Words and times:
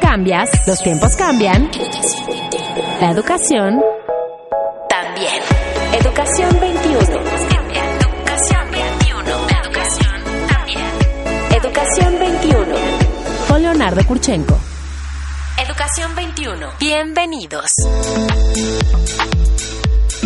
Cambias, 0.00 0.50
los 0.66 0.82
tiempos 0.82 1.16
cambian. 1.16 1.70
La 3.00 3.10
educación 3.10 3.80
también. 4.88 5.32
Educación 6.00 6.60
21. 6.60 7.00
Educación 7.00 8.70
21. 8.70 9.30
Educación 9.64 10.22
también. 10.48 10.80
Educación 11.50 12.18
21. 12.18 12.66
Con 13.48 13.62
Leonardo 13.62 14.06
Kurchenko. 14.06 14.58
Educación 15.64 16.14
21. 16.14 16.66
Bienvenidos. 16.80 17.66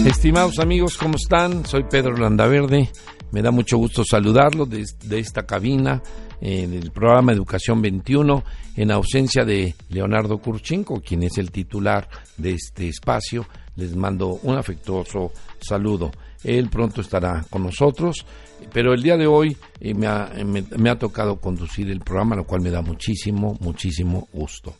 Estimados 0.04 0.58
amigos, 0.58 0.96
¿cómo 0.96 1.16
están? 1.16 1.66
Soy 1.66 1.84
Pedro 1.90 2.16
Landaverde. 2.16 2.90
Me 3.32 3.42
da 3.42 3.50
mucho 3.50 3.76
gusto 3.76 4.04
saludarlos 4.04 4.68
de, 4.70 5.18
esta 5.18 5.44
cabina 5.44 6.02
en 6.40 6.72
el 6.72 6.90
programa 6.92 7.32
Educación 7.32 7.82
21 7.82 8.44
en 8.76 8.90
ausencia 8.90 9.44
de 9.44 9.74
Leonardo 9.88 10.38
Kurchenko, 10.38 11.00
quien 11.00 11.24
es 11.24 11.36
el 11.38 11.50
titular 11.50 12.08
de 12.36 12.52
este 12.52 12.88
espacio. 12.88 13.46
Les 13.74 13.94
mando 13.94 14.38
un 14.42 14.56
afectuoso 14.56 15.32
saludo. 15.58 16.10
Él 16.44 16.68
pronto 16.70 17.00
estará 17.00 17.44
con 17.50 17.64
nosotros, 17.64 18.24
pero 18.72 18.94
el 18.94 19.02
día 19.02 19.16
de 19.16 19.26
hoy 19.26 19.56
eh, 19.80 19.92
me, 19.92 20.06
ha, 20.06 20.30
me, 20.44 20.90
ha, 20.90 20.98
tocado 20.98 21.40
conducir 21.40 21.90
el 21.90 22.00
programa, 22.00 22.36
lo 22.36 22.44
cual 22.44 22.62
me 22.62 22.70
da 22.70 22.80
muchísimo, 22.80 23.56
muchísimo 23.60 24.28
gusto. 24.32 24.76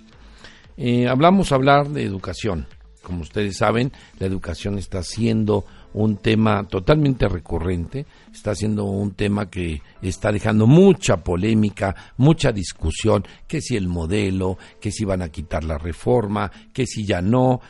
Eh, 0.77 1.09
hablamos 1.09 1.53
hablar 1.53 1.89
de 1.89 2.05
educación. 2.05 2.67
Como 3.03 3.23
ustedes 3.23 3.57
saben, 3.57 3.93
la 4.19 4.27
educación 4.27 4.79
está 4.79 5.03
siendo 5.03 5.65
un 5.97 6.19
tema 6.19 6.65
totalmente 6.65 7.27
recurrente, 7.27 8.05
está 8.33 8.55
siendo 8.55 8.85
un 8.85 9.13
tema 9.13 9.49
que 9.49 9.81
está 10.03 10.31
dejando 10.31 10.67
mucha 10.67 11.17
polémica, 11.17 12.13
mucha 12.19 12.53
discusión, 12.53 13.25
que 13.49 13.63
si 13.63 13.77
el 13.77 13.89
modelo, 13.89 14.59
que 14.79 14.93
si 14.93 15.07
van 15.07 15.23
a 15.23 15.31
quitar 15.31 15.65
la 15.65 15.79
reforma, 15.79 16.53
que 16.73 16.87
si 16.87 17.07
ya 17.07 17.23
no. 17.23 17.61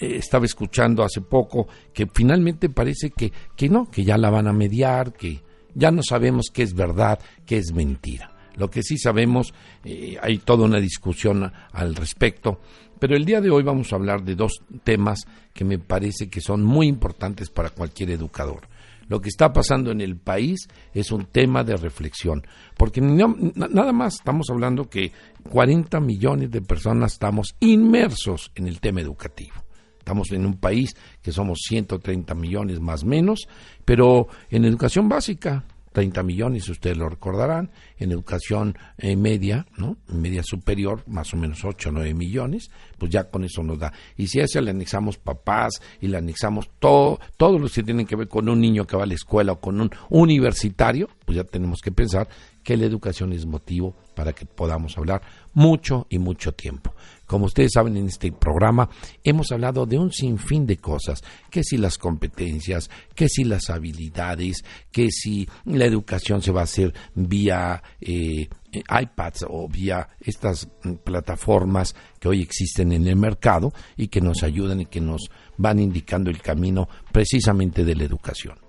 Eh, 0.00 0.16
estaba 0.18 0.44
escuchando 0.44 1.02
hace 1.02 1.20
poco 1.20 1.66
que 1.92 2.06
finalmente 2.06 2.68
parece 2.68 3.10
que, 3.10 3.32
que 3.56 3.68
no, 3.68 3.90
que 3.90 4.04
ya 4.04 4.16
la 4.16 4.30
van 4.30 4.46
a 4.46 4.52
mediar, 4.52 5.12
que 5.12 5.42
ya 5.74 5.90
no 5.90 6.02
sabemos 6.04 6.50
qué 6.52 6.62
es 6.62 6.74
verdad, 6.74 7.18
qué 7.44 7.58
es 7.58 7.72
mentira. 7.72 8.30
Lo 8.56 8.70
que 8.70 8.84
sí 8.84 8.98
sabemos, 8.98 9.52
eh, 9.84 10.16
hay 10.22 10.38
toda 10.38 10.64
una 10.64 10.78
discusión 10.78 11.52
al 11.72 11.96
respecto, 11.96 12.60
pero 12.98 13.16
el 13.16 13.24
día 13.24 13.40
de 13.40 13.50
hoy 13.50 13.62
vamos 13.62 13.92
a 13.92 13.96
hablar 13.96 14.22
de 14.22 14.34
dos 14.34 14.62
temas 14.82 15.20
que 15.52 15.64
me 15.64 15.78
parece 15.78 16.28
que 16.28 16.40
son 16.40 16.64
muy 16.64 16.86
importantes 16.86 17.50
para 17.50 17.70
cualquier 17.70 18.10
educador. 18.10 18.68
Lo 19.08 19.20
que 19.20 19.28
está 19.28 19.52
pasando 19.52 19.90
en 19.90 20.00
el 20.00 20.16
país 20.16 20.66
es 20.92 21.12
un 21.12 21.26
tema 21.26 21.62
de 21.62 21.76
reflexión, 21.76 22.42
porque 22.76 23.00
nada 23.00 23.92
más 23.92 24.14
estamos 24.14 24.48
hablando 24.50 24.88
que 24.88 25.12
40 25.50 26.00
millones 26.00 26.50
de 26.50 26.62
personas 26.62 27.12
estamos 27.12 27.54
inmersos 27.60 28.50
en 28.54 28.66
el 28.66 28.80
tema 28.80 29.00
educativo. 29.00 29.54
Estamos 29.98 30.30
en 30.32 30.44
un 30.44 30.58
país 30.58 30.94
que 31.22 31.32
somos 31.32 31.60
130 31.66 32.34
millones 32.34 32.80
más 32.80 33.04
menos, 33.04 33.48
pero 33.84 34.28
en 34.50 34.64
educación 34.64 35.08
básica 35.08 35.64
30 35.94 36.24
millones, 36.24 36.68
ustedes 36.68 36.96
lo 36.96 37.08
recordarán, 37.08 37.70
en 37.98 38.10
educación 38.10 38.76
eh, 38.98 39.14
media, 39.14 39.64
¿no? 39.76 39.96
Media 40.08 40.42
superior, 40.42 41.04
más 41.06 41.32
o 41.32 41.36
menos 41.36 41.64
8 41.64 41.90
o 41.90 41.92
9 41.92 42.14
millones, 42.14 42.68
pues 42.98 43.12
ya 43.12 43.30
con 43.30 43.44
eso 43.44 43.62
nos 43.62 43.78
da. 43.78 43.92
Y 44.16 44.26
si 44.26 44.40
a 44.40 44.44
eso 44.44 44.60
le 44.60 44.72
anexamos 44.72 45.18
papás 45.18 45.80
y 46.00 46.08
le 46.08 46.16
anexamos 46.16 46.68
todo, 46.80 47.20
todos 47.36 47.60
los 47.60 47.72
que 47.72 47.84
tienen 47.84 48.06
que 48.06 48.16
ver 48.16 48.26
con 48.26 48.48
un 48.48 48.60
niño 48.60 48.88
que 48.88 48.96
va 48.96 49.04
a 49.04 49.06
la 49.06 49.14
escuela 49.14 49.52
o 49.52 49.60
con 49.60 49.80
un 49.80 49.90
universitario, 50.08 51.08
pues 51.24 51.36
ya 51.36 51.44
tenemos 51.44 51.80
que 51.80 51.92
pensar 51.92 52.26
que 52.64 52.76
la 52.76 52.86
educación 52.86 53.32
es 53.32 53.46
motivo 53.46 53.94
para 54.16 54.32
que 54.32 54.46
podamos 54.46 54.96
hablar 54.96 55.22
mucho 55.52 56.06
y 56.08 56.18
mucho 56.18 56.52
tiempo. 56.52 56.94
Como 57.26 57.46
ustedes 57.46 57.72
saben 57.74 57.96
en 57.96 58.06
este 58.06 58.32
programa 58.32 58.88
hemos 59.22 59.52
hablado 59.52 59.86
de 59.86 59.98
un 59.98 60.12
sinfín 60.12 60.66
de 60.66 60.78
cosas, 60.78 61.22
que 61.50 61.62
si 61.62 61.76
las 61.76 61.98
competencias, 61.98 62.90
que 63.14 63.28
si 63.28 63.44
las 63.44 63.70
habilidades, 63.70 64.64
que 64.90 65.10
si 65.10 65.48
la 65.64 65.84
educación 65.84 66.42
se 66.42 66.52
va 66.52 66.62
a 66.62 66.64
hacer 66.64 66.92
vía 67.14 67.82
eh, 68.00 68.48
iPads 68.72 69.46
o 69.48 69.68
vía 69.68 70.08
estas 70.20 70.68
plataformas 71.04 71.94
que 72.18 72.28
hoy 72.28 72.42
existen 72.42 72.92
en 72.92 73.06
el 73.06 73.16
mercado 73.16 73.72
y 73.96 74.08
que 74.08 74.20
nos 74.20 74.42
ayudan 74.42 74.80
y 74.80 74.86
que 74.86 75.00
nos 75.00 75.30
van 75.56 75.78
indicando 75.78 76.30
el 76.30 76.40
camino 76.40 76.88
precisamente 77.12 77.84
de 77.84 77.94
la 77.94 78.04
educación. 78.04 78.63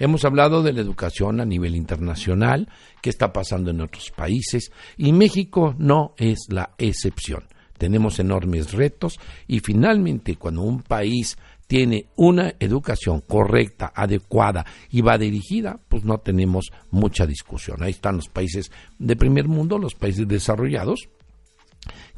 Hemos 0.00 0.24
hablado 0.24 0.62
de 0.62 0.72
la 0.72 0.80
educación 0.80 1.42
a 1.42 1.44
nivel 1.44 1.76
internacional, 1.76 2.70
qué 3.02 3.10
está 3.10 3.34
pasando 3.34 3.70
en 3.70 3.82
otros 3.82 4.10
países, 4.10 4.72
y 4.96 5.12
México 5.12 5.74
no 5.76 6.14
es 6.16 6.46
la 6.48 6.70
excepción. 6.78 7.44
Tenemos 7.76 8.18
enormes 8.18 8.72
retos 8.72 9.20
y 9.46 9.60
finalmente 9.60 10.36
cuando 10.36 10.62
un 10.62 10.82
país 10.82 11.36
tiene 11.66 12.06
una 12.16 12.54
educación 12.60 13.20
correcta, 13.20 13.92
adecuada 13.94 14.64
y 14.90 15.02
va 15.02 15.18
dirigida, 15.18 15.78
pues 15.88 16.02
no 16.02 16.16
tenemos 16.16 16.70
mucha 16.90 17.26
discusión. 17.26 17.82
Ahí 17.82 17.90
están 17.90 18.16
los 18.16 18.28
países 18.28 18.72
de 18.98 19.16
primer 19.16 19.48
mundo, 19.48 19.78
los 19.78 19.94
países 19.94 20.26
desarrollados, 20.26 21.10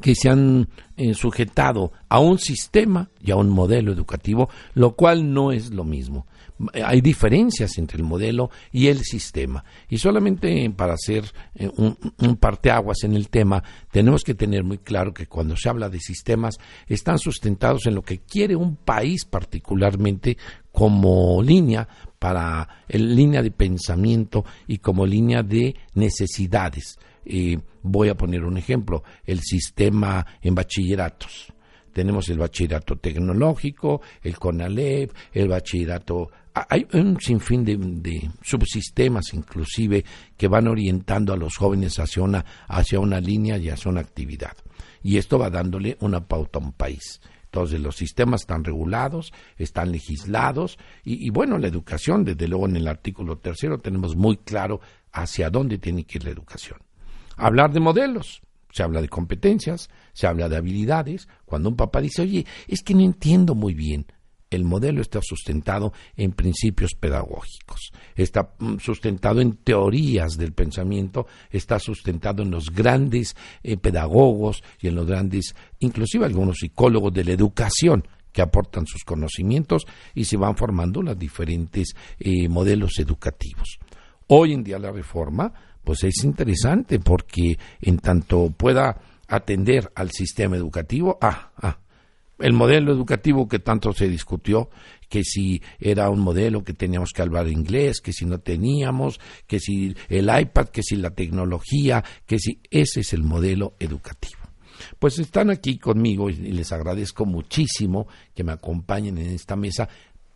que 0.03 0.15
se 0.15 0.27
han 0.27 0.67
eh, 0.97 1.13
sujetado 1.13 1.93
a 2.09 2.19
un 2.19 2.37
sistema 2.37 3.09
y 3.21 3.31
a 3.31 3.37
un 3.37 3.49
modelo 3.49 3.93
educativo, 3.93 4.49
lo 4.73 4.97
cual 4.97 5.33
no 5.33 5.53
es 5.53 5.71
lo 5.71 5.85
mismo 5.85 6.27
hay 6.73 7.01
diferencias 7.01 7.77
entre 7.77 7.97
el 7.97 8.03
modelo 8.03 8.49
y 8.71 8.87
el 8.87 8.99
sistema. 8.99 9.63
Y 9.89 9.97
solamente 9.97 10.69
para 10.75 10.93
hacer 10.93 11.25
eh, 11.55 11.69
un, 11.77 12.35
parteaguas 12.37 13.03
en 13.03 13.15
el 13.15 13.29
tema, 13.29 13.63
tenemos 13.91 14.23
que 14.23 14.35
tener 14.35 14.63
muy 14.63 14.77
claro 14.77 15.13
que 15.13 15.27
cuando 15.27 15.55
se 15.55 15.69
habla 15.69 15.89
de 15.89 15.99
sistemas, 15.99 16.57
están 16.87 17.19
sustentados 17.19 17.85
en 17.87 17.95
lo 17.95 18.01
que 18.01 18.19
quiere 18.19 18.55
un 18.55 18.75
país 18.75 19.25
particularmente 19.25 20.37
como 20.71 21.41
línea 21.41 21.87
para 22.23 22.85
el, 22.87 23.13
línea 23.13 23.41
de 23.41 23.51
pensamiento 23.51 24.45
y 24.65 24.77
como 24.77 25.05
línea 25.05 25.43
de 25.43 25.75
necesidades. 25.93 26.97
voy 27.81 28.07
a 28.07 28.15
poner 28.15 28.45
un 28.45 28.57
ejemplo, 28.57 29.03
el 29.25 29.41
sistema 29.41 30.25
en 30.41 30.55
bachilleratos 30.55 31.51
tenemos 31.91 32.27
el 32.29 32.39
bachillerato 32.39 32.95
tecnológico, 32.95 34.01
el 34.23 34.39
CONALEP, 34.39 35.11
el 35.33 35.47
bachillerato 35.49 36.31
hay 36.53 36.87
un 36.93 37.19
sinfín 37.19 37.65
de, 37.65 38.31
subsistemas 38.41 39.33
inclusive 39.33 40.05
que 40.37 40.47
van 40.47 40.67
orientando 40.69 41.33
a 41.33 41.37
los 41.37 41.57
jóvenes 41.57 41.99
hacia 41.99 42.23
una, 42.23 42.45
hacia 42.69 42.99
una 42.99 43.19
línea 43.19 43.57
y 43.57 43.69
hacia 43.69 43.91
una 43.91 44.01
actividad. 44.01 44.55
Y 45.03 45.17
esto 45.17 45.37
va 45.37 45.49
dándole 45.49 45.97
una 45.99 46.25
pauta 46.25 46.59
a 46.59 46.61
un 46.61 46.71
país. 46.71 47.19
Entonces 47.53 47.81
los 47.81 47.95
sistemas 47.95 48.41
están 48.41 48.63
regulados, 48.63 49.31
están 49.57 49.91
legislados 49.91 50.79
y, 51.03 51.23
y, 51.23 51.29
bueno, 51.29 51.59
la 51.59 51.67
educación, 51.67 52.25
desde 52.25 52.47
luego 52.47 52.65
en 52.65 52.77
el 52.77 52.87
artículo 52.87 53.37
tercero 53.37 53.77
tenemos 53.77 54.15
muy 54.15 54.37
claro 54.37 54.81
hacia 55.11 55.51
dónde 55.51 55.77
tiene 55.77 56.03
que 56.03 56.17
ir 56.17 56.23
la 56.23 56.31
educación. 56.31 56.79
Hablar 57.37 57.71
de 57.71 57.79
modelos, 57.79 58.41
se 58.71 58.81
habla 58.81 59.01
de 59.01 59.07
competencias, 59.07 59.91
se 60.13 60.25
habla 60.25 60.49
de 60.49 60.57
habilidades. 60.57 61.27
Cuando 61.45 61.69
un 61.69 61.75
papá 61.75 62.01
dice, 62.01 62.23
oye, 62.23 62.43
es 62.67 62.81
que 62.81 62.95
no 62.95 63.01
entiendo 63.01 63.53
muy 63.53 63.75
bien, 63.75 64.07
el 64.55 64.63
modelo 64.63 65.01
está 65.01 65.19
sustentado 65.21 65.93
en 66.15 66.31
principios 66.31 66.91
pedagógicos, 66.99 67.91
está 68.15 68.53
mm, 68.59 68.77
sustentado 68.77 69.41
en 69.41 69.57
teorías 69.57 70.37
del 70.37 70.53
pensamiento, 70.53 71.27
está 71.49 71.79
sustentado 71.79 72.43
en 72.43 72.51
los 72.51 72.69
grandes 72.69 73.35
eh, 73.63 73.77
pedagogos 73.77 74.63
y 74.79 74.87
en 74.87 74.95
los 74.95 75.05
grandes, 75.05 75.55
inclusive 75.79 76.25
algunos 76.25 76.57
psicólogos 76.59 77.13
de 77.13 77.23
la 77.23 77.31
educación 77.31 78.07
que 78.31 78.41
aportan 78.41 78.85
sus 78.85 79.03
conocimientos 79.03 79.85
y 80.15 80.25
se 80.25 80.37
van 80.37 80.57
formando 80.57 81.01
los 81.01 81.17
diferentes 81.17 81.95
eh, 82.19 82.49
modelos 82.49 82.99
educativos. 82.99 83.77
Hoy 84.27 84.53
en 84.53 84.63
día 84.63 84.79
la 84.79 84.91
reforma, 84.91 85.53
pues 85.83 86.03
es 86.03 86.23
interesante 86.23 86.99
porque 86.99 87.57
en 87.81 87.99
tanto 87.99 88.49
pueda 88.57 88.99
atender 89.27 89.91
al 89.95 90.11
sistema 90.11 90.55
educativo, 90.55 91.17
ah, 91.21 91.51
ah, 91.61 91.77
el 92.39 92.53
modelo 92.53 92.91
educativo 92.91 93.47
que 93.47 93.59
tanto 93.59 93.93
se 93.93 94.07
discutió, 94.07 94.69
que 95.09 95.23
si 95.23 95.61
era 95.79 96.09
un 96.09 96.19
modelo 96.19 96.63
que 96.63 96.73
teníamos 96.73 97.11
que 97.11 97.21
hablar 97.21 97.47
inglés, 97.47 98.01
que 98.01 98.13
si 98.13 98.25
no 98.25 98.39
teníamos, 98.39 99.19
que 99.45 99.59
si 99.59 99.95
el 100.09 100.29
iPad, 100.39 100.69
que 100.69 100.83
si 100.83 100.95
la 100.95 101.11
tecnología, 101.11 102.03
que 102.25 102.39
si 102.39 102.59
ese 102.71 103.01
es 103.01 103.13
el 103.13 103.23
modelo 103.23 103.75
educativo. 103.79 104.41
Pues 104.99 105.19
están 105.19 105.49
aquí 105.49 105.77
conmigo 105.77 106.29
y 106.29 106.35
les 106.35 106.71
agradezco 106.71 107.25
muchísimo 107.25 108.07
que 108.33 108.43
me 108.43 108.51
acompañen 108.51 109.17
en 109.17 109.27
esta 109.27 109.55
mesa. 109.55 109.87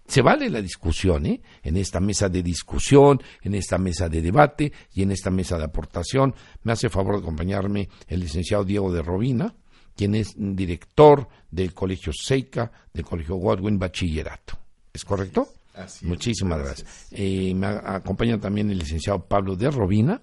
Se 0.07 0.21
vale 0.21 0.49
la 0.49 0.61
discusión, 0.61 1.25
¿eh? 1.25 1.41
En 1.63 1.75
esta 1.75 1.99
mesa 1.99 2.29
de 2.29 2.41
discusión, 2.41 3.21
en 3.41 3.55
esta 3.55 3.77
mesa 3.77 4.07
de 4.07 4.21
debate 4.21 4.71
y 4.93 5.01
en 5.01 5.11
esta 5.11 5.29
mesa 5.29 5.57
de 5.57 5.65
aportación. 5.65 6.33
Me 6.63 6.71
hace 6.71 6.89
favor 6.89 7.15
de 7.15 7.21
acompañarme 7.21 7.89
el 8.07 8.21
licenciado 8.21 8.63
Diego 8.63 8.93
de 8.93 9.01
Robina, 9.01 9.53
quien 9.97 10.15
es 10.15 10.35
director 10.37 11.27
del 11.49 11.73
Colegio 11.73 12.13
Seika, 12.13 12.71
del 12.93 13.03
Colegio 13.03 13.35
Godwin 13.35 13.79
Bachillerato. 13.79 14.57
¿Es 14.93 15.03
correcto? 15.03 15.49
Así 15.73 16.05
Muchísimas 16.05 16.59
gracias. 16.59 17.07
Eh, 17.11 17.53
me 17.53 17.67
acompaña 17.67 18.39
también 18.39 18.69
el 18.69 18.77
licenciado 18.77 19.25
Pablo 19.25 19.55
de 19.55 19.69
Robina, 19.69 20.21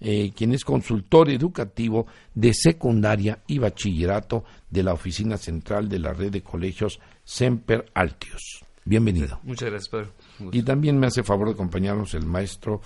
eh, 0.00 0.32
quien 0.36 0.52
es 0.52 0.64
consultor 0.64 1.30
educativo 1.30 2.06
de 2.34 2.52
secundaria 2.52 3.40
y 3.46 3.58
bachillerato 3.58 4.44
de 4.68 4.82
la 4.82 4.92
Oficina 4.92 5.36
Central 5.36 5.88
de 5.88 6.00
la 6.00 6.12
Red 6.12 6.32
de 6.32 6.42
Colegios 6.42 7.00
Semper 7.24 7.86
Altius. 7.94 8.64
Bienvenido. 8.84 9.40
Muchas 9.44 9.70
gracias, 9.70 9.88
Pedro. 9.88 10.52
Y 10.52 10.62
también 10.62 10.98
me 10.98 11.06
hace 11.06 11.22
favor 11.22 11.48
de 11.48 11.54
acompañarnos 11.54 12.14
el 12.14 12.26
maestro 12.26 12.82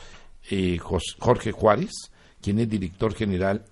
eh, 0.50 0.78
Jorge 0.78 1.52
Juárez, 1.52 1.90
quien 2.40 2.58
es 2.58 2.68
director 2.68 3.14
general 3.14 3.64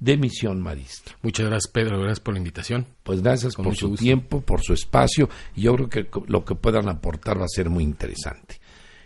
de 0.00 0.16
Misión 0.16 0.60
Marista. 0.60 1.12
Muchas 1.22 1.46
gracias, 1.46 1.70
Pedro. 1.70 1.98
Gracias 1.98 2.20
por 2.20 2.34
la 2.34 2.38
invitación. 2.38 2.86
Pues 3.02 3.22
gracias 3.22 3.54
por 3.54 3.76
su 3.76 3.94
tiempo, 3.94 4.40
por 4.40 4.62
su 4.62 4.72
espacio. 4.72 5.28
Y 5.54 5.62
yo 5.62 5.74
creo 5.76 5.88
que 5.88 6.06
lo 6.26 6.44
que 6.44 6.54
puedan 6.54 6.88
aportar 6.88 7.38
va 7.38 7.44
a 7.44 7.48
ser 7.48 7.68
muy 7.70 7.84
interesante. 7.84 8.58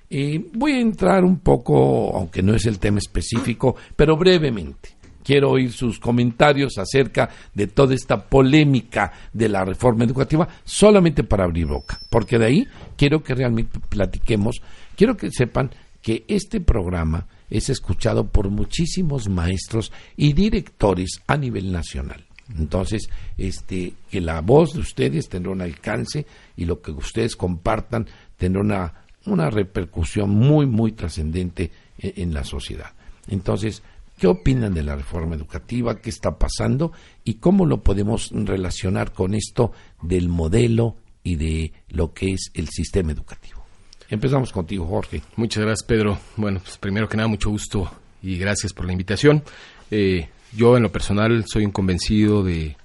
Eh, 0.08 0.42
voy 0.52 0.72
a 0.72 0.80
entrar 0.80 1.24
un 1.24 1.40
poco, 1.40 2.16
aunque 2.16 2.42
no 2.42 2.54
es 2.54 2.66
el 2.66 2.78
tema 2.78 2.98
específico, 2.98 3.74
pero 3.96 4.16
brevemente. 4.16 4.90
Quiero 5.24 5.50
oír 5.50 5.72
sus 5.72 5.98
comentarios 5.98 6.76
acerca 6.76 7.30
de 7.54 7.66
toda 7.66 7.94
esta 7.94 8.22
polémica 8.22 9.10
de 9.32 9.48
la 9.48 9.64
reforma 9.64 10.04
educativa, 10.04 10.46
solamente 10.64 11.24
para 11.24 11.44
abrir 11.44 11.66
boca, 11.66 11.98
porque 12.10 12.38
de 12.38 12.44
ahí 12.44 12.68
quiero 12.94 13.22
que 13.22 13.34
realmente 13.34 13.80
platiquemos, 13.88 14.60
quiero 14.94 15.16
que 15.16 15.30
sepan 15.30 15.70
que 16.02 16.26
este 16.28 16.60
programa 16.60 17.26
es 17.54 17.70
escuchado 17.70 18.26
por 18.26 18.50
muchísimos 18.50 19.28
maestros 19.28 19.92
y 20.16 20.32
directores 20.32 21.22
a 21.28 21.36
nivel 21.36 21.70
nacional. 21.70 22.26
Entonces, 22.58 23.08
este, 23.38 23.94
que 24.10 24.20
la 24.20 24.40
voz 24.40 24.74
de 24.74 24.80
ustedes 24.80 25.28
tendrá 25.28 25.52
un 25.52 25.62
alcance 25.62 26.26
y 26.56 26.64
lo 26.64 26.82
que 26.82 26.90
ustedes 26.90 27.36
compartan 27.36 28.08
tendrá 28.36 28.60
una, 28.60 28.94
una 29.26 29.50
repercusión 29.50 30.30
muy, 30.30 30.66
muy 30.66 30.92
trascendente 30.92 31.70
en, 31.98 32.12
en, 32.16 32.34
la 32.34 32.42
sociedad. 32.42 32.92
Entonces, 33.28 33.84
¿qué 34.18 34.26
opinan 34.26 34.74
de 34.74 34.82
la 34.82 34.96
reforma 34.96 35.36
educativa? 35.36 36.00
¿Qué 36.00 36.10
está 36.10 36.36
pasando? 36.36 36.90
¿Y 37.22 37.34
cómo 37.34 37.66
lo 37.66 37.84
podemos 37.84 38.32
relacionar 38.32 39.12
con 39.12 39.32
esto 39.32 39.70
del 40.02 40.28
modelo 40.28 40.96
y 41.22 41.36
de 41.36 41.72
lo 41.88 42.12
que 42.12 42.32
es 42.32 42.50
el 42.54 42.68
sistema 42.68 43.12
educativo? 43.12 43.63
Empezamos 44.10 44.52
contigo, 44.52 44.86
Jorge. 44.86 45.22
Muchas 45.36 45.64
gracias, 45.64 45.86
Pedro. 45.86 46.18
Bueno, 46.36 46.60
pues 46.60 46.76
primero 46.76 47.08
que 47.08 47.16
nada, 47.16 47.28
mucho 47.28 47.50
gusto 47.50 47.90
y 48.22 48.38
gracias 48.38 48.72
por 48.72 48.86
la 48.86 48.92
invitación. 48.92 49.42
Eh, 49.90 50.28
yo, 50.56 50.76
en 50.76 50.82
lo 50.82 50.92
personal, 50.92 51.44
soy 51.46 51.64
un 51.64 51.72
convencido 51.72 52.42
de, 52.42 52.76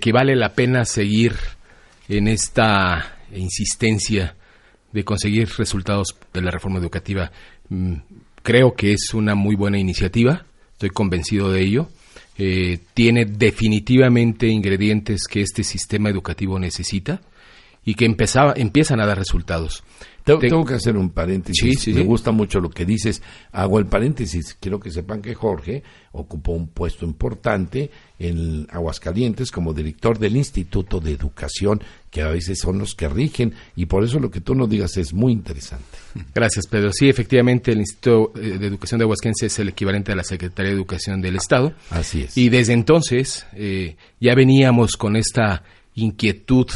que 0.00 0.12
vale 0.12 0.34
la 0.34 0.54
pena 0.54 0.84
seguir 0.84 1.34
en 2.08 2.28
esta 2.28 3.16
insistencia 3.34 4.34
de 4.92 5.04
conseguir 5.04 5.48
resultados 5.56 6.16
de 6.32 6.40
la 6.40 6.50
reforma 6.50 6.78
educativa. 6.78 7.30
Mm, 7.68 7.94
creo 8.42 8.74
que 8.74 8.92
es 8.92 9.12
una 9.14 9.34
muy 9.34 9.56
buena 9.56 9.78
iniciativa, 9.78 10.46
estoy 10.72 10.90
convencido 10.90 11.50
de 11.50 11.62
ello. 11.62 11.88
Eh, 12.38 12.80
tiene 12.92 13.24
definitivamente 13.24 14.46
ingredientes 14.48 15.22
que 15.28 15.40
este 15.40 15.64
sistema 15.64 16.10
educativo 16.10 16.58
necesita 16.58 17.22
y 17.84 17.94
que 17.94 18.04
empezaba, 18.04 18.52
empiezan 18.56 19.00
a 19.00 19.06
dar 19.06 19.16
resultados. 19.16 19.84
Tengo, 20.26 20.64
que 20.64 20.74
hacer 20.74 20.96
un 20.96 21.10
paréntesis. 21.10 21.86
Me 21.88 22.02
gusta 22.02 22.32
mucho 22.32 22.58
lo 22.58 22.68
que 22.68 22.84
dices. 22.84 23.22
Hago 23.52 23.78
el 23.78 23.86
paréntesis. 23.86 24.56
Quiero 24.58 24.80
que 24.80 24.90
sepan 24.90 25.22
que 25.22 25.34
Jorge 25.34 25.84
ocupó 26.10 26.52
un 26.52 26.66
puesto 26.66 27.04
importante 27.04 27.90
en 28.18 28.66
Aguascalientes 28.70 29.52
como 29.52 29.72
director 29.72 30.18
del 30.18 30.36
Instituto 30.36 30.98
de 30.98 31.12
Educación, 31.12 31.80
que 32.10 32.22
a 32.22 32.28
veces 32.28 32.58
son 32.58 32.78
los 32.78 32.96
que 32.96 33.08
rigen, 33.08 33.54
y 33.76 33.86
por 33.86 34.02
eso 34.02 34.18
lo 34.18 34.30
que 34.30 34.40
tú 34.40 34.56
nos 34.56 34.68
digas 34.68 34.96
es 34.96 35.12
muy 35.12 35.32
interesante. 35.32 35.84
Gracias, 36.34 36.66
Pedro. 36.66 36.90
Sí, 36.92 37.08
efectivamente, 37.08 37.70
el 37.70 37.78
Instituto 37.78 38.32
eh, 38.34 38.58
de 38.58 38.66
Educación 38.66 38.98
de 38.98 39.04
Aguascalientes 39.04 39.44
es 39.44 39.58
el 39.60 39.68
equivalente 39.68 40.10
a 40.10 40.16
la 40.16 40.24
Secretaría 40.24 40.70
de 40.70 40.76
Educación 40.76 41.20
del 41.20 41.36
Estado. 41.36 41.72
Así 41.90 42.22
es. 42.22 42.36
Y 42.36 42.48
desde 42.48 42.72
entonces 42.72 43.46
eh, 43.54 43.96
ya 44.18 44.34
veníamos 44.34 44.96
con 44.96 45.14
esta 45.14 45.62
inquietud 45.94 46.66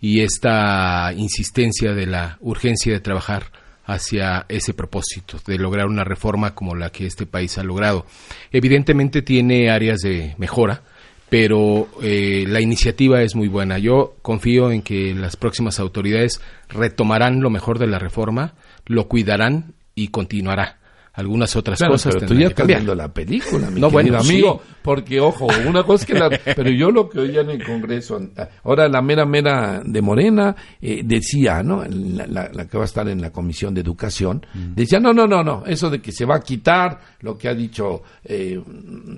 y 0.00 0.20
esta 0.20 1.12
insistencia 1.16 1.92
de 1.92 2.06
la 2.06 2.38
urgencia 2.40 2.92
de 2.92 3.00
trabajar 3.00 3.52
hacia 3.84 4.46
ese 4.48 4.72
propósito, 4.72 5.38
de 5.46 5.58
lograr 5.58 5.86
una 5.86 6.04
reforma 6.04 6.54
como 6.54 6.74
la 6.74 6.90
que 6.90 7.06
este 7.06 7.26
país 7.26 7.58
ha 7.58 7.64
logrado. 7.64 8.06
Evidentemente 8.52 9.22
tiene 9.22 9.70
áreas 9.70 10.00
de 10.00 10.34
mejora, 10.38 10.82
pero 11.28 11.88
eh, 12.02 12.44
la 12.48 12.60
iniciativa 12.60 13.22
es 13.22 13.34
muy 13.34 13.48
buena. 13.48 13.78
Yo 13.78 14.16
confío 14.22 14.70
en 14.70 14.82
que 14.82 15.14
las 15.14 15.36
próximas 15.36 15.78
autoridades 15.80 16.40
retomarán 16.68 17.40
lo 17.40 17.50
mejor 17.50 17.78
de 17.78 17.86
la 17.86 17.98
reforma, 17.98 18.54
lo 18.86 19.08
cuidarán 19.08 19.74
y 19.94 20.08
continuará 20.08 20.79
algunas 21.12 21.54
otras 21.56 21.80
cosas. 21.80 22.14
Pero 22.14 22.26
tú 22.26 22.34
ya 22.34 22.48
estás 22.48 22.66
viendo 22.66 22.94
la 22.94 23.12
película, 23.12 23.70
mi 23.70 23.80
no, 23.80 23.90
bueno, 23.90 24.18
amigo, 24.18 24.62
porque 24.82 25.20
ojo, 25.20 25.48
una 25.66 25.82
cosa 25.82 26.06
que 26.06 26.14
la, 26.14 26.30
pero 26.56 26.70
yo 26.70 26.90
lo 26.90 27.08
que 27.08 27.20
oía 27.20 27.40
en 27.40 27.50
el 27.50 27.64
Congreso, 27.64 28.20
ahora 28.64 28.88
la 28.88 29.02
mera 29.02 29.24
mera 29.24 29.82
de 29.84 30.00
Morena 30.02 30.54
eh, 30.80 31.02
decía, 31.04 31.62
¿no? 31.62 31.84
La, 31.84 32.50
que 32.66 32.76
va 32.76 32.84
a 32.84 32.86
estar 32.86 33.08
en 33.08 33.20
la 33.20 33.30
Comisión 33.30 33.74
de 33.74 33.80
Educación, 33.80 34.44
mm. 34.54 34.74
decía, 34.74 35.00
no, 35.00 35.12
no, 35.12 35.26
no, 35.26 35.42
no, 35.42 35.64
eso 35.66 35.90
de 35.90 36.00
que 36.00 36.12
se 36.12 36.24
va 36.24 36.36
a 36.36 36.40
quitar 36.40 36.98
lo 37.20 37.36
que 37.36 37.48
ha 37.48 37.54
dicho 37.54 38.02
eh, 38.24 38.60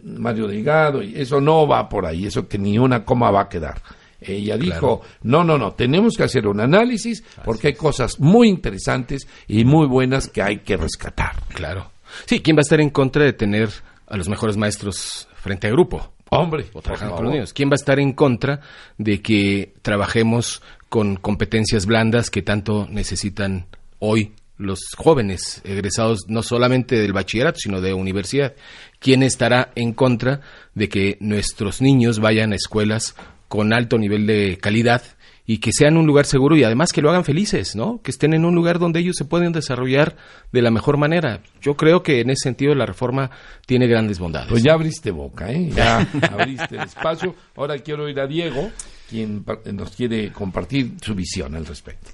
Mario 0.05 0.47
Delgado, 0.47 1.03
y 1.03 1.15
eso 1.17 1.41
no 1.41 1.67
va 1.67 1.89
por 1.89 2.07
ahí, 2.07 2.27
eso 2.27 2.49
que 2.49 2.59
ni 2.59 2.79
una 2.79 3.05
coma 3.05 3.31
va 3.31 3.43
a 3.43 3.49
quedar. 3.49 3.81
Ella 4.27 4.57
dijo, 4.57 5.03
no, 5.23 5.45
no, 5.45 5.59
no, 5.59 5.73
tenemos 5.73 6.17
que 6.17 6.25
hacer 6.25 6.47
un 6.47 6.61
análisis 6.61 7.25
porque 7.45 7.69
hay 7.69 7.75
cosas 7.75 8.21
muy 8.21 8.49
interesantes 8.49 9.27
y 9.49 9.65
muy 9.65 9.87
buenas 9.87 10.29
que 10.29 10.43
hay 10.43 10.59
que 10.59 10.77
rescatar. 10.77 11.37
Claro. 11.55 11.91
Sí, 12.27 12.41
¿quién 12.41 12.57
va 12.57 12.61
a 12.61 12.63
estar 12.63 12.81
en 12.81 12.91
contra 12.91 13.25
de 13.25 13.33
tener 13.33 13.71
a 14.07 14.17
los 14.17 14.29
mejores 14.29 14.57
maestros 14.57 15.29
frente 15.35 15.67
a 15.67 15.71
grupo? 15.71 16.13
Hombre, 16.31 16.67
o 16.73 16.81
trabajando 16.81 17.17
con 17.17 17.25
los 17.27 17.35
niños. 17.35 17.53
¿Quién 17.53 17.69
va 17.69 17.75
a 17.75 17.77
estar 17.77 18.01
en 18.01 18.13
contra 18.15 18.61
de 18.97 19.21
que 19.21 19.75
trabajemos 19.83 20.63
con 20.89 21.17
competencias 21.17 21.85
blandas 21.85 22.31
que 22.31 22.41
tanto 22.41 22.87
necesitan 22.89 23.67
hoy 23.99 24.33
los 24.57 24.81
jóvenes 24.97 25.61
egresados 25.65 26.27
no 26.29 26.43
solamente 26.43 26.97
del 26.97 27.13
bachillerato, 27.13 27.59
sino 27.59 27.83
de 27.83 27.93
universidad? 27.93 28.55
¿Quién 28.99 29.23
estará 29.23 29.73
en 29.75 29.93
contra 29.93 30.41
de 30.75 30.89
que 30.89 31.19
nuestros 31.21 31.83
niños 31.83 32.19
vayan 32.19 32.53
a 32.53 32.57
escuelas 32.57 33.15
con 33.53 33.75
alto 33.75 33.99
nivel 33.99 34.27
de 34.27 34.57
calidad 34.59 35.03
y 35.45 35.59
que 35.59 35.73
sean 35.75 35.99
un 35.99 36.07
lugar 36.07 36.25
seguro 36.25 36.57
y 36.57 36.65
además 36.65 36.91
que 36.91 37.03
lo 37.03 37.11
hagan 37.11 37.23
felices, 37.23 37.77
¿no? 37.77 38.01
Que 38.01 38.11
estén 38.11 38.33
en 38.33 38.47
un 38.47 38.55
lugar 38.55 38.79
donde 38.79 39.01
ellos 39.01 39.15
se 39.15 39.27
pueden 39.27 39.53
desarrollar 39.53 40.17
de 40.53 40.63
la 40.63 40.71
mejor 40.71 40.97
manera. 40.97 41.43
Yo 41.61 41.77
creo 41.77 42.03
que 42.03 42.21
en 42.21 42.31
ese 42.31 42.45
sentido 42.45 42.75
la 42.75 42.87
reforma 42.87 43.31
tiene 43.67 43.87
grandes 43.87 44.19
bondades. 44.19 44.49
Pues 44.49 44.63
ya 44.63 44.73
abriste 44.73 45.11
boca, 45.11 45.53
¿eh? 45.53 45.69
Ya 45.69 45.99
abriste 46.33 46.77
el 46.77 46.85
espacio. 46.85 47.35
Ahora 47.55 47.77
quiero 47.81 48.09
ir 48.09 48.19
a 48.21 48.27
Diego, 48.27 48.71
quien 49.11 49.45
nos 49.75 49.91
quiere 49.91 50.33
compartir 50.33 50.95
su 51.03 51.15
visión 51.15 51.55
al 51.55 51.67
respecto. 51.67 52.09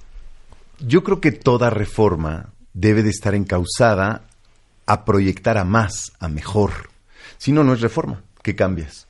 Yo 0.85 1.05
creo 1.05 1.21
que 1.21 1.31
toda 1.31 1.69
reforma 1.69 2.49
debe 2.73 3.01
de 3.01 3.11
estar 3.11 3.33
encausada 3.33 4.27
a 4.85 5.05
proyectar 5.05 5.57
a 5.57 5.63
más, 5.63 6.11
a 6.19 6.27
mejor. 6.27 6.89
Si 7.37 7.53
no, 7.53 7.63
no 7.63 7.75
es 7.75 7.79
reforma. 7.79 8.23
¿Qué 8.43 8.57
cambias? 8.57 9.07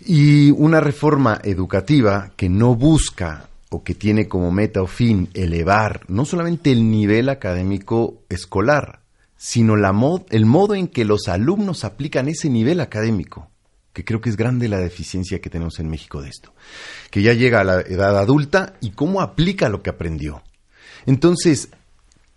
Y 0.00 0.50
una 0.50 0.80
reforma 0.80 1.40
educativa 1.42 2.32
que 2.36 2.48
no 2.48 2.74
busca 2.74 3.48
o 3.70 3.82
que 3.82 3.94
tiene 3.94 4.28
como 4.28 4.50
meta 4.50 4.82
o 4.82 4.86
fin 4.86 5.28
elevar 5.34 6.02
no 6.08 6.24
solamente 6.24 6.70
el 6.70 6.90
nivel 6.90 7.28
académico 7.28 8.22
escolar, 8.28 9.00
sino 9.36 9.76
la 9.76 9.94
el 10.30 10.46
modo 10.46 10.74
en 10.74 10.88
que 10.88 11.04
los 11.04 11.28
alumnos 11.28 11.84
aplican 11.84 12.28
ese 12.28 12.48
nivel 12.50 12.80
académico, 12.80 13.50
que 13.92 14.04
creo 14.04 14.20
que 14.20 14.30
es 14.30 14.36
grande 14.36 14.68
la 14.68 14.78
deficiencia 14.78 15.40
que 15.40 15.50
tenemos 15.50 15.78
en 15.80 15.88
México 15.88 16.22
de 16.22 16.28
esto, 16.28 16.54
que 17.10 17.22
ya 17.22 17.32
llega 17.32 17.60
a 17.60 17.64
la 17.64 17.80
edad 17.80 18.18
adulta 18.18 18.74
y 18.80 18.90
cómo 18.90 19.20
aplica 19.20 19.68
lo 19.68 19.82
que 19.82 19.90
aprendió. 19.90 20.42
Entonces, 21.06 21.70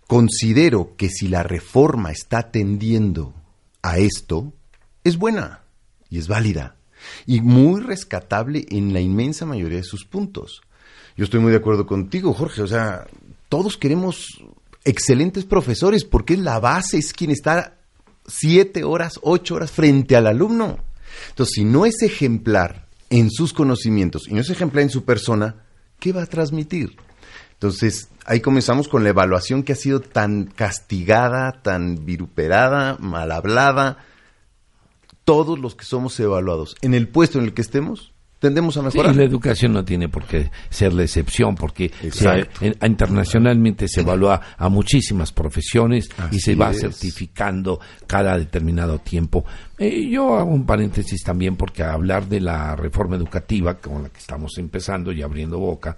considero 0.06 0.96
que 0.96 1.08
si 1.08 1.28
la 1.28 1.42
reforma 1.42 2.10
está 2.10 2.50
tendiendo 2.50 3.34
a 3.82 3.98
esto, 3.98 4.52
es 5.04 5.16
buena 5.16 5.60
y 6.08 6.18
es 6.18 6.28
válida 6.28 6.76
y 7.26 7.40
muy 7.40 7.80
rescatable 7.80 8.66
en 8.70 8.92
la 8.92 9.00
inmensa 9.00 9.46
mayoría 9.46 9.78
de 9.78 9.84
sus 9.84 10.04
puntos. 10.04 10.62
Yo 11.16 11.24
estoy 11.24 11.40
muy 11.40 11.50
de 11.50 11.58
acuerdo 11.58 11.86
contigo, 11.86 12.32
Jorge, 12.32 12.62
o 12.62 12.66
sea, 12.66 13.06
todos 13.48 13.76
queremos 13.76 14.26
excelentes 14.84 15.44
profesores 15.44 16.04
porque 16.04 16.34
es 16.34 16.40
la 16.40 16.58
base, 16.60 16.98
es 16.98 17.12
quien 17.12 17.30
está 17.30 17.76
siete 18.26 18.84
horas, 18.84 19.18
ocho 19.22 19.56
horas 19.56 19.70
frente 19.70 20.16
al 20.16 20.26
alumno. 20.26 20.78
Entonces, 21.30 21.54
si 21.54 21.64
no 21.64 21.86
es 21.86 22.02
ejemplar 22.02 22.86
en 23.10 23.30
sus 23.30 23.52
conocimientos 23.52 24.28
y 24.28 24.34
no 24.34 24.40
es 24.40 24.50
ejemplar 24.50 24.82
en 24.82 24.90
su 24.90 25.04
persona, 25.04 25.64
¿qué 25.98 26.12
va 26.12 26.22
a 26.22 26.26
transmitir? 26.26 26.96
Entonces, 27.54 28.08
ahí 28.24 28.40
comenzamos 28.40 28.88
con 28.88 29.02
la 29.02 29.10
evaluación 29.10 29.62
que 29.62 29.72
ha 29.72 29.76
sido 29.76 30.00
tan 30.00 30.44
castigada, 30.44 31.60
tan 31.62 32.06
viruperada, 32.06 32.96
mal 32.98 33.32
hablada, 33.32 33.98
todos 35.30 35.58
los 35.58 35.74
que 35.76 35.84
somos 35.84 36.18
evaluados, 36.18 36.74
en 36.82 36.94
el 36.94 37.06
puesto 37.08 37.38
en 37.38 37.44
el 37.44 37.54
que 37.54 37.62
estemos, 37.62 38.12
tendemos 38.40 38.76
a 38.76 38.80
Sí, 38.80 38.86
mejorar. 38.86 39.14
la 39.16 39.22
educación 39.24 39.72
no 39.74 39.84
tiene 39.84 40.08
por 40.08 40.24
qué 40.24 40.50
ser 40.70 40.92
la 40.94 41.02
excepción, 41.02 41.54
porque 41.54 41.90
se- 42.00 42.06
Exacto. 42.08 42.64
en- 42.64 42.74
internacionalmente 42.84 43.86
se 43.86 44.00
evalúa 44.00 44.40
a 44.56 44.68
muchísimas 44.68 45.30
profesiones 45.30 46.08
y 46.32 46.40
se 46.40 46.54
va 46.54 46.70
es. 46.70 46.80
certificando 46.80 47.78
cada 48.06 48.36
determinado 48.38 48.98
tiempo. 48.98 49.44
Eh, 49.78 50.08
yo 50.08 50.36
hago 50.38 50.50
un 50.50 50.64
paréntesis 50.66 51.22
también 51.22 51.56
porque 51.56 51.82
hablar 51.82 52.26
de 52.28 52.40
la 52.40 52.74
reforma 52.76 53.16
educativa, 53.16 53.78
con 53.78 54.02
la 54.04 54.08
que 54.08 54.18
estamos 54.18 54.56
empezando 54.58 55.12
y 55.12 55.22
abriendo 55.22 55.58
boca, 55.58 55.96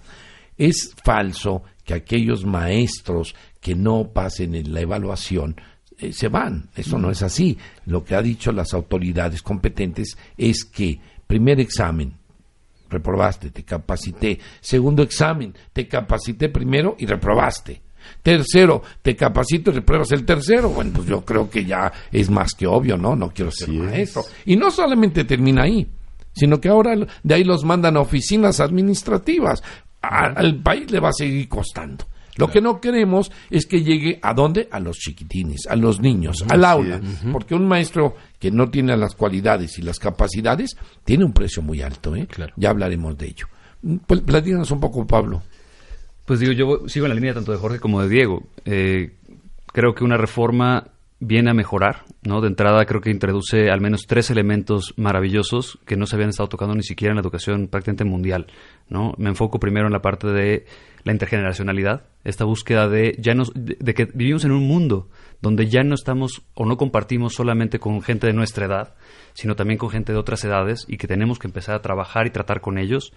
es 0.57 0.93
falso 1.03 1.63
que 1.85 1.93
aquellos 1.93 2.45
maestros 2.45 3.35
que 3.61 3.73
no 3.75 4.11
pasen 4.13 4.53
en 4.55 4.73
la 4.73 4.81
evaluación 4.81 5.55
eh, 6.03 6.13
se 6.13 6.27
van. 6.27 6.69
Eso 6.75 6.97
no 6.97 7.09
es 7.09 7.21
así. 7.21 7.57
Lo 7.85 8.03
que 8.03 8.15
ha 8.15 8.21
dicho 8.21 8.51
las 8.51 8.73
autoridades 8.73 9.41
competentes 9.41 10.17
es 10.37 10.65
que 10.65 10.99
primer 11.25 11.59
examen, 11.59 12.13
reprobaste, 12.89 13.51
te 13.51 13.63
capacité. 13.63 14.39
Segundo 14.59 15.03
examen, 15.03 15.53
te 15.71 15.87
capacité 15.87 16.49
primero 16.49 16.95
y 16.99 17.05
reprobaste. 17.05 17.81
Tercero, 18.21 18.83
te 19.01 19.15
capacito 19.15 19.71
y 19.71 19.75
repruebas 19.75 20.11
el 20.11 20.25
tercero. 20.25 20.69
Bueno, 20.69 20.91
pues 20.93 21.07
yo 21.07 21.23
creo 21.23 21.49
que 21.49 21.63
ya 21.63 21.91
es 22.11 22.29
más 22.29 22.53
que 22.53 22.67
obvio, 22.67 22.97
¿no? 22.97 23.15
No 23.15 23.29
quiero 23.29 23.51
ser 23.51 23.69
es. 23.69 23.75
maestro. 23.75 24.23
Y 24.45 24.57
no 24.57 24.71
solamente 24.71 25.23
termina 25.23 25.63
ahí, 25.63 25.87
sino 26.33 26.59
que 26.59 26.67
ahora 26.67 26.95
de 27.23 27.33
ahí 27.33 27.43
los 27.43 27.63
mandan 27.63 27.95
a 27.95 28.01
oficinas 28.01 28.59
administrativas. 28.59 29.63
Al 30.01 30.61
país 30.61 30.91
le 30.91 30.99
va 30.99 31.09
a 31.09 31.13
seguir 31.13 31.47
costando. 31.47 32.05
Lo 32.37 32.49
que 32.49 32.61
no 32.61 32.81
queremos 32.81 33.31
es 33.49 33.65
que 33.65 33.83
llegue 33.83 34.19
a 34.21 34.33
dónde? 34.33 34.67
A 34.71 34.79
los 34.79 34.97
chiquitines, 34.97 35.67
a 35.69 35.75
los 35.75 35.99
niños, 35.99 36.43
al 36.49 36.65
aula. 36.65 36.99
Porque 37.31 37.55
un 37.55 37.67
maestro 37.67 38.15
que 38.39 38.51
no 38.51 38.69
tiene 38.69 38.95
las 38.97 39.15
cualidades 39.15 39.77
y 39.79 39.81
las 39.81 39.99
capacidades 39.99 40.75
tiene 41.03 41.25
un 41.25 41.33
precio 41.33 41.61
muy 41.61 41.81
alto. 41.81 42.15
¿eh? 42.15 42.27
Claro. 42.27 42.53
Ya 42.57 42.69
hablaremos 42.69 43.17
de 43.17 43.27
ello. 43.27 43.47
Pues, 44.07 44.21
platícanos 44.21 44.71
un 44.71 44.79
poco, 44.79 45.05
Pablo. 45.05 45.41
Pues 46.25 46.39
digo, 46.39 46.53
yo 46.53 46.87
sigo 46.87 47.05
en 47.05 47.09
la 47.09 47.15
línea 47.15 47.33
tanto 47.33 47.51
de 47.51 47.57
Jorge 47.57 47.79
como 47.79 48.01
de 48.01 48.09
Diego. 48.09 48.43
Eh, 48.65 49.15
creo 49.67 49.93
que 49.93 50.05
una 50.05 50.17
reforma 50.17 50.87
viene 51.19 51.51
a 51.51 51.53
mejorar, 51.53 52.03
¿no? 52.23 52.41
De 52.41 52.47
entrada 52.47 52.85
creo 52.85 53.01
que 53.01 53.09
introduce 53.09 53.69
al 53.69 53.81
menos 53.81 54.01
tres 54.07 54.29
elementos 54.29 54.93
maravillosos 54.97 55.79
que 55.85 55.95
no 55.95 56.05
se 56.05 56.15
habían 56.15 56.29
estado 56.29 56.49
tocando 56.49 56.75
ni 56.75 56.83
siquiera 56.83 57.11
en 57.11 57.15
la 57.15 57.21
educación 57.21 57.67
prácticamente 57.67 58.03
mundial, 58.05 58.47
¿no? 58.89 59.13
Me 59.17 59.29
enfoco 59.29 59.59
primero 59.59 59.87
en 59.87 59.93
la 59.93 60.01
parte 60.01 60.27
de 60.27 60.65
la 61.03 61.11
intergeneracionalidad, 61.11 62.03
esta 62.23 62.45
búsqueda 62.45 62.87
de 62.87 63.15
ya 63.19 63.33
nos, 63.33 63.51
de, 63.53 63.93
que 63.93 64.05
vivimos 64.13 64.45
en 64.45 64.51
un 64.51 64.67
mundo 64.67 65.09
donde 65.41 65.67
ya 65.67 65.83
no 65.83 65.95
estamos 65.95 66.43
o 66.53 66.65
no 66.65 66.77
compartimos 66.77 67.33
solamente 67.33 67.79
con 67.79 68.01
gente 68.01 68.27
de 68.27 68.33
nuestra 68.33 68.65
edad, 68.65 68.95
sino 69.33 69.55
también 69.55 69.77
con 69.77 69.89
gente 69.89 70.13
de 70.13 70.17
otras 70.17 70.43
edades 70.45 70.85
y 70.87 70.97
que 70.97 71.07
tenemos 71.07 71.39
que 71.39 71.47
empezar 71.47 71.75
a 71.75 71.81
trabajar 71.81 72.27
y 72.27 72.31
tratar 72.31 72.61
con 72.61 72.77
ellos. 72.77 73.11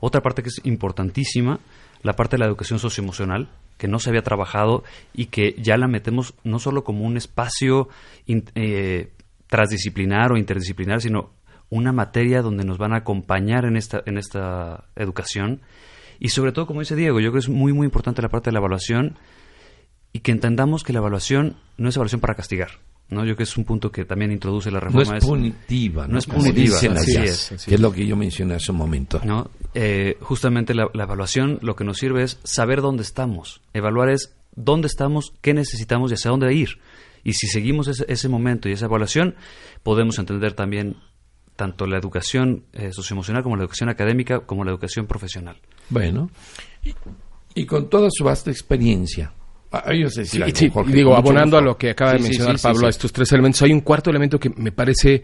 Otra 0.00 0.22
parte 0.22 0.42
que 0.42 0.48
es 0.48 0.60
importantísima, 0.64 1.60
la 2.02 2.14
parte 2.16 2.36
de 2.36 2.40
la 2.40 2.46
educación 2.46 2.78
socioemocional, 2.78 3.48
que 3.76 3.88
no 3.88 3.98
se 3.98 4.08
había 4.08 4.22
trabajado 4.22 4.84
y 5.12 5.26
que 5.26 5.54
ya 5.58 5.76
la 5.76 5.88
metemos 5.88 6.34
no 6.44 6.58
solo 6.58 6.84
como 6.84 7.04
un 7.04 7.16
espacio 7.16 7.88
eh, 8.26 9.10
transdisciplinar 9.48 10.32
o 10.32 10.38
interdisciplinar, 10.38 11.02
sino 11.02 11.30
una 11.68 11.92
materia 11.92 12.42
donde 12.42 12.64
nos 12.64 12.78
van 12.78 12.94
a 12.94 12.98
acompañar 12.98 13.64
en 13.64 13.76
esta, 13.76 14.02
en 14.06 14.18
esta 14.18 14.84
educación. 14.94 15.60
Y 16.18 16.28
sobre 16.30 16.52
todo, 16.52 16.66
como 16.66 16.80
dice 16.80 16.96
Diego, 16.96 17.20
yo 17.20 17.30
creo 17.30 17.32
que 17.34 17.38
es 17.40 17.48
muy, 17.48 17.72
muy 17.72 17.84
importante 17.84 18.22
la 18.22 18.28
parte 18.28 18.50
de 18.50 18.52
la 18.52 18.58
evaluación 18.58 19.18
y 20.12 20.20
que 20.20 20.32
entendamos 20.32 20.82
que 20.82 20.92
la 20.92 21.00
evaluación 21.00 21.56
no 21.76 21.88
es 21.88 21.96
evaluación 21.96 22.20
para 22.20 22.34
castigar. 22.34 22.70
¿no? 23.08 23.20
Yo 23.20 23.26
creo 23.26 23.36
que 23.36 23.42
es 23.44 23.56
un 23.56 23.64
punto 23.64 23.92
que 23.92 24.04
también 24.04 24.32
introduce 24.32 24.70
la 24.70 24.80
No 24.80 24.86
reforma. 24.86 25.18
es 25.18 25.24
punitiva, 25.24 26.06
¿no? 26.06 26.14
no 26.14 26.18
es 26.18 26.26
punitiva, 26.26 26.76
así 26.76 26.86
allá, 26.88 27.24
es, 27.24 27.52
así 27.52 27.68
que 27.68 27.74
es 27.76 27.80
lo 27.80 27.92
que 27.92 28.06
yo 28.06 28.16
mencioné 28.16 28.54
hace 28.54 28.72
un 28.72 28.78
momento. 28.78 29.20
¿no? 29.24 29.50
Eh, 29.74 30.16
justamente 30.20 30.74
la, 30.74 30.88
la 30.92 31.04
evaluación 31.04 31.58
lo 31.62 31.76
que 31.76 31.84
nos 31.84 31.98
sirve 31.98 32.22
es 32.22 32.40
saber 32.44 32.80
dónde 32.80 33.02
estamos. 33.02 33.60
Evaluar 33.74 34.08
es 34.10 34.34
dónde 34.56 34.86
estamos, 34.88 35.34
qué 35.40 35.54
necesitamos 35.54 36.10
y 36.10 36.14
hacia 36.14 36.30
dónde 36.30 36.52
ir. 36.52 36.78
Y 37.22 37.34
si 37.34 37.46
seguimos 37.48 37.88
ese, 37.88 38.04
ese 38.08 38.28
momento 38.28 38.68
y 38.68 38.72
esa 38.72 38.86
evaluación, 38.86 39.34
podemos 39.82 40.18
entender 40.18 40.54
también 40.54 40.96
tanto 41.56 41.86
la 41.86 41.98
educación 41.98 42.64
eh, 42.72 42.90
socioemocional 42.92 43.42
como 43.42 43.56
la 43.56 43.62
educación 43.62 43.88
académica 43.88 44.40
como 44.40 44.64
la 44.64 44.70
educación 44.70 45.06
profesional. 45.06 45.56
Bueno, 45.88 46.30
y, 46.84 46.94
y 47.54 47.66
con 47.66 47.88
toda 47.90 48.08
su 48.10 48.24
vasta 48.24 48.50
experiencia. 48.50 49.32
Ah, 49.72 49.92
yo 49.92 50.08
sé 50.08 50.24
Sí, 50.24 50.40
algo, 50.40 50.56
sí, 50.56 50.70
Jorge, 50.70 50.92
digo, 50.92 51.16
abonando 51.16 51.58
a 51.58 51.60
lo 51.60 51.76
que 51.76 51.90
acaba 51.90 52.12
de 52.12 52.18
Sí, 52.18 52.24
mencionar 52.24 52.54
sí, 52.56 52.58
sí, 52.58 52.62
Pablo, 52.62 52.80
sí. 52.80 52.86
a 52.86 52.88
estos 52.90 53.12
tres 53.12 53.32
elementos, 53.32 53.62
hay 53.62 53.72
un 53.72 53.80
cuarto 53.80 54.10
elemento 54.10 54.38
que 54.38 54.50
me 54.50 54.70
parece 54.72 55.22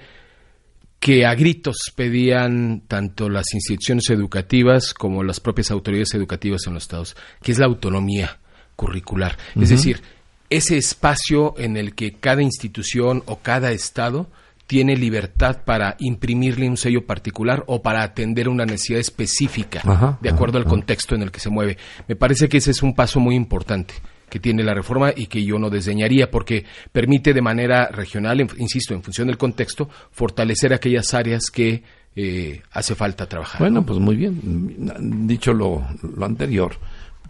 que 0.99 1.27
a 1.27 1.35
gritos 1.35 1.77
pedían 1.97 2.83
tanto 2.87 3.29
las 3.29 3.53
instituciones 3.55 4.09
educativas 4.11 4.95
como 4.95 5.23
las 5.25 5.41
propias 5.41 5.71
autoridades 5.71 6.15
educativas 6.15 6.67
en 6.67 6.75
los 6.75 6.85
estados, 6.85 7.17
que 7.43 7.53
es 7.53 7.59
la 7.59 7.67
autonomía 7.67 8.39
curricular. 8.77 9.37
Es 9.61 9.71
decir, 9.71 10.01
ese 10.49 10.77
espacio 10.77 11.55
en 11.59 11.77
el 11.77 11.95
que 11.95 12.12
cada 12.15 12.43
institución 12.43 13.23
o 13.27 13.41
cada 13.41 13.73
estado 13.73 14.29
tiene 14.73 14.97
libertad 14.97 15.64
para 15.67 15.97
imprimirle 15.99 16.67
un 16.67 16.79
sello 16.79 17.05
particular 17.05 17.62
o 17.67 17.83
para 17.83 18.02
atender 18.02 18.49
una 18.49 18.64
necesidad 18.64 19.00
específica 19.00 19.83
Ajá, 19.85 20.19
de 20.23 20.31
acuerdo 20.31 20.57
ajá, 20.57 20.64
al 20.64 20.71
contexto 20.71 21.14
en 21.14 21.21
el 21.21 21.31
que 21.31 21.41
se 21.41 21.50
mueve. 21.50 21.76
Me 22.09 22.17
parece 22.17 22.49
que 22.49 22.57
ese 22.57 22.71
es 22.71 22.83
un 22.83 22.95
paso 22.95 23.21
muy 23.21 23.35
importante 23.35 23.93
que 24.31 24.41
tiene 24.41 24.62
la 24.62 24.73
reforma 24.73 25.12
y 25.14 25.26
que 25.26 25.45
yo 25.45 25.59
no 25.59 25.69
desdeñaría 25.69 26.31
porque 26.31 26.64
permite 26.91 27.35
de 27.35 27.43
manera 27.43 27.88
regional, 27.88 28.41
insisto, 28.57 28.95
en 28.95 29.02
función 29.02 29.26
del 29.26 29.37
contexto, 29.37 29.91
fortalecer 30.11 30.73
aquellas 30.73 31.12
áreas 31.12 31.50
que 31.50 31.83
eh, 32.17 32.62
hace 32.71 32.95
falta 32.95 33.26
trabajar. 33.26 33.61
Bueno, 33.61 33.81
¿no? 33.81 33.87
pues 33.87 33.99
muy 33.99 34.17
bien. 34.17 35.26
Dicho 35.26 35.52
lo, 35.52 35.87
lo 36.17 36.25
anterior, 36.25 36.79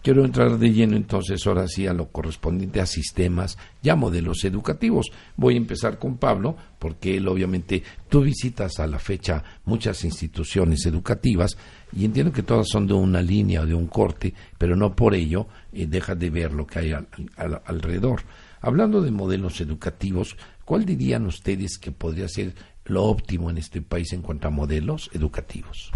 quiero 0.03 0.23
entrar 0.25 0.59
de 0.59 0.71
lleno 0.71 0.95
entonces 0.95 1.47
ahora 1.47 1.67
sí 1.67 1.87
a 1.87 1.93
lo 1.93 2.09
correspondiente 2.09 2.81
a 2.81 2.85
sistemas, 2.85 3.57
ya 3.81 3.95
modelos 3.95 4.43
educativos. 4.43 5.07
Voy 5.37 5.55
a 5.55 5.57
empezar 5.57 5.97
con 5.97 6.17
Pablo, 6.17 6.55
porque 6.77 7.17
él 7.17 7.27
obviamente, 7.27 7.81
tú 8.09 8.21
visitas 8.21 8.79
a 8.79 8.85
la 8.85 8.99
fecha 8.99 9.43
muchas 9.65 10.03
instituciones 10.03 10.85
educativas 10.85 11.57
y 11.95 12.05
entiendo 12.05 12.31
que 12.33 12.43
todas 12.43 12.67
son 12.69 12.85
de 12.85 12.93
una 12.93 13.21
línea 13.21 13.61
o 13.61 13.65
de 13.65 13.73
un 13.73 13.87
corte, 13.87 14.33
pero 14.57 14.75
no 14.75 14.95
por 14.95 15.15
ello 15.15 15.47
eh, 15.71 15.87
dejas 15.87 16.19
de 16.19 16.29
ver 16.29 16.51
lo 16.53 16.67
que 16.67 16.79
hay 16.79 16.91
al- 16.91 17.07
al- 17.37 17.61
alrededor. 17.65 18.21
Hablando 18.61 19.01
de 19.01 19.11
modelos 19.11 19.59
educativos, 19.61 20.37
¿cuál 20.65 20.85
dirían 20.85 21.25
ustedes 21.25 21.77
que 21.77 21.91
podría 21.91 22.27
ser 22.27 22.53
lo 22.85 23.03
óptimo 23.05 23.49
en 23.49 23.57
este 23.57 23.81
país 23.81 24.11
en 24.13 24.21
cuanto 24.21 24.47
a 24.47 24.51
modelos 24.51 25.09
educativos? 25.13 25.91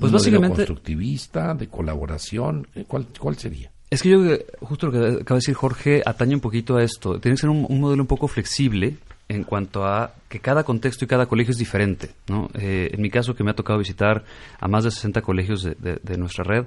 Pues 0.00 0.10
¿Un 0.12 0.18
modelo 0.18 0.40
básicamente- 0.40 0.56
constructivista, 0.66 1.54
de 1.54 1.68
colaboración, 1.68 2.66
eh, 2.74 2.84
¿cuál, 2.88 3.06
cuál 3.18 3.36
sería? 3.36 3.70
Es 3.90 4.02
que 4.02 4.08
yo, 4.10 4.20
justo 4.60 4.86
lo 4.86 4.92
que 4.92 4.98
acaba 4.98 5.36
de 5.36 5.40
decir 5.40 5.54
Jorge, 5.54 6.02
atañe 6.06 6.34
un 6.34 6.40
poquito 6.40 6.76
a 6.76 6.82
esto. 6.82 7.18
Tiene 7.20 7.34
que 7.36 7.40
ser 7.40 7.50
un, 7.50 7.66
un 7.68 7.80
modelo 7.80 8.02
un 8.02 8.06
poco 8.06 8.28
flexible 8.28 8.96
en 9.28 9.44
cuanto 9.44 9.84
a 9.84 10.14
que 10.28 10.38
cada 10.40 10.62
contexto 10.64 11.04
y 11.04 11.08
cada 11.08 11.26
colegio 11.26 11.50
es 11.52 11.58
diferente. 11.58 12.10
¿no? 12.28 12.48
Eh, 12.54 12.90
en 12.92 13.00
mi 13.02 13.10
caso, 13.10 13.34
que 13.34 13.42
me 13.44 13.50
ha 13.50 13.54
tocado 13.54 13.78
visitar 13.78 14.24
a 14.60 14.68
más 14.68 14.84
de 14.84 14.90
60 14.92 15.22
colegios 15.22 15.62
de, 15.62 15.74
de- 15.74 16.00
de 16.02 16.16
nuestra 16.18 16.44
red, 16.44 16.66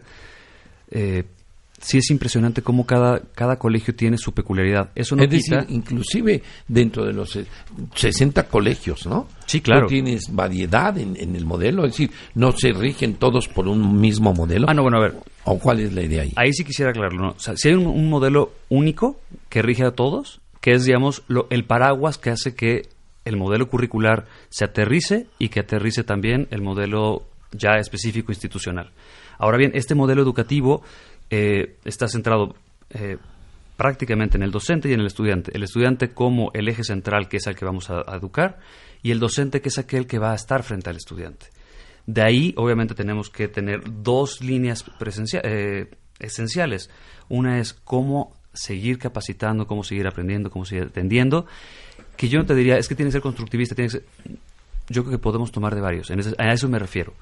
eh, 0.92 1.24
sí 1.84 1.98
es 2.00 2.10
impresionante 2.10 2.62
cómo 2.62 2.86
cada, 2.86 3.20
cada 3.36 3.58
colegio 3.60 3.94
tiene 3.94 4.18
su 4.18 4.32
peculiaridad. 4.34 4.90
Eso 4.96 5.16
no 5.16 5.24
es 5.24 5.30
quita... 5.30 5.58
decir, 5.58 5.75
inclusive 5.75 6.42
dentro 6.68 7.06
de 7.06 7.13
los 7.13 7.36
eh, 7.36 7.46
60 7.94 8.48
colegios, 8.48 9.06
¿no? 9.06 9.28
Sí, 9.46 9.62
claro. 9.62 9.82
Tú 9.88 9.90
tienes 9.90 10.34
variedad 10.34 10.98
en, 10.98 11.16
en 11.18 11.36
el 11.36 11.46
modelo, 11.46 11.86
es 11.86 11.92
decir, 11.92 12.12
no 12.36 12.52
se 12.54 12.72
rigen 12.74 13.16
todos 13.16 13.48
por 13.48 13.68
un 13.68 14.00
mismo 14.00 14.34
modelo. 14.34 14.66
Ah, 14.70 14.74
no, 14.74 14.82
bueno, 14.82 14.98
a 14.98 15.02
ver, 15.02 15.16
¿O 15.46 15.60
cuál 15.60 15.82
es 15.82 15.92
la 15.94 16.02
idea 16.02 16.22
ahí? 16.24 16.32
Ahí 16.38 16.54
sí 16.54 16.63
quisiera 16.63 16.92
aclararlo. 16.92 17.22
¿no? 17.22 17.30
O 17.32 17.40
sea, 17.40 17.56
si 17.58 17.68
hay 17.68 17.75
un, 17.75 17.86
un 17.86 18.10
modelo 18.10 18.54
único 18.70 19.20
que 19.50 19.62
rige 19.62 19.84
a 19.84 19.92
todos, 19.92 20.40
que 20.62 20.72
es, 20.72 20.86
digamos, 20.86 21.24
lo- 21.28 21.48
el 21.50 21.66
paraguas 21.66 22.18
que 22.18 22.30
hace 22.30 22.56
que 22.56 22.88
el 23.25 23.36
modelo 23.38 23.68
curricular 23.70 24.25
se 24.50 24.63
aterrice 24.66 25.28
y 25.40 25.50
que 25.50 25.60
aterrice 25.60 26.04
también 26.06 26.48
el 26.52 26.62
modelo 26.62 27.24
ya 27.52 27.72
específico 27.78 28.32
institucional. 28.32 28.92
Ahora 29.38 29.58
bien, 29.58 29.72
este 29.75 29.96
modelo 29.96 30.22
educativo 30.22 30.82
eh, 31.36 31.78
está 31.84 32.08
centrado 32.08 32.56
eh, 32.92 33.18
prácticamente 33.78 34.38
en 34.38 34.44
el 34.44 34.52
docente 34.52 34.88
y 34.90 34.94
en 34.94 35.00
el 35.00 35.08
estudiante. 35.08 35.52
El 35.56 35.63
estudiante 35.63 36.10
como 36.10 36.52
el 36.54 36.68
eje 36.68 36.84
central, 36.84 37.28
que 37.28 37.38
es 37.38 37.48
al 37.48 37.56
que 37.56 37.66
vamos 37.66 37.90
a, 37.90 38.02
educar, 38.16 38.60
y 39.02 39.12
el 39.12 39.20
docente, 39.20 39.62
que 39.62 39.70
es 39.70 39.78
aquel 39.80 40.06
que 40.06 40.20
va 40.20 40.32
a 40.32 40.36
estar 40.36 40.62
frente 40.63 40.90
al 40.90 40.96
estudiante. 40.96 41.48
De 42.06 42.22
ahí, 42.22 42.54
obviamente, 42.58 42.94
tenemos 42.94 43.30
que 43.30 43.48
tener 43.48 43.82
dos 44.04 44.42
líneas 44.42 44.86
eh, 45.44 45.90
esenciales. 46.20 46.90
Una 47.30 47.60
es 47.60 47.74
cómo 47.74 48.36
seguir 48.54 49.00
capacitando, 49.00 49.66
cómo 49.66 49.84
seguir 49.84 50.06
aprendiendo, 50.06 50.52
cómo 50.52 50.66
seguir 50.66 50.84
atendiendo. 50.86 51.48
Que 52.16 52.30
yo 52.30 52.40
no 52.40 52.46
te 52.46 52.54
diría, 52.54 52.78
es 52.78 52.88
que 52.88 52.96
tiene 52.96 53.08
que 53.10 53.13
ser 53.13 53.22
constructivista, 53.22 53.74
tiene 53.75 53.88
que 53.90 53.98
ser... 53.98 54.06
Yo 54.90 55.04
creo 55.04 55.18
que 55.18 55.24
podemos 55.24 55.52
tomar 55.52 55.74
de 55.74 55.82
varios, 55.82 56.12
en 56.12 56.20
ese- 56.20 56.36
a 56.38 56.54
eso 56.54 56.68
me 56.70 56.78
refiero. 56.78 57.13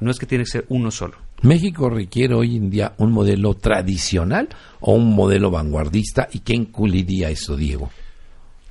No 0.00 0.10
es 0.10 0.18
que 0.18 0.26
tiene 0.26 0.44
que 0.44 0.50
ser 0.50 0.66
uno 0.68 0.90
solo. 0.90 1.14
¿México 1.42 1.88
requiere 1.90 2.34
hoy 2.34 2.56
en 2.56 2.70
día 2.70 2.94
un 2.98 3.12
modelo 3.12 3.54
tradicional 3.54 4.48
o 4.80 4.94
un 4.94 5.14
modelo 5.14 5.50
vanguardista? 5.50 6.28
¿Y 6.32 6.40
qué 6.40 6.54
incluiría 6.54 7.30
eso, 7.30 7.56
Diego? 7.56 7.90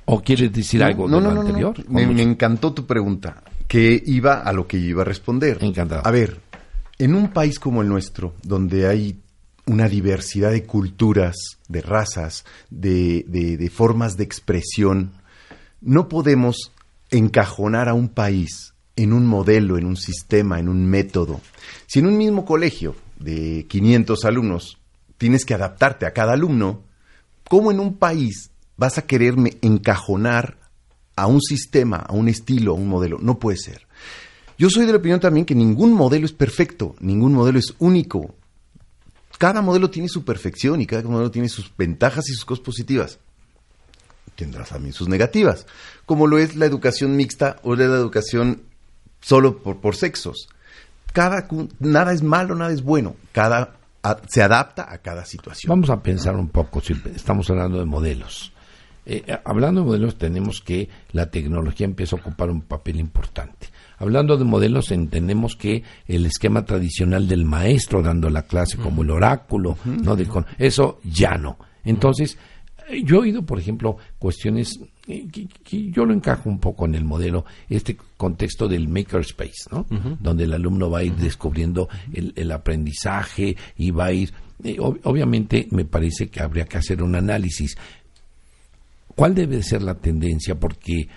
¿O 0.06 0.20
quieres 0.22 0.52
decir 0.52 0.82
algo 0.82 1.08
no, 1.08 1.16
de 1.18 1.22
no, 1.28 1.34
lo 1.34 1.40
anterior? 1.40 1.74
Me, 1.88 2.04
¿O 2.04 2.06
no? 2.08 2.12
me 2.14 2.22
encantó 2.22 2.72
tu 2.72 2.84
pregunta. 2.86 3.42
que 3.68 4.02
iba 4.06 4.40
a 4.40 4.52
lo 4.52 4.66
que 4.66 4.80
yo 4.80 4.86
iba 4.88 5.02
a 5.02 5.06
responder. 5.06 5.58
Encantado. 5.62 6.02
A 6.04 6.10
ver, 6.10 6.40
en 6.98 7.14
un 7.14 7.28
país 7.28 7.58
como 7.58 7.80
el 7.82 7.88
nuestro, 7.88 8.34
donde 8.42 8.86
hay 8.86 9.18
una 9.66 9.88
diversidad 9.88 10.50
de 10.50 10.64
culturas, 10.64 11.34
de 11.68 11.80
razas, 11.80 12.44
de, 12.68 13.24
de- 13.28 13.56
de 13.56 13.70
formas 13.70 14.16
de 14.18 14.24
expresión, 14.24 15.12
no 15.80 16.08
podemos 16.08 16.70
encajonar 17.10 17.88
a 17.88 17.94
un 17.94 18.08
país 18.08 18.73
en 18.96 19.12
un 19.12 19.26
modelo, 19.26 19.76
en 19.78 19.86
un 19.86 19.96
sistema, 19.96 20.58
en 20.58 20.68
un 20.68 20.86
método. 20.86 21.40
Si 21.86 21.98
en 21.98 22.06
un 22.06 22.16
mismo 22.16 22.44
colegio 22.44 22.94
de 23.18 23.66
500 23.68 24.24
alumnos 24.24 24.78
tienes 25.18 25.44
que 25.44 25.54
adaptarte 25.54 26.06
a 26.06 26.12
cada 26.12 26.32
alumno, 26.32 26.82
¿cómo 27.48 27.70
en 27.70 27.80
un 27.80 27.96
país 27.96 28.50
vas 28.76 28.98
a 28.98 29.06
quererme 29.06 29.56
encajonar 29.62 30.58
a 31.16 31.26
un 31.26 31.40
sistema, 31.40 31.96
a 31.98 32.12
un 32.12 32.28
estilo, 32.28 32.72
a 32.72 32.76
un 32.76 32.88
modelo? 32.88 33.18
No 33.20 33.38
puede 33.38 33.58
ser. 33.58 33.86
Yo 34.56 34.70
soy 34.70 34.86
de 34.86 34.92
la 34.92 34.98
opinión 34.98 35.20
también 35.20 35.46
que 35.46 35.54
ningún 35.54 35.92
modelo 35.92 36.26
es 36.26 36.32
perfecto, 36.32 36.94
ningún 37.00 37.32
modelo 37.32 37.58
es 37.58 37.74
único. 37.78 38.34
Cada 39.38 39.62
modelo 39.62 39.90
tiene 39.90 40.08
su 40.08 40.24
perfección 40.24 40.80
y 40.80 40.86
cada 40.86 41.02
modelo 41.02 41.30
tiene 41.30 41.48
sus 41.48 41.72
ventajas 41.76 42.28
y 42.28 42.34
sus 42.34 42.44
cosas 42.44 42.64
positivas. 42.64 43.18
Tendrá 44.36 44.64
también 44.64 44.92
sus 44.92 45.08
negativas, 45.08 45.66
como 46.06 46.26
lo 46.26 46.38
es 46.38 46.56
la 46.56 46.66
educación 46.66 47.16
mixta 47.16 47.56
o 47.62 47.74
la 47.74 47.84
educación 47.84 48.62
solo 49.24 49.58
por, 49.58 49.78
por 49.80 49.96
sexos. 49.96 50.48
Cada, 51.12 51.48
nada 51.78 52.12
es 52.12 52.22
malo, 52.22 52.54
nada 52.54 52.72
es 52.72 52.82
bueno. 52.82 53.16
Cada 53.32 53.74
a- 54.02 54.18
se 54.28 54.42
adapta 54.42 54.92
a 54.92 54.98
cada 54.98 55.24
situación. 55.24 55.68
Vamos 55.70 55.90
a 55.90 56.02
pensar 56.02 56.36
un 56.36 56.48
poco, 56.48 56.80
si 56.80 56.94
estamos 57.14 57.48
hablando 57.50 57.78
de 57.78 57.84
modelos. 57.86 58.52
Eh, 59.06 59.22
eh, 59.26 59.38
hablando 59.44 59.80
de 59.82 59.86
modelos, 59.86 60.16
tenemos 60.16 60.60
que 60.60 60.88
la 61.12 61.30
tecnología 61.30 61.84
empieza 61.84 62.16
a 62.16 62.20
ocupar 62.20 62.50
un 62.50 62.62
papel 62.62 62.98
importante. 63.00 63.68
Hablando 63.98 64.36
de 64.36 64.44
modelos, 64.44 64.90
entendemos 64.90 65.54
que 65.56 65.84
el 66.08 66.26
esquema 66.26 66.64
tradicional 66.64 67.28
del 67.28 67.44
maestro 67.44 68.02
dando 68.02 68.28
la 68.30 68.42
clase 68.42 68.76
como 68.76 69.02
el 69.02 69.10
oráculo, 69.10 69.78
¿no? 69.84 70.16
De 70.16 70.26
con- 70.26 70.46
eso 70.58 71.00
ya 71.04 71.36
no. 71.36 71.58
Entonces, 71.84 72.36
yo 73.04 73.16
he 73.16 73.20
oído, 73.20 73.42
por 73.42 73.58
ejemplo, 73.58 73.96
cuestiones 74.18 74.78
eh, 75.08 75.26
que, 75.32 75.46
que 75.64 75.90
yo 75.90 76.04
lo 76.04 76.12
encajo 76.14 76.48
un 76.48 76.58
poco 76.58 76.84
en 76.86 76.94
el 76.94 77.04
modelo, 77.04 77.44
este 77.68 77.96
contexto 78.16 78.68
del 78.68 78.88
makerspace, 78.88 79.68
¿no? 79.70 79.86
Donde 80.20 80.44
el 80.44 80.52
alumno 80.52 80.90
va 80.90 80.98
a 81.00 81.04
ir 81.04 81.14
descubriendo 81.16 81.88
el, 82.12 82.32
el 82.36 82.50
aprendizaje 82.52 83.56
y 83.76 83.90
va 83.90 84.06
a 84.06 84.12
ir... 84.12 84.32
eh, 84.62 84.76
ob- 84.78 85.00
obviamente, 85.04 85.66
me 85.70 85.84
parece 85.84 86.28
que 86.28 86.40
habría 86.42 86.64
que 86.66 86.78
hacer 86.78 87.02
un 87.02 87.14
análisis. 87.14 87.76
¿Cuál 89.14 89.34
debe 89.34 89.62
ser 89.62 89.82
la 89.82 89.94
tendencia? 89.94 90.54
Porque 90.58 91.08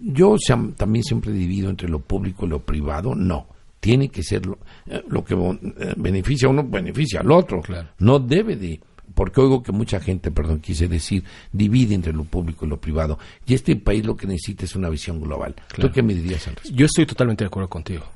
yo 0.00 0.36
sam- 0.36 0.74
también 0.74 1.02
siempre 1.04 1.32
divido 1.32 1.68
entre 1.68 1.88
lo 1.88 1.98
público 2.00 2.46
y 2.46 2.48
lo 2.50 2.60
privado. 2.60 3.14
No, 3.14 3.46
tiene 3.80 4.08
que 4.08 4.22
ser 4.22 4.46
lo, 4.46 4.58
eh, 4.86 5.02
lo 5.08 5.24
que 5.24 5.34
beneficia 5.96 6.46
a 6.46 6.50
uno, 6.52 6.62
beneficia 6.62 7.20
al 7.20 7.30
otro. 7.32 7.60
Claro. 7.62 7.88
No 7.98 8.20
debe 8.20 8.54
de, 8.56 8.80
porque 9.20 9.38
oigo 9.42 9.62
que 9.62 9.70
mucha 9.70 10.00
gente, 10.00 10.30
perdón, 10.30 10.60
quise 10.60 10.88
decir, 10.88 11.24
divide 11.52 11.94
entre 11.94 12.14
lo 12.14 12.24
público 12.24 12.64
y 12.64 12.70
lo 12.70 12.80
privado. 12.80 13.18
Y 13.46 13.52
este 13.52 13.76
país 13.76 14.02
lo 14.06 14.16
que 14.16 14.26
necesita 14.26 14.64
es 14.64 14.74
una 14.74 14.88
visión 14.88 15.20
global. 15.20 15.54
Claro. 15.68 15.88
¿Tú 15.90 15.94
qué 15.94 16.02
me 16.02 16.14
dirías 16.14 16.48
al 16.48 16.54
respecto? 16.54 16.74
Yo 16.78 16.86
estoy 16.86 17.04
totalmente 17.04 17.44
de 17.44 17.48
acuerdo 17.48 17.68
contigo. 17.68 18.06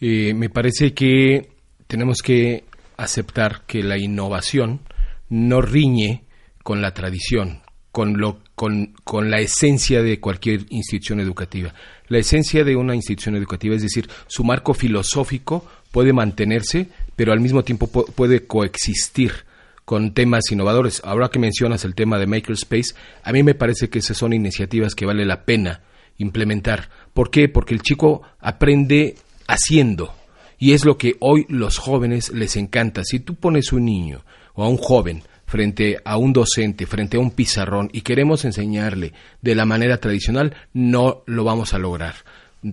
Eh, 0.00 0.32
me 0.32 0.48
parece 0.48 0.94
que 0.94 1.50
tenemos 1.86 2.22
que 2.22 2.64
aceptar 2.96 3.64
que 3.66 3.82
la 3.82 3.98
innovación 3.98 4.80
no 5.28 5.60
riñe 5.60 6.24
con 6.62 6.80
la 6.80 6.94
tradición, 6.94 7.60
con, 7.92 8.16
lo, 8.16 8.38
con, 8.54 8.94
con 9.04 9.30
la 9.30 9.40
esencia 9.40 10.02
de 10.02 10.18
cualquier 10.18 10.64
institución 10.70 11.20
educativa. 11.20 11.74
La 12.08 12.16
esencia 12.16 12.64
de 12.64 12.74
una 12.74 12.94
institución 12.94 13.36
educativa, 13.36 13.74
es 13.74 13.82
decir, 13.82 14.08
su 14.28 14.44
marco 14.44 14.72
filosófico 14.72 15.66
puede 15.92 16.14
mantenerse, 16.14 16.88
pero 17.16 17.34
al 17.34 17.40
mismo 17.40 17.64
tiempo 17.64 17.86
pu- 17.86 18.10
puede 18.14 18.46
coexistir 18.46 19.44
con 19.84 20.14
temas 20.14 20.44
innovadores. 20.50 21.02
Ahora 21.04 21.28
que 21.28 21.38
mencionas 21.38 21.84
el 21.84 21.94
tema 21.94 22.18
de 22.18 22.26
Makerspace, 22.26 22.94
a 23.22 23.32
mí 23.32 23.42
me 23.42 23.54
parece 23.54 23.88
que 23.88 23.98
esas 23.98 24.16
son 24.16 24.32
iniciativas 24.32 24.94
que 24.94 25.06
vale 25.06 25.24
la 25.24 25.44
pena 25.44 25.82
implementar. 26.18 26.88
¿Por 27.12 27.30
qué? 27.30 27.48
Porque 27.48 27.74
el 27.74 27.82
chico 27.82 28.22
aprende 28.40 29.16
haciendo. 29.46 30.14
Y 30.58 30.72
es 30.72 30.84
lo 30.84 30.96
que 30.96 31.16
hoy 31.20 31.46
los 31.48 31.78
jóvenes 31.78 32.30
les 32.30 32.56
encanta. 32.56 33.02
Si 33.04 33.20
tú 33.20 33.34
pones 33.34 33.72
un 33.72 33.84
niño 33.84 34.24
o 34.54 34.64
a 34.64 34.68
un 34.68 34.78
joven 34.78 35.22
frente 35.46 35.98
a 36.04 36.16
un 36.16 36.32
docente, 36.32 36.86
frente 36.86 37.16
a 37.16 37.20
un 37.20 37.32
pizarrón 37.32 37.90
y 37.92 38.00
queremos 38.00 38.44
enseñarle 38.44 39.12
de 39.42 39.54
la 39.54 39.66
manera 39.66 39.98
tradicional, 39.98 40.54
no 40.72 41.22
lo 41.26 41.44
vamos 41.44 41.74
a 41.74 41.78
lograr. 41.78 42.14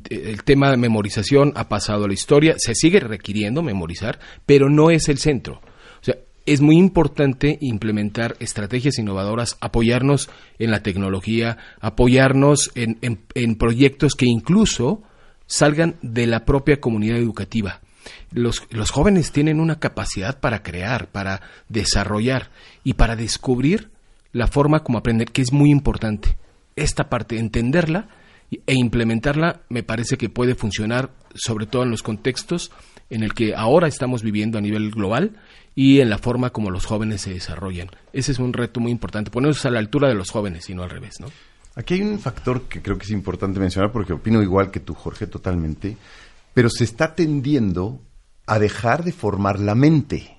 El 0.09 0.43
tema 0.43 0.71
de 0.71 0.77
memorización 0.77 1.51
ha 1.55 1.67
pasado 1.67 2.05
a 2.05 2.07
la 2.07 2.13
historia, 2.13 2.55
se 2.57 2.75
sigue 2.75 3.01
requiriendo 3.01 3.61
memorizar, 3.61 4.19
pero 4.45 4.69
no 4.69 4.89
es 4.89 5.09
el 5.09 5.17
centro. 5.17 5.61
Es 6.45 6.59
muy 6.59 6.77
importante 6.77 7.57
implementar 7.61 8.35
estrategias 8.39 8.97
innovadoras, 8.97 9.57
apoyarnos 9.61 10.29
en 10.57 10.71
la 10.71 10.81
tecnología, 10.81 11.57
apoyarnos 11.79 12.71
en, 12.75 12.97
en- 13.35 13.55
proyectos 13.55 14.15
que 14.15 14.25
incluso 14.25 15.03
salgan 15.45 15.95
de 16.01 16.25
la 16.25 16.45
propia 16.45 16.79
comunidad 16.81 17.17
educativa. 17.17 17.81
Los, 18.31 18.63
los 18.71 18.89
jóvenes 18.89 19.31
tienen 19.31 19.59
una 19.59 19.79
capacidad 19.79 20.39
para 20.39 20.63
crear, 20.63 21.11
para 21.11 21.41
desarrollar 21.69 22.49
y 22.83 22.93
para 22.93 23.15
descubrir 23.15 23.91
la 24.31 24.47
forma 24.47 24.83
como 24.83 24.97
aprender, 24.97 25.31
que 25.31 25.43
es 25.43 25.51
muy 25.53 25.69
importante. 25.69 26.37
Esta 26.75 27.09
parte, 27.09 27.37
entenderla 27.37 28.07
e 28.65 28.73
implementarla, 28.73 29.61
me 29.69 29.83
parece 29.83 30.17
que 30.17 30.29
puede 30.29 30.55
funcionar, 30.55 31.11
sobre 31.35 31.67
todo 31.67 31.83
en 31.83 31.91
los 31.91 32.01
contextos 32.01 32.71
en 33.11 33.21
el 33.23 33.33
que 33.35 33.53
ahora 33.55 33.87
estamos 33.87 34.23
viviendo 34.23 34.57
a 34.57 34.61
nivel 34.61 34.89
global 34.89 35.37
y 35.75 35.99
en 35.99 36.09
la 36.09 36.17
forma 36.17 36.49
como 36.49 36.71
los 36.71 36.85
jóvenes 36.85 37.21
se 37.21 37.31
desarrollan. 37.33 37.89
Ese 38.13 38.31
es 38.31 38.39
un 38.39 38.53
reto 38.53 38.79
muy 38.79 38.91
importante, 38.91 39.29
ponernos 39.29 39.63
a 39.65 39.69
la 39.69 39.77
altura 39.79 40.07
de 40.07 40.15
los 40.15 40.31
jóvenes 40.31 40.67
y 40.69 40.73
no 40.73 40.81
al 40.83 40.89
revés, 40.89 41.19
¿no? 41.19 41.27
Aquí 41.75 41.93
hay 41.93 42.01
un 42.01 42.19
factor 42.19 42.63
que 42.63 42.81
creo 42.81 42.97
que 42.97 43.05
es 43.05 43.11
importante 43.11 43.59
mencionar 43.59 43.91
porque 43.91 44.11
opino 44.13 44.41
igual 44.41 44.71
que 44.71 44.79
tú, 44.81 44.93
Jorge, 44.93 45.27
totalmente, 45.27 45.95
pero 46.53 46.69
se 46.69 46.83
está 46.83 47.13
tendiendo 47.15 48.01
a 48.47 48.59
dejar 48.59 49.03
de 49.05 49.11
formar 49.13 49.59
la 49.59 49.75
mente. 49.75 50.37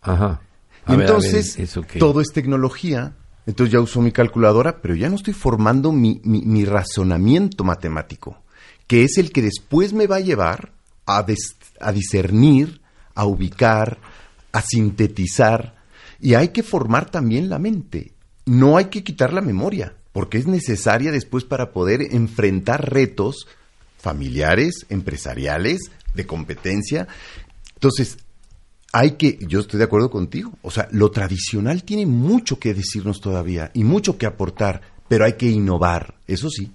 Ajá. 0.00 0.40
Y 0.88 0.92
A 0.92 0.96
ver, 0.96 1.10
a 1.10 1.12
ver, 1.12 1.16
entonces, 1.26 1.56
todo 1.98 2.20
es 2.22 2.28
tecnología. 2.32 3.12
Entonces 3.46 3.72
ya 3.72 3.80
uso 3.80 4.00
mi 4.00 4.12
calculadora, 4.12 4.80
pero 4.80 4.94
ya 4.94 5.08
no 5.08 5.16
estoy 5.16 5.34
formando 5.34 5.92
mi, 5.92 6.20
mi- 6.24 6.42
mi 6.42 6.64
razonamiento 6.64 7.64
matemático, 7.64 8.42
que 8.86 9.04
es 9.04 9.18
el 9.18 9.32
que 9.32 9.42
después 9.42 9.92
me 9.92 10.06
va 10.06 10.16
a 10.16 10.20
llevar 10.20 10.72
a, 11.06 11.22
des- 11.22 11.56
a 11.80 11.92
discernir, 11.92 12.80
a 13.14 13.24
ubicar, 13.24 13.98
a 14.52 14.62
sintetizar. 14.62 15.76
Y 16.20 16.34
hay 16.34 16.48
que 16.48 16.62
formar 16.62 17.10
también 17.10 17.48
la 17.48 17.58
mente. 17.58 18.12
No 18.46 18.76
hay 18.76 18.86
que 18.86 19.04
quitar 19.04 19.32
la 19.32 19.40
memoria, 19.40 19.94
porque 20.12 20.38
es 20.38 20.46
necesaria 20.46 21.12
después 21.12 21.44
para 21.44 21.72
poder 21.72 22.00
enfrentar 22.10 22.90
retos 22.92 23.46
familiares, 23.98 24.86
empresariales, 24.88 25.90
de 26.14 26.26
competencia. 26.26 27.06
Entonces, 27.74 28.18
hay 28.92 29.12
que, 29.12 29.38
yo 29.46 29.60
estoy 29.60 29.78
de 29.78 29.84
acuerdo 29.84 30.10
contigo, 30.10 30.52
o 30.62 30.70
sea, 30.70 30.88
lo 30.90 31.10
tradicional 31.10 31.84
tiene 31.84 32.06
mucho 32.06 32.58
que 32.58 32.74
decirnos 32.74 33.20
todavía 33.20 33.70
y 33.74 33.84
mucho 33.84 34.18
que 34.18 34.26
aportar, 34.26 34.82
pero 35.08 35.24
hay 35.24 35.34
que 35.34 35.48
innovar, 35.48 36.14
eso 36.26 36.50
sí. 36.50 36.72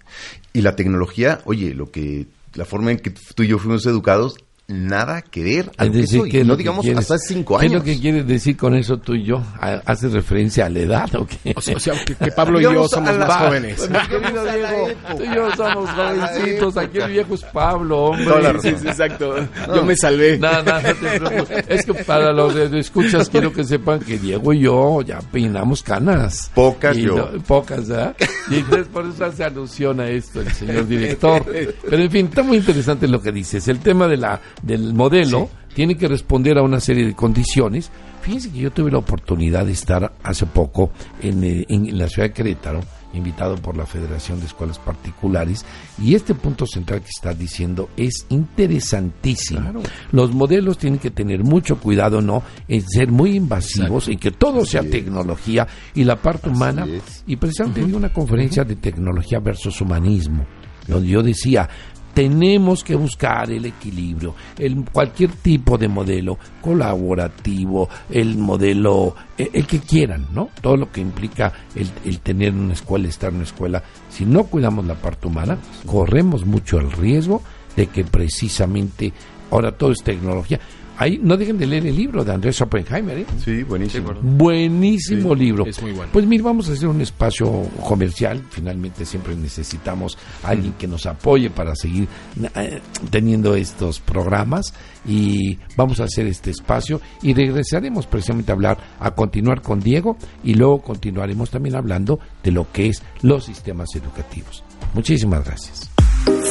Y 0.54 0.62
la 0.62 0.76
tecnología, 0.76 1.42
oye, 1.46 1.74
lo 1.74 1.92
que, 1.92 2.28
la 2.54 2.66
forma 2.66 2.92
en 2.92 3.00
que 3.00 3.12
tú 3.12 3.44
y 3.44 3.48
yo 3.48 3.60
fuimos 3.60 3.86
educados, 3.86 4.38
nada 4.68 5.22
que 5.22 5.44
ver 5.44 5.72
a 5.78 5.84
Es 5.84 5.88
lo 5.90 5.94
que 5.94 6.02
decir, 6.02 6.20
soy. 6.22 6.32
¿qué 6.32 6.40
es 6.42 6.46
no 6.46 6.54
lo 6.54 6.58
que 6.58 6.64
digamos 6.64 6.82
quieres- 6.84 7.00
hasta 7.02 7.18
cinco 7.20 7.58
¿Qué 7.60 7.66
años. 7.68 7.74
es 7.74 7.80
lo 7.80 7.84
que 7.94 8.00
quieres 8.02 8.28
decir 8.28 8.58
con 8.58 8.74
eso 8.76 8.98
tú 8.98 9.14
y 9.14 9.24
yo? 9.24 9.38
¿Ha- 9.60 9.82
¿Haces 9.86 10.12
referencia 10.14 10.66
a 10.66 10.70
la 10.70 10.80
edad 10.80 11.16
o 11.16 11.28
qué? 11.28 11.54
O 11.56 11.62
sea, 11.62 11.76
o 11.76 11.80
sea, 11.80 11.94
que, 12.04 12.16
que 12.16 12.32
Pablo 12.32 12.60
y 12.60 12.64
yo 12.64 12.88
somos 12.88 13.16
más 13.18 13.32
jóvenes. 13.46 13.76
pues, 13.78 13.90
mi 13.90 14.00
querido 14.08 14.44
Diego, 14.44 14.88
tú 15.18 15.24
y 15.24 15.36
yo 15.36 15.52
somos 15.56 15.90
jovencitos. 15.92 16.78
Aquí 16.78 16.98
el 16.98 17.12
viejo 17.12 17.36
es 17.36 17.44
Pablo, 17.44 18.06
hombre. 18.06 18.26
Toda 18.26 18.42
la 18.42 18.60
Sí, 18.62 18.72
razón. 18.72 18.82
sí, 18.82 18.88
exacto. 18.88 19.36
Yo 19.76 19.86
me 19.86 19.96
salvé. 19.96 20.38
No, 20.40 20.52
no, 20.64 20.82
no 20.82 20.94
te 20.96 21.20
preocupes. 21.20 21.66
Es 21.68 21.86
que 21.86 21.94
para 22.04 22.32
los 22.34 22.56
de- 22.56 22.70
de 22.70 22.80
escuchas 22.80 23.30
quiero 23.30 23.54
que 23.54 23.64
sepan 23.64 24.00
que 24.00 24.18
Diego 24.18 24.52
y 24.54 24.62
yo 24.62 25.02
ya 25.04 25.20
peinamos 25.20 25.84
canas. 25.84 26.52
Pocas 26.56 26.98
Y 26.98 27.04
yo. 27.04 27.16
no- 27.32 27.44
pocas, 27.44 27.88
¿verdad? 27.88 28.16
Y 28.50 28.56
entonces 28.56 28.88
por 28.88 29.06
eso 29.06 29.26
hace 29.26 29.44
alusión 29.44 30.00
a 30.00 30.10
esto 30.10 30.42
el 30.42 30.52
señor 30.52 30.88
director. 30.88 31.44
Pero 31.46 32.02
en 32.04 32.12
fin, 32.12 32.26
está 32.28 32.42
muy 32.44 32.58
interesante 32.58 33.08
lo 33.08 33.22
que 33.22 33.32
dices. 33.32 33.68
El 33.68 33.80
tema 33.80 34.08
de 34.08 34.18
la, 34.18 34.40
del 34.62 34.94
modelo 34.94 35.50
tiene 35.74 35.96
que 35.98 36.08
responder 36.08 36.58
a 36.58 36.64
una 36.64 36.80
serie 36.80 37.06
de 37.06 37.14
condiciones. 37.14 37.92
Fíjense 38.22 38.52
que 38.52 38.60
yo 38.60 38.72
tuve 38.72 38.90
la 38.92 38.98
oportunidad 38.98 39.66
de 39.66 39.74
estar 39.74 40.14
hace 40.24 40.46
poco 40.46 40.92
en, 41.22 41.44
eh, 41.44 41.66
en 41.70 41.98
la 41.98 42.08
ciudad 42.08 42.30
de 42.30 42.34
Querétaro, 42.34 42.82
invitado 43.14 43.56
por 43.58 43.78
la 43.78 43.86
Federación 43.86 44.40
de 44.40 44.48
Escuelas 44.48 44.80
Particulares, 44.80 45.66
y 46.02 46.16
este 46.16 46.34
punto 46.34 46.66
central 46.66 47.02
que 47.02 47.10
estás 47.10 47.38
diciendo 47.38 47.90
es 47.98 48.26
interesantísimo. 48.30 49.82
Los 50.12 50.34
modelos 50.34 50.78
tienen 50.78 51.00
que 51.00 51.12
tener 51.12 51.44
mucho 51.44 51.78
cuidado, 51.80 52.22
¿no? 52.22 52.44
En 52.68 52.82
ser 52.88 53.12
muy 53.12 53.36
invasivos 53.36 54.08
y 54.08 54.18
que 54.18 54.32
todo 54.32 54.66
sea 54.66 54.82
es. 54.82 54.90
tecnología 54.90 55.68
y 55.94 56.04
la 56.04 56.16
parte 56.16 56.50
humana. 56.50 56.86
es. 56.86 57.24
Y 57.28 57.36
precisamente 57.36 57.86
di 57.86 57.94
una 57.94 58.12
conferencia 58.12 58.64
de 58.64 58.76
tecnología 58.76 59.40
versus 59.40 59.80
humanismo, 59.82 60.46
donde 60.88 61.10
yo 61.10 61.22
decía, 61.22 61.70
tenemos 62.16 62.82
que 62.82 62.96
buscar 62.96 63.52
el 63.52 63.66
equilibrio, 63.66 64.34
el, 64.58 64.86
cualquier 64.86 65.32
tipo 65.32 65.78
de 65.78 65.90
modelo 65.90 66.40
colaborativo, 66.62 67.90
el 68.10 68.38
modelo, 68.38 69.14
el, 69.38 69.50
el 69.54 69.68
que 69.68 69.80
quieran, 69.82 70.28
¿no? 70.32 70.50
Todo 70.62 70.78
lo 70.78 70.92
que 70.92 71.02
implica 71.02 71.52
el, 71.76 71.90
el, 72.06 72.22
tener 72.22 72.54
una 72.54 72.74
escuela, 72.74 73.10
estar 73.10 73.30
en 73.30 73.36
una 73.36 73.44
escuela. 73.44 73.84
Si 74.10 74.26
no 74.26 74.46
cuidamos 74.46 74.86
la 74.86 74.96
parte 74.96 75.28
humana, 75.28 75.58
corremos 75.86 76.46
mucho 76.46 76.80
el 76.80 76.90
riesgo 76.90 77.44
de 77.76 77.88
que 77.88 78.06
precisamente 78.06 79.12
ahora 79.52 79.74
todo 79.74 79.92
es 79.92 80.02
tecnología. 80.02 80.62
Ahí 80.98 81.20
no 81.22 81.36
dejen 81.36 81.58
de 81.58 81.68
leer 81.68 81.86
el 81.88 81.96
libro 81.96 82.24
de 82.24 82.32
Andrés 82.34 82.62
Oppenheimer. 82.62 83.20
¿eh? 83.20 83.26
Sí, 83.44 83.64
buenísimo. 83.64 84.14
Buenísimo 84.22 85.34
Sí, 85.34 85.40
libro. 85.40 85.66
es 85.66 85.82
muy 85.82 85.92
bueno. 85.92 86.10
Pues 86.14 86.26
mira, 86.26 86.44
vamos 86.44 86.70
a 86.70 86.74
hacer 86.74 86.88
un 86.88 87.02
espacio 87.02 87.64
comercial. 87.86 88.42
Finalmente 88.50 89.06
siempre 89.06 89.36
necesitamos 89.36 90.18
a 90.44 90.50
alguien 90.50 90.74
que 90.74 90.88
nos 90.88 91.06
apoye 91.06 91.50
para 91.50 91.76
seguir 91.76 92.08
eh, 92.56 92.80
teniendo 93.10 93.56
estos 93.56 94.00
programas. 94.00 94.74
Y 95.08 95.60
vamos 95.76 96.00
a 96.00 96.06
hacer 96.06 96.26
este 96.28 96.50
espacio 96.52 97.00
y 97.22 97.34
regresaremos 97.34 98.08
precisamente 98.08 98.52
a 98.52 98.56
hablar, 98.56 98.78
a 99.00 99.12
continuar 99.12 99.62
con 99.62 99.80
Diego 99.80 100.18
y 100.44 100.56
luego 100.56 100.82
continuaremos 100.82 101.52
también 101.52 101.76
hablando 101.76 102.20
de 102.44 102.52
lo 102.52 102.72
que 102.72 102.88
es 102.88 103.04
los 103.22 103.46
sistemas 103.46 103.90
educativos. 103.96 104.64
Muchísimas 104.94 105.46
gracias. 105.46 105.85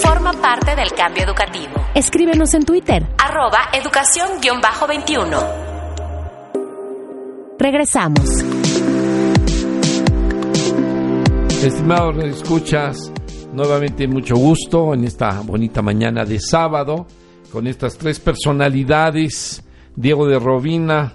Forma 0.04 0.32
parte 0.34 0.76
del 0.76 0.92
cambio 0.92 1.24
educativo. 1.24 1.72
Escríbenos 1.94 2.52
en 2.54 2.64
Twitter. 2.64 3.06
Arroba 3.18 3.70
educación-21. 3.72 5.64
Regresamos. 7.58 8.28
Estimados 11.62 12.22
escuchas, 12.24 13.10
nuevamente 13.54 14.06
mucho 14.06 14.36
gusto 14.36 14.92
en 14.92 15.04
esta 15.04 15.40
bonita 15.40 15.80
mañana 15.80 16.26
de 16.26 16.38
sábado 16.38 17.06
con 17.50 17.66
estas 17.66 17.96
tres 17.96 18.20
personalidades, 18.20 19.64
Diego 19.96 20.26
de 20.26 20.38
Robina, 20.38 21.14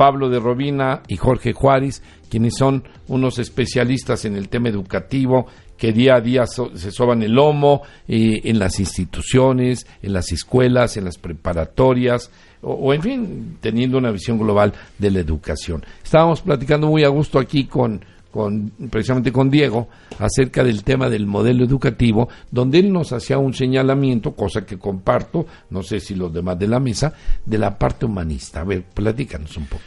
Pablo 0.00 0.30
de 0.30 0.40
Robina 0.40 1.02
y 1.08 1.18
Jorge 1.18 1.52
Juárez, 1.52 2.02
quienes 2.30 2.54
son 2.56 2.84
unos 3.08 3.38
especialistas 3.38 4.24
en 4.24 4.34
el 4.34 4.48
tema 4.48 4.70
educativo 4.70 5.44
que 5.76 5.92
día 5.92 6.14
a 6.14 6.20
día 6.22 6.46
so- 6.46 6.74
se 6.74 6.90
soban 6.90 7.22
el 7.22 7.32
lomo 7.32 7.82
eh, 8.08 8.40
en 8.44 8.58
las 8.58 8.80
instituciones, 8.80 9.86
en 10.00 10.14
las 10.14 10.32
escuelas, 10.32 10.96
en 10.96 11.04
las 11.04 11.18
preparatorias, 11.18 12.30
o, 12.62 12.72
o, 12.72 12.94
en 12.94 13.02
fin, 13.02 13.58
teniendo 13.60 13.98
una 13.98 14.10
visión 14.10 14.38
global 14.38 14.72
de 14.98 15.10
la 15.10 15.20
educación. 15.20 15.84
Estábamos 16.02 16.40
platicando 16.40 16.86
muy 16.86 17.04
a 17.04 17.08
gusto 17.08 17.38
aquí 17.38 17.66
con, 17.66 18.02
con 18.30 18.70
precisamente 18.90 19.32
con 19.32 19.50
Diego 19.50 19.88
acerca 20.18 20.62
del 20.62 20.84
tema 20.84 21.08
del 21.08 21.26
modelo 21.26 21.64
educativo, 21.64 22.28
donde 22.50 22.78
él 22.78 22.92
nos 22.92 23.12
hacía 23.12 23.38
un 23.38 23.54
señalamiento, 23.54 24.32
cosa 24.32 24.64
que 24.64 24.78
comparto, 24.78 25.46
no 25.70 25.82
sé 25.82 26.00
si 26.00 26.14
los 26.14 26.32
demás 26.32 26.58
de 26.58 26.68
la 26.68 26.80
mesa, 26.80 27.12
de 27.44 27.58
la 27.58 27.78
parte 27.78 28.06
humanista. 28.06 28.60
A 28.60 28.64
ver, 28.64 28.84
platícanos 28.84 29.56
un 29.56 29.66
poco. 29.66 29.82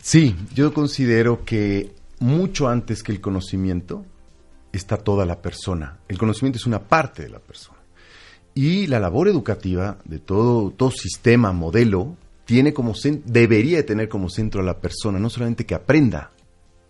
Sí, 0.00 0.36
yo 0.54 0.72
considero 0.72 1.44
que 1.44 1.90
mucho 2.20 2.68
antes 2.68 3.02
que 3.02 3.12
el 3.12 3.20
conocimiento 3.20 4.04
está 4.72 4.96
toda 4.98 5.26
la 5.26 5.40
persona. 5.40 5.98
El 6.08 6.18
conocimiento 6.18 6.58
es 6.58 6.66
una 6.66 6.80
parte 6.80 7.22
de 7.22 7.30
la 7.30 7.38
persona. 7.38 7.78
Y 8.54 8.86
la 8.86 9.00
labor 9.00 9.28
educativa 9.28 9.98
de 10.04 10.18
todo, 10.18 10.70
todo 10.70 10.90
sistema, 10.90 11.52
modelo, 11.52 12.16
tiene 12.46 12.72
como 12.72 12.94
debería 13.24 13.78
de 13.78 13.82
tener 13.82 14.08
como 14.08 14.30
centro 14.30 14.62
a 14.62 14.64
la 14.64 14.80
persona, 14.80 15.18
no 15.18 15.28
solamente 15.28 15.66
que 15.66 15.74
aprenda, 15.74 16.30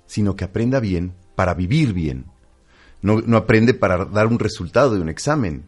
sino 0.07 0.37
que 0.37 0.45
aprenda 0.45 0.81
bien 0.81 1.13
para 1.35 1.55
vivir 1.55 1.93
bien. 1.93 2.25
No, 3.03 3.21
no 3.21 3.37
aprende 3.37 3.75
para 3.75 4.05
dar 4.07 4.27
un 4.27 4.39
resultado 4.39 4.95
de 4.95 5.01
un 5.01 5.09
examen, 5.09 5.65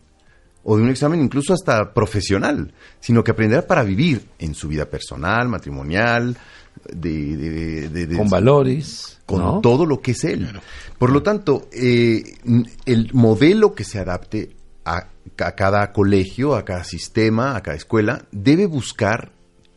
o 0.64 0.77
de 0.77 0.83
un 0.83 0.88
examen 0.90 1.20
incluso 1.20 1.53
hasta 1.55 1.92
profesional, 1.94 2.72
sino 3.01 3.22
que 3.22 3.31
aprenderá 3.31 3.66
para 3.66 3.85
vivir 3.85 4.27
en 4.38 4.55
su 4.55 4.68
vida 4.68 4.87
personal, 4.87 5.48
matrimonial, 5.48 6.37
de, 6.92 7.37
de- 7.37 7.88
de- 7.88 8.07
de- 8.07 8.16
Con 8.16 8.29
valores, 8.31 9.18
con 9.27 9.40
¿no? 9.40 9.61
todo 9.61 9.85
lo 9.87 10.01
que 10.01 10.12
es 10.12 10.24
él. 10.24 10.48
Por 10.98 11.11
lo 11.11 11.22
tanto, 11.22 11.68
eh, 11.72 12.22
el 12.87 13.11
modelo 13.12 13.74
que 13.74 13.85
se 13.85 13.98
adapte 13.98 14.57
a, 14.85 15.07
a 15.38 15.53
cada 15.53 15.92
colegio, 15.92 16.55
a 16.57 16.64
cada 16.64 16.85
sistema, 16.85 17.57
a 17.57 17.62
cada 17.62 17.77
escuela, 17.77 18.24
debe 18.33 18.66
buscar 18.66 19.31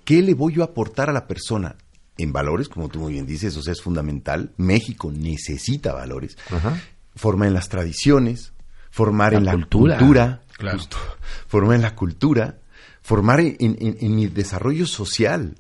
qué 0.05 0.21
le 0.21 0.33
voy 0.33 0.53
yo 0.53 0.61
a 0.61 0.65
aportar 0.65 1.09
a 1.09 1.13
la 1.13 1.27
persona 1.27 1.75
en 2.17 2.33
valores, 2.33 2.69
como 2.69 2.89
tú 2.89 2.99
muy 2.99 3.13
bien 3.13 3.25
dices, 3.25 3.55
o 3.57 3.61
sea, 3.61 3.73
es 3.73 3.81
fundamental. 3.81 4.51
México 4.57 5.11
necesita 5.11 5.93
valores. 5.93 6.37
Ajá. 6.51 6.79
Formar 7.15 7.47
en 7.47 7.53
las 7.53 7.69
tradiciones, 7.69 8.53
formar 8.91 9.33
La 9.33 9.39
en 9.39 9.45
la 9.45 9.51
cultura. 9.53 9.97
cultura, 9.97 10.41
Claro. 10.57 10.79
formar 11.47 11.75
en 11.77 11.81
la 11.81 11.95
cultura, 11.95 12.59
formar 13.01 13.39
en, 13.39 13.55
en- 13.59 13.97
en 13.99 14.15
mi 14.15 14.27
desarrollo 14.27 14.85
social, 14.85 15.55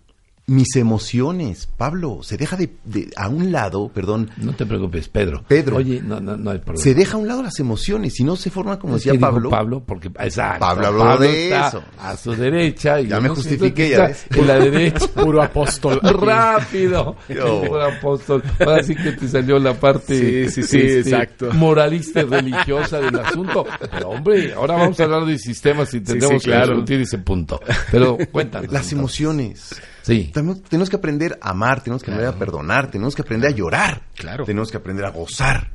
mis 0.51 0.75
emociones. 0.75 1.67
Pablo, 1.77 2.19
se 2.23 2.35
deja 2.37 2.57
de, 2.57 2.69
de- 2.83 3.09
a 3.15 3.29
un 3.29 3.51
lado, 3.51 3.89
perdón, 3.93 4.29
No 4.37 4.53
te 4.53 4.65
preocupes, 4.65 5.07
Pedro. 5.07 5.43
Pedro. 5.47 5.77
Oye, 5.77 6.01
no, 6.03 6.19
no, 6.19 6.35
no 6.35 6.51
hay 6.51 6.59
problema. 6.59 6.83
se 6.83 6.93
deja 6.93 7.15
a 7.15 7.19
un 7.19 7.27
lado 7.27 7.41
las 7.41 7.59
emociones 7.59 8.19
y 8.19 8.23
no 8.23 8.35
se 8.35 8.49
forma 8.49 8.77
como 8.77 8.93
que 8.95 8.99
decía 9.05 9.19
Pablo. 9.19 9.49
Pablo, 9.49 9.83
porque 9.85 10.09
exacto, 10.19 10.59
Pablo 10.59 10.87
habló 10.87 11.17
de 11.17 11.45
está 11.45 11.67
eso. 11.69 11.83
A 11.99 12.17
su 12.17 12.35
derecha. 12.35 12.99
Y 12.99 13.07
Ya 13.07 13.15
yo 13.17 13.21
me 13.21 13.27
no 13.29 13.35
justifiqué, 13.35 13.89
ya 13.91 14.05
está, 14.07 14.07
ves. 14.07 14.39
En 14.41 14.47
la 14.47 14.55
derecha. 14.59 15.07
Puro 15.15 15.41
apóstol. 15.41 15.99
Rápido. 16.03 17.15
Puro 17.27 17.83
apóstol. 17.83 18.43
Ahora 18.59 18.83
sí 18.83 18.95
que 18.95 19.11
te 19.13 19.27
salió 19.27 19.57
la 19.59 19.73
parte 19.73 20.49
Sí, 20.49 20.49
sí, 20.49 20.63
sí, 20.63 20.77
exacto. 20.79 21.51
moralista 21.53 22.21
y 22.21 22.25
religiosa 22.25 22.99
del 22.99 23.17
asunto. 23.19 23.65
Pero 23.91 24.09
hombre, 24.09 24.53
ahora 24.53 24.75
vamos 24.75 24.99
a 24.99 25.03
hablar 25.03 25.25
de 25.25 25.37
sistemas 25.37 25.93
y 25.93 26.01
tendremos 26.01 26.41
sí, 26.43 26.49
claro. 26.49 26.65
que 26.67 26.71
discutir 26.73 27.01
ese 27.01 27.17
punto. 27.19 27.59
Pero 27.91 28.17
cuéntanos. 28.31 28.71
Las 28.71 28.91
entonces. 28.91 28.93
emociones. 28.93 29.81
Sí. 30.01 30.29
Tenemos, 30.33 30.61
tenemos 30.63 30.89
que 30.89 30.95
aprender 30.95 31.37
a 31.41 31.51
amar, 31.51 31.83
tenemos 31.83 32.01
que 32.03 32.11
aprender 32.11 32.33
a 32.33 32.37
perdonar, 32.39 32.89
tenemos 32.89 33.15
que 33.15 33.21
aprender 33.21 33.51
a 33.51 33.53
llorar. 33.55 34.03
Claro. 34.15 34.45
Tenemos 34.45 34.71
que 34.71 34.77
aprender 34.77 35.05
a 35.05 35.09
gozar. 35.11 35.71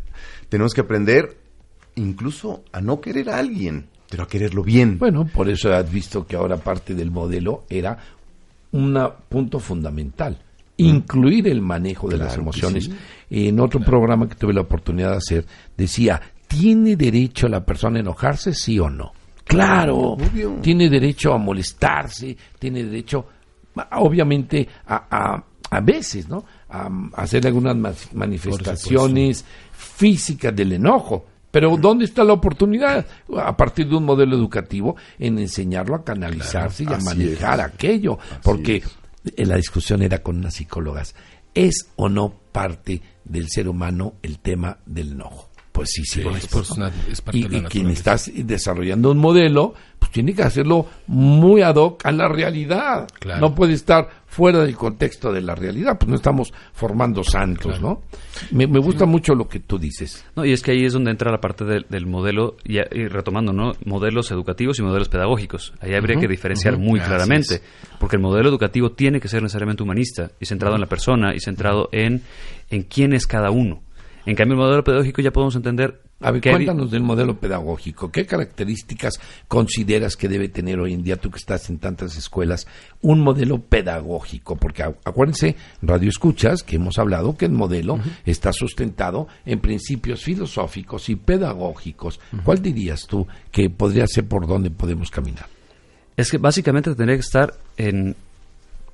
Tenemos 0.48 0.74
que 0.74 0.80
aprender 0.80 1.36
incluso 1.96 2.62
a 2.72 2.80
no 2.80 3.00
querer 3.00 3.30
a 3.30 3.38
alguien, 3.38 3.86
pero 4.10 4.24
a 4.24 4.28
quererlo 4.28 4.62
bien. 4.62 4.98
Bueno, 4.98 5.26
por 5.26 5.48
eso 5.48 5.72
has 5.72 5.90
visto 5.90 6.26
que 6.26 6.36
ahora 6.36 6.56
parte 6.56 6.94
del 6.94 7.10
modelo 7.10 7.64
era 7.68 7.98
un 8.72 8.98
punto 9.28 9.58
fundamental, 9.58 10.38
incluir 10.76 11.48
el 11.48 11.62
manejo 11.62 12.08
de 12.08 12.18
las 12.18 12.28
Claro 12.28 12.42
emociones. 12.42 12.84
sí. 12.84 12.94
En 13.30 13.58
otro 13.60 13.80
programa 13.80 14.28
que 14.28 14.34
tuve 14.34 14.52
la 14.52 14.60
oportunidad 14.60 15.12
de 15.12 15.16
hacer, 15.16 15.46
decía, 15.76 16.20
¿tiene 16.46 16.96
derecho 16.96 17.48
la 17.48 17.64
persona 17.64 17.96
a 17.98 18.00
enojarse, 18.00 18.52
sí 18.52 18.78
o 18.78 18.88
no? 18.90 19.12
Claro, 19.44 20.16
tiene 20.60 20.88
derecho 20.90 21.32
a 21.32 21.38
molestarse, 21.38 22.36
tiene 22.58 22.82
derecho, 22.84 23.26
obviamente, 23.92 24.68
a, 24.86 25.06
a, 25.10 25.44
a 25.70 25.80
veces, 25.80 26.28
¿no? 26.28 26.44
A, 26.68 26.86
a 26.86 27.22
hacer 27.22 27.46
algunas 27.46 27.76
manifestaciones 28.12 29.44
físicas 29.72 30.54
del 30.54 30.72
enojo. 30.72 31.26
Pero 31.50 31.76
¿dónde 31.78 32.04
está 32.04 32.22
la 32.22 32.34
oportunidad? 32.34 33.06
A 33.34 33.56
partir 33.56 33.88
de 33.88 33.96
un 33.96 34.04
modelo 34.04 34.36
educativo, 34.36 34.96
en 35.18 35.38
enseñarlo 35.38 35.94
a 35.94 36.04
canalizarse 36.04 36.84
y 36.84 36.86
a 36.86 36.98
manejar 36.98 37.60
es. 37.60 37.64
aquello. 37.64 38.18
Porque 38.42 38.82
eh, 39.34 39.46
la 39.46 39.56
discusión 39.56 40.02
era 40.02 40.22
con 40.22 40.36
unas 40.36 40.54
psicólogas. 40.54 41.14
¿Es 41.54 41.88
o 41.96 42.10
no 42.10 42.34
parte 42.52 43.00
del 43.24 43.48
ser 43.48 43.68
humano 43.68 44.14
el 44.22 44.38
tema 44.40 44.78
del 44.84 45.12
enojo? 45.12 45.45
Pues 45.76 45.90
sí, 45.92 46.04
sí, 46.06 46.22
es 46.36 46.46
por- 46.48 46.78
¿no? 46.78 46.90
es 47.12 47.20
parte 47.20 47.38
Y, 47.38 47.42
de 47.42 47.48
la 47.50 47.58
y 47.58 47.62
quien 47.70 47.90
está 47.90 48.16
desarrollando 48.34 49.10
un 49.10 49.18
modelo, 49.18 49.74
pues 49.98 50.10
tiene 50.10 50.34
que 50.34 50.42
hacerlo 50.42 50.86
muy 51.06 51.60
ad 51.60 51.76
hoc 51.76 52.04
a 52.06 52.12
la 52.12 52.28
realidad. 52.28 53.06
Claro. 53.20 53.40
No 53.42 53.54
puede 53.54 53.74
estar 53.74 54.08
fuera 54.26 54.60
del 54.64 54.74
contexto 54.74 55.32
de 55.32 55.42
la 55.42 55.54
realidad, 55.54 55.98
pues 55.98 56.08
no 56.08 56.14
estamos 56.16 56.52
formando 56.72 57.22
santos, 57.22 57.78
¿no? 57.80 58.00
Me, 58.50 58.66
me 58.66 58.78
gusta 58.78 59.04
mucho 59.04 59.34
lo 59.34 59.48
que 59.48 59.60
tú 59.60 59.78
dices. 59.78 60.24
No, 60.34 60.44
y 60.46 60.52
es 60.52 60.62
que 60.62 60.70
ahí 60.72 60.84
es 60.86 60.94
donde 60.94 61.10
entra 61.10 61.30
la 61.30 61.40
parte 61.40 61.64
del, 61.66 61.84
del 61.90 62.06
modelo, 62.06 62.56
y, 62.64 62.78
y 62.78 63.08
retomando, 63.08 63.52
¿no? 63.52 63.72
Modelos 63.84 64.30
educativos 64.30 64.78
y 64.78 64.82
modelos 64.82 65.08
pedagógicos. 65.10 65.74
Ahí 65.80 65.94
habría 65.94 66.18
que 66.18 66.26
diferenciar 66.28 66.78
muy 66.78 67.00
claramente, 67.00 67.60
porque 68.00 68.16
el 68.16 68.22
modelo 68.22 68.48
educativo 68.48 68.92
tiene 68.92 69.20
que 69.20 69.28
ser 69.28 69.42
necesariamente 69.42 69.82
humanista 69.82 70.30
y 70.40 70.46
centrado 70.46 70.74
en 70.74 70.80
la 70.80 70.86
persona 70.88 71.34
y 71.34 71.40
centrado 71.40 71.88
en, 71.92 72.22
en 72.70 72.82
quién 72.82 73.12
es 73.12 73.26
cada 73.26 73.50
uno. 73.50 73.82
En 74.26 74.34
cambio, 74.34 74.54
el 74.54 74.60
modelo 74.60 74.84
pedagógico 74.84 75.22
ya 75.22 75.32
podemos 75.32 75.54
entender 75.54 76.02
A 76.20 76.30
ver, 76.32 76.40
cuéntanos 76.50 76.90
del 76.90 77.02
modelo 77.02 77.38
pedagógico. 77.38 78.10
¿Qué 78.10 78.26
características 78.26 79.20
consideras 79.46 80.16
que 80.16 80.28
debe 80.28 80.48
tener 80.48 80.80
hoy 80.80 80.92
en 80.94 81.02
día, 81.04 81.16
tú 81.16 81.30
que 81.30 81.38
estás 81.38 81.70
en 81.70 81.78
tantas 81.78 82.16
escuelas, 82.16 82.66
un 83.02 83.20
modelo 83.20 83.60
pedagógico? 83.60 84.56
Porque 84.56 84.82
acu- 84.84 84.96
acuérdense, 85.04 85.54
Radio 85.80 86.08
Escuchas, 86.08 86.62
que 86.64 86.76
hemos 86.76 86.98
hablado 86.98 87.36
que 87.36 87.44
el 87.44 87.52
modelo 87.52 88.00
está 88.24 88.52
sustentado 88.52 89.28
en 89.44 89.60
principios 89.60 90.24
filosóficos 90.24 91.08
y 91.08 91.14
pedagógicos. 91.16 92.18
¿Cuál 92.44 92.60
dirías 92.60 93.06
tú 93.06 93.26
que 93.52 93.70
podría 93.70 94.06
ser 94.08 94.26
por 94.26 94.46
donde 94.48 94.70
podemos 94.70 95.10
caminar? 95.10 95.46
Es 96.16 96.30
que 96.30 96.38
básicamente 96.38 96.94
tendría 96.94 97.16
que 97.16 97.20
estar 97.20 97.54
en 97.76 98.16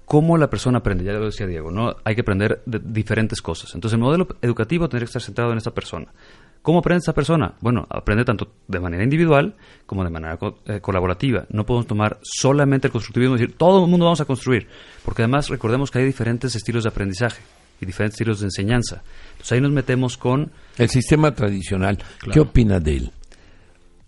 cómo 0.04 0.36
la 0.36 0.48
persona 0.50 0.78
aprende, 0.78 1.04
ya 1.04 1.12
lo 1.12 1.24
decía 1.26 1.46
Diego, 1.46 1.70
¿no? 1.70 1.94
Hay 2.04 2.14
que 2.14 2.20
aprender 2.22 2.62
de 2.66 2.80
diferentes 2.84 3.40
cosas. 3.40 3.74
Entonces 3.74 3.94
el 3.94 4.00
modelo 4.02 4.28
educativo 4.42 4.88
tendría 4.88 5.06
que 5.06 5.10
estar 5.10 5.22
centrado 5.22 5.52
en 5.52 5.58
esta 5.58 5.70
persona. 5.72 6.06
¿Cómo 6.62 6.78
aprende 6.78 6.98
esta 7.00 7.12
persona? 7.12 7.54
Bueno, 7.60 7.86
aprende 7.90 8.24
tanto 8.24 8.52
de 8.68 8.78
manera 8.78 9.02
individual 9.02 9.56
como 9.84 10.04
de 10.04 10.10
manera 10.10 10.36
co- 10.36 10.60
eh, 10.66 10.80
colaborativa. 10.80 11.44
No 11.50 11.66
podemos 11.66 11.86
tomar 11.88 12.18
solamente 12.22 12.86
el 12.86 12.92
constructivismo 12.92 13.34
y 13.34 13.40
decir, 13.40 13.56
todo 13.56 13.84
el 13.84 13.90
mundo 13.90 14.04
vamos 14.06 14.20
a 14.20 14.26
construir. 14.26 14.68
Porque 15.04 15.22
además 15.22 15.48
recordemos 15.48 15.90
que 15.90 15.98
hay 15.98 16.04
diferentes 16.04 16.54
estilos 16.54 16.84
de 16.84 16.90
aprendizaje 16.90 17.42
y 17.80 17.86
diferentes 17.86 18.14
estilos 18.14 18.38
de 18.40 18.46
enseñanza. 18.46 19.02
Entonces 19.32 19.52
ahí 19.52 19.60
nos 19.60 19.72
metemos 19.72 20.16
con, 20.16 20.52
El 20.78 20.88
sistema 20.88 21.34
tradicional, 21.34 21.98
¿qué 22.32 22.38
opina 22.38 22.78
de 22.78 22.96
él? 22.96 23.10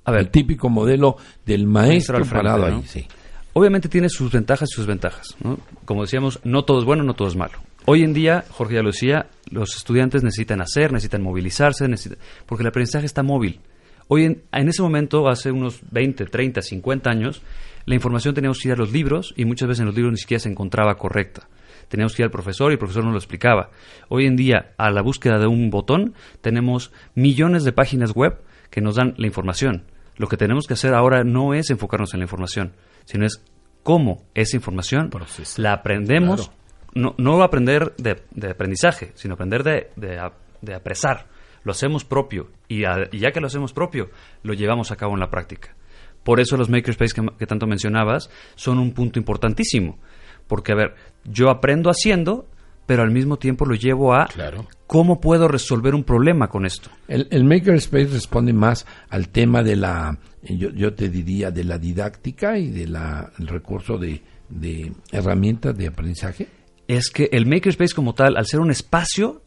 a 0.05 0.11
ver, 0.13 0.21
el 0.21 0.31
típico 0.31 0.69
modelo 0.69 1.17
del 1.47 1.67
maestro, 1.67 1.89
Maestro 1.89 2.17
al 2.19 2.25
frente, 2.27 2.37
parado 2.37 2.69
¿no? 2.71 2.77
ahí, 2.77 2.83
sí. 2.87 3.07
Obviamente 3.55 3.88
tiene 3.88 4.09
sus 4.09 4.33
ventajas 4.33 4.69
y 4.71 4.75
sus 4.75 4.87
ventajas. 4.87 5.37
¿no? 5.43 5.59
Como 5.85 6.03
decíamos, 6.03 6.40
no 6.45 6.64
todo 6.64 6.81
es 6.81 6.85
bueno, 6.85 7.05
no 7.05 7.14
todo 7.14 7.29
es 7.29 7.37
malo. 7.37 7.55
Hoy 7.87 8.03
en 8.03 8.12
día, 8.12 8.45
Jorge 8.51 8.75
ya 8.75 8.83
lo 8.83 8.90
decía, 8.90 9.27
los 9.51 9.77
estudiantes 9.77 10.25
necesitan 10.25 10.61
hacer, 10.61 10.93
necesitan 10.93 11.23
movilizarse, 11.23 11.87
necesitan, 11.87 12.19
porque 12.47 12.62
el 12.62 12.69
aprendizaje 12.69 13.07
está 13.07 13.23
móvil. 13.23 13.61
Hoy 14.09 14.25
en, 14.25 14.43
en 14.53 14.69
ese 14.69 14.83
momento, 14.83 15.29
hace 15.29 15.53
unos 15.53 15.81
20, 15.90 16.27
30, 16.27 16.62
50 16.62 17.11
años, 17.11 17.43
la 17.87 17.95
información 17.95 18.35
teníamos 18.35 18.59
que 18.59 18.69
ir 18.69 18.75
a 18.75 18.79
los 18.79 18.90
libros 18.90 19.33
y 19.37 19.45
muchas 19.45 19.69
veces 19.69 19.81
en 19.81 19.87
los 19.87 19.95
libros 19.95 20.12
ni 20.12 20.19
siquiera 20.19 20.40
se 20.40 20.49
encontraba 20.49 20.97
correcta. 20.97 21.49
Teníamos 21.88 22.14
que 22.14 22.23
ir 22.23 22.25
al 22.25 22.33
profesor 22.33 22.73
y 22.73 22.75
el 22.75 22.79
profesor 22.79 23.05
nos 23.05 23.12
lo 23.12 23.19
explicaba. 23.19 23.71
Hoy 24.09 24.27
en 24.27 24.35
día, 24.35 24.73
a 24.79 24.90
la 24.90 25.03
búsqueda 25.03 25.38
de 25.38 25.47
un 25.47 25.71
botón, 25.71 26.14
tenemos 26.40 26.90
millones 27.14 27.62
de 27.62 27.73
páginas 27.73 28.12
web 28.14 28.40
que 28.71 28.81
nos 28.81 28.97
dan 28.97 29.14
la 29.17 29.27
información. 29.27 29.85
Lo 30.17 30.27
que 30.27 30.37
tenemos 30.37 30.67
que 30.67 30.75
hacer 30.75 30.95
ahora 30.95 31.23
no 31.23 31.55
es 31.55 31.71
enfocarnos 31.71 32.14
en 32.14 32.21
la 32.21 32.25
información, 32.25 32.73
sino 33.05 33.27
es 33.27 33.43
cómo 33.83 34.25
esa 34.35 34.57
información 34.57 35.11
la 35.57 35.73
aprendemos, 35.75 36.51
no, 36.95 37.14
no 37.19 37.43
aprender 37.43 37.95
de, 37.99 38.23
de 38.31 38.51
aprendizaje, 38.51 39.12
sino 39.14 39.35
aprender 39.35 39.62
de, 39.62 39.90
de, 39.97 40.19
ap- 40.19 40.38
de 40.62 40.75
apresar. 40.75 41.27
Lo 41.64 41.73
hacemos 41.73 42.05
propio 42.05 42.49
y, 42.69 42.85
a- 42.85 43.09
y 43.11 43.19
ya 43.19 43.33
que 43.33 43.40
lo 43.40 43.47
hacemos 43.47 43.73
propio, 43.73 44.11
lo 44.43 44.55
llevamos 44.55 44.90
a 44.90 44.97
cabo 44.97 45.14
en 45.14 45.21
la 45.21 45.31
práctica. 45.31 45.75
Por 46.23 46.40
eso 46.40 46.57
los 46.57 46.71
makerspace 46.71 47.14
que, 47.14 47.27
que 47.38 47.47
tanto 47.47 47.67
mencionabas 47.67 48.31
son 48.55 48.79
un 48.79 48.93
punto 48.93 49.19
importantísimo. 49.19 49.99
Porque, 50.47 50.73
a 50.73 50.77
ver, 50.77 50.95
yo 51.25 51.51
aprendo 51.51 51.90
haciendo, 51.90 52.47
pero 52.87 53.03
al 53.03 53.11
mismo 53.11 53.38
tiempo 53.38 53.64
lo 53.67 53.75
llevo 53.75 54.14
a 54.14 54.27
Claro. 54.27 54.67
cómo 54.87 55.21
puedo 55.21 55.49
resolver 55.49 55.95
un 55.95 56.05
problema 56.05 56.49
con 56.49 56.64
esto. 56.67 56.90
El, 57.09 57.29
el 57.31 57.45
Makerspace 57.45 58.07
responde 58.09 58.53
más 58.53 58.87
al 59.09 59.29
tema 59.31 59.62
de 59.62 59.77
la, 59.77 60.19
yo, 60.45 60.71
yo 60.71 60.95
te 60.95 61.09
diría, 61.09 61.51
de 61.51 61.65
la 61.65 61.79
didáctica 61.79 62.59
y 62.59 62.71
del 62.71 62.97
recurso 63.39 63.99
de, 63.99 64.21
de 64.49 64.93
herramientas 65.13 65.77
de 65.77 65.87
aprendizaje. 65.87 66.49
Es 66.87 67.11
que 67.11 67.29
el 67.33 67.47
makerspace 67.47 67.95
como 67.95 68.15
tal, 68.15 68.37
al 68.37 68.47
ser 68.47 68.61
un 68.61 68.71
espacio, 68.71 69.44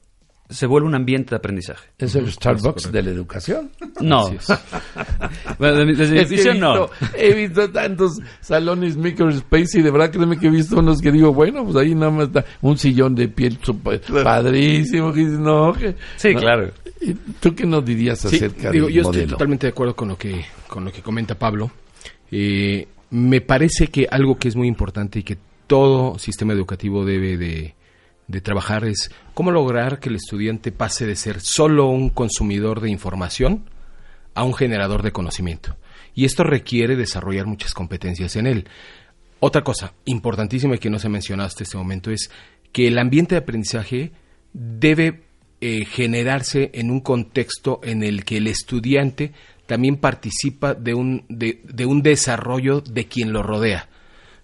se 0.49 0.65
vuelve 0.65 0.87
un 0.87 0.95
ambiente 0.95 1.31
de 1.31 1.35
aprendizaje. 1.37 1.87
Es 1.97 2.15
el 2.15 2.31
Starbucks 2.31 2.91
de 2.91 3.03
la 3.03 3.09
educación. 3.11 3.71
No. 4.01 4.29
Bueno, 5.59 5.85
desde 5.85 6.13
mi- 6.15 6.25
visión, 6.25 6.59
no. 6.59 6.87
visto, 6.87 6.91
he 7.17 7.33
visto 7.33 7.69
tantos 7.71 8.19
salones 8.41 8.95
Makerspace 8.97 9.79
y 9.79 9.81
de 9.81 9.91
verdad 9.91 10.11
créeme 10.11 10.37
que 10.37 10.47
he 10.47 10.49
visto 10.51 10.77
unos 10.79 10.99
que 11.01 11.11
digo, 11.11 11.33
bueno, 11.33 11.63
pues 11.65 11.75
ahí 11.77 11.95
nada 11.95 12.11
más 12.11 12.27
está 12.27 12.45
un 12.61 12.77
sillón 12.77 13.15
de 13.15 13.27
piel 13.27 13.57
padrísimo. 14.23 15.11
que 15.13 15.19
dices, 15.21 15.39
no, 15.39 15.73
que- 15.73 15.95
Sí, 16.17 16.33
¿no? 16.33 16.39
claro. 16.39 16.71
¿Y 17.01 17.13
¿Tú 17.13 17.53
qué 17.55 17.65
nos 17.65 17.85
dirías 17.85 18.19
Sí, 18.19 18.35
acerca 18.37 18.71
digo, 18.71 18.85
del 18.87 18.95
yo 18.95 19.03
modelo? 19.03 19.21
estoy 19.23 19.31
totalmente 19.31 19.67
de 19.67 19.71
acuerdo 19.71 19.95
con 19.95 20.07
lo 20.09 20.17
que 20.17 20.45
con 20.67 20.83
lo 20.85 20.91
que 20.91 21.01
comenta 21.01 21.35
Pablo. 21.35 21.71
Eh, 22.31 22.87
me 23.11 23.41
parece 23.41 23.87
que 23.87 24.07
algo 24.09 24.37
que 24.37 24.47
es 24.47 24.55
muy 24.55 24.67
importante 24.67 25.19
y 25.19 25.23
que 25.23 25.37
todo 25.67 26.17
sistema 26.19 26.53
educativo 26.53 27.05
debe 27.05 27.37
de, 27.37 27.75
de 28.27 28.41
trabajar 28.41 28.85
es 28.85 29.11
cómo 29.33 29.51
lograr 29.51 29.99
que 29.99 30.09
el 30.09 30.15
estudiante 30.15 30.71
pase 30.71 31.05
de 31.05 31.15
ser 31.15 31.39
solo 31.39 31.87
un 31.87 32.09
consumidor 32.09 32.81
de 32.81 32.89
información 32.89 33.69
a 34.33 34.43
un 34.43 34.53
generador 34.53 35.01
de 35.01 35.11
conocimiento. 35.11 35.77
Y 36.13 36.25
esto 36.25 36.43
requiere 36.43 36.95
desarrollar 36.95 37.45
muchas 37.45 37.73
competencias 37.73 38.35
en 38.35 38.47
él. 38.47 38.67
Otra 39.39 39.63
cosa 39.63 39.93
importantísima 40.05 40.75
y 40.75 40.79
que 40.79 40.89
no 40.89 40.99
se 40.99 41.09
mencionó 41.09 41.43
hasta 41.43 41.63
este 41.63 41.77
momento 41.77 42.11
es 42.11 42.31
que 42.71 42.87
el 42.87 42.97
ambiente 42.97 43.35
de 43.35 43.39
aprendizaje 43.39 44.11
debe 44.53 45.23
eh, 45.61 45.85
generarse 45.85 46.71
en 46.73 46.91
un 46.91 47.01
contexto 47.01 47.79
en 47.83 48.03
el 48.03 48.25
que 48.25 48.37
el 48.37 48.47
estudiante 48.47 49.31
también 49.65 49.97
participa 49.97 50.73
de 50.73 50.93
un, 50.93 51.25
de, 51.29 51.61
de 51.63 51.85
un 51.85 52.01
desarrollo 52.01 52.81
de 52.81 53.07
quien 53.07 53.31
lo 53.33 53.43
rodea. 53.43 53.89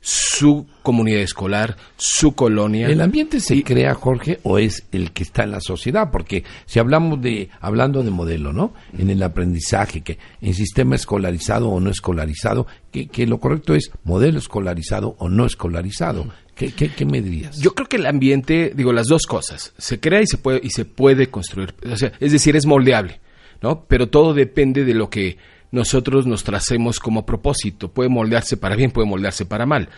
Su 0.06 0.68
comunidad 0.82 1.22
escolar, 1.22 1.78
su 1.96 2.36
colonia. 2.36 2.88
¿El 2.88 3.00
ambiente 3.00 3.40
se 3.40 3.64
crea, 3.64 3.94
Jorge, 3.94 4.42
o 4.44 4.58
es 4.58 4.86
el 4.92 5.12
que 5.12 5.24
está 5.24 5.46
en 5.46 5.52
la 5.52 5.62
sociedad? 5.62 6.12
Porque 6.12 6.44
si 6.66 6.80
hablamos 6.80 7.22
de, 7.22 7.50
hablando 7.62 8.04
de 8.04 8.12
modelo, 8.12 8.52
¿no? 8.52 8.74
En 8.98 9.10
el 9.10 9.24
aprendizaje, 9.24 10.02
que 10.02 10.20
en 10.42 10.54
sistema 10.54 10.96
escolarizado 10.96 11.70
o 11.70 11.80
no 11.80 11.90
escolarizado, 11.90 12.68
que, 12.92 13.08
que 13.08 13.26
lo 13.26 13.40
correcto 13.40 13.76
es 13.76 13.92
modelo 14.04 14.40
escolarizado 14.40 15.16
o 15.20 15.30
no 15.30 15.46
escolarizado. 15.46 16.28
¿Qué, 16.54 16.74
qué, 16.74 16.90
qué 16.90 17.06
me 17.06 17.22
dirías? 17.22 17.58
Yo 17.60 17.74
creo 17.74 17.88
que 17.88 17.96
el 17.96 18.06
ambiente, 18.06 18.74
digo, 18.76 18.92
las 18.92 19.08
dos 19.08 19.26
cosas, 19.26 19.74
se 19.78 20.02
crea 20.02 20.22
y 20.22 20.28
se 20.28 20.38
puede, 20.38 20.60
y 20.62 20.72
se 20.72 20.84
puede 20.84 21.30
construir. 21.30 21.76
O 21.90 21.96
sea, 21.96 22.12
es 22.20 22.34
decir, 22.34 22.58
es 22.58 22.66
moldeable, 22.66 23.22
¿no? 23.62 23.86
Pero 23.86 24.10
todo 24.10 24.34
depende 24.34 24.84
de 24.84 24.96
lo 24.96 25.10
que 25.10 25.38
nosotros 25.74 26.28
nos 26.28 26.44
tracemos 26.44 27.00
como 27.00 27.26
propósito. 27.26 27.92
Puede 27.92 28.08
moldearse 28.08 28.58
para 28.58 28.76
bien, 28.76 28.92
puede 28.92 29.08
moldearse 29.08 29.44
para 29.46 29.66
mal. 29.66 29.90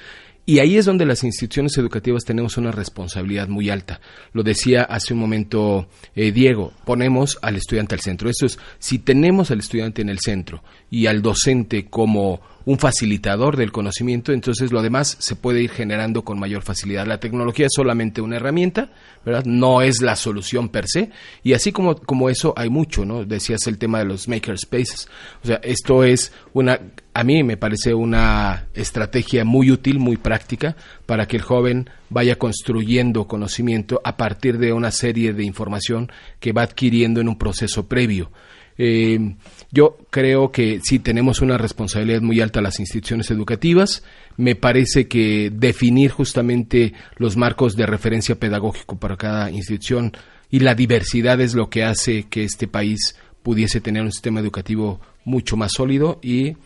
Y 0.45 0.59
ahí 0.59 0.77
es 0.77 0.85
donde 0.85 1.05
las 1.05 1.23
instituciones 1.25 1.77
educativas 1.77 2.23
tenemos 2.23 2.55
una 2.55 2.71
responsabilidad 2.71 3.49
muy 3.49 3.69
alta. 3.69 3.99
Lo 4.31 4.41
decía 4.41 4.83
hace 4.83 5.13
un 5.13 5.19
momento 5.19 5.89
eh, 6.15 6.31
Diego, 6.31 6.71
ponemos 6.85 7.37
al 7.41 7.57
estudiante 7.57 7.93
al 7.93 7.99
centro. 7.99 8.29
Eso 8.29 8.45
es, 8.45 8.57
si 8.79 8.99
tenemos 8.99 9.51
al 9.51 9.59
estudiante 9.59 10.01
en 10.01 10.07
el 10.07 10.19
centro 10.19 10.63
y 10.89 11.07
al 11.07 11.21
docente 11.21 11.87
como 11.87 12.39
un 12.65 12.79
facilitador 12.79 13.57
del 13.57 13.71
conocimiento, 13.71 14.31
entonces 14.33 14.71
lo 14.71 14.81
demás 14.81 15.15
se 15.19 15.35
puede 15.35 15.61
ir 15.61 15.69
generando 15.69 16.23
con 16.23 16.39
mayor 16.39 16.63
facilidad. 16.63 17.05
La 17.05 17.19
tecnología 17.19 17.67
es 17.67 17.73
solamente 17.75 18.21
una 18.21 18.37
herramienta, 18.37 18.89
¿verdad? 19.23 19.45
No 19.45 19.81
es 19.81 20.01
la 20.01 20.15
solución 20.15 20.69
per 20.69 20.87
se. 20.87 21.11
Y 21.43 21.53
así 21.53 21.71
como, 21.71 21.95
como 21.95 22.29
eso 22.29 22.53
hay 22.57 22.69
mucho, 22.69 23.05
¿no? 23.05 23.23
Decías 23.23 23.67
el 23.67 23.77
tema 23.77 23.99
de 23.99 24.05
los 24.05 24.27
makerspaces. 24.27 25.07
O 25.43 25.47
sea, 25.47 25.57
esto 25.63 26.03
es 26.03 26.33
una, 26.53 26.79
a 27.13 27.23
mí 27.23 27.43
me 27.43 27.57
parece 27.57 27.93
una 27.93 28.65
estrategia 28.73 29.45
muy 29.45 29.69
útil, 29.69 29.99
muy 29.99 30.17
práctica, 30.17 30.75
para 31.05 31.27
que 31.27 31.37
el 31.37 31.43
joven 31.43 31.89
vaya 32.09 32.37
construyendo 32.37 33.27
conocimiento 33.27 34.01
a 34.03 34.17
partir 34.17 34.57
de 34.57 34.73
una 34.73 34.89
serie 34.89 35.33
de 35.33 35.43
información 35.43 36.11
que 36.39 36.51
va 36.51 36.63
adquiriendo 36.63 37.21
en 37.21 37.29
un 37.29 37.37
proceso 37.37 37.87
previo. 37.87 38.31
Eh, 38.77 39.35
yo 39.71 39.97
creo 40.09 40.51
que 40.51 40.79
sí 40.83 40.99
tenemos 40.99 41.41
una 41.41 41.57
responsabilidad 41.57 42.21
muy 42.21 42.39
alta 42.41 42.61
las 42.61 42.79
instituciones 42.79 43.29
educativas. 43.31 44.03
Me 44.37 44.55
parece 44.55 45.07
que 45.07 45.51
definir 45.53 46.11
justamente 46.11 46.93
los 47.17 47.37
marcos 47.37 47.75
de 47.75 47.85
referencia 47.85 48.35
pedagógico 48.39 48.97
para 48.97 49.17
cada 49.17 49.51
institución 49.51 50.13
y 50.49 50.59
la 50.59 50.75
diversidad 50.75 51.41
es 51.41 51.55
lo 51.55 51.69
que 51.69 51.83
hace 51.83 52.23
que 52.29 52.43
este 52.43 52.67
país 52.67 53.17
pudiese 53.43 53.81
tener 53.81 54.03
un 54.03 54.11
sistema 54.11 54.39
educativo 54.39 54.99
mucho 55.23 55.57
más 55.57 55.73
sólido 55.73 56.19
y 56.21 56.49
un 56.49 56.57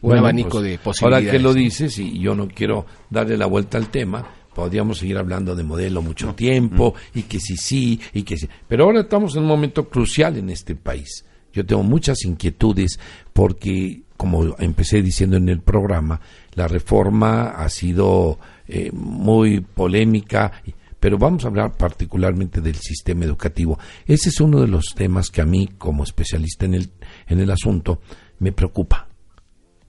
Bueno, 0.00 0.20
abanico 0.20 0.58
pues, 0.58 0.64
de 0.64 0.78
posibilidades. 0.78 1.26
Ahora 1.26 1.38
que 1.38 1.42
lo 1.42 1.54
dices, 1.54 1.98
y 1.98 2.18
yo 2.18 2.34
no 2.34 2.48
quiero 2.48 2.86
darle 3.10 3.36
la 3.36 3.46
vuelta 3.46 3.78
al 3.78 3.88
tema, 3.88 4.26
podríamos 4.54 4.98
seguir 4.98 5.18
hablando 5.18 5.54
de 5.54 5.62
modelo 5.62 6.02
mucho 6.02 6.34
tiempo, 6.34 6.94
y 7.14 7.22
que 7.22 7.40
sí, 7.40 7.56
sí, 7.56 8.00
y 8.12 8.22
que 8.22 8.36
sí. 8.36 8.48
Pero 8.68 8.84
ahora 8.84 9.00
estamos 9.00 9.34
en 9.36 9.42
un 9.42 9.48
momento 9.48 9.88
crucial 9.88 10.36
en 10.36 10.50
este 10.50 10.74
país. 10.74 11.24
Yo 11.54 11.64
tengo 11.64 11.82
muchas 11.82 12.24
inquietudes 12.24 12.98
porque, 13.32 14.02
como 14.16 14.56
empecé 14.58 15.00
diciendo 15.00 15.36
en 15.36 15.48
el 15.48 15.60
programa, 15.60 16.20
la 16.54 16.66
reforma 16.66 17.50
ha 17.50 17.68
sido 17.68 18.38
eh, 18.66 18.90
muy 18.92 19.60
polémica, 19.60 20.52
pero 20.98 21.16
vamos 21.16 21.44
a 21.44 21.48
hablar 21.48 21.76
particularmente 21.76 22.60
del 22.60 22.76
sistema 22.76 23.24
educativo. 23.24 23.78
Ese 24.06 24.30
es 24.30 24.40
uno 24.40 24.60
de 24.60 24.68
los 24.68 24.86
temas 24.96 25.30
que 25.30 25.42
a 25.42 25.46
mí, 25.46 25.68
como 25.78 26.02
especialista 26.02 26.64
en 26.64 26.74
el, 26.74 26.90
en 27.28 27.40
el 27.40 27.50
asunto, 27.50 28.00
me 28.40 28.52
preocupa. 28.52 29.08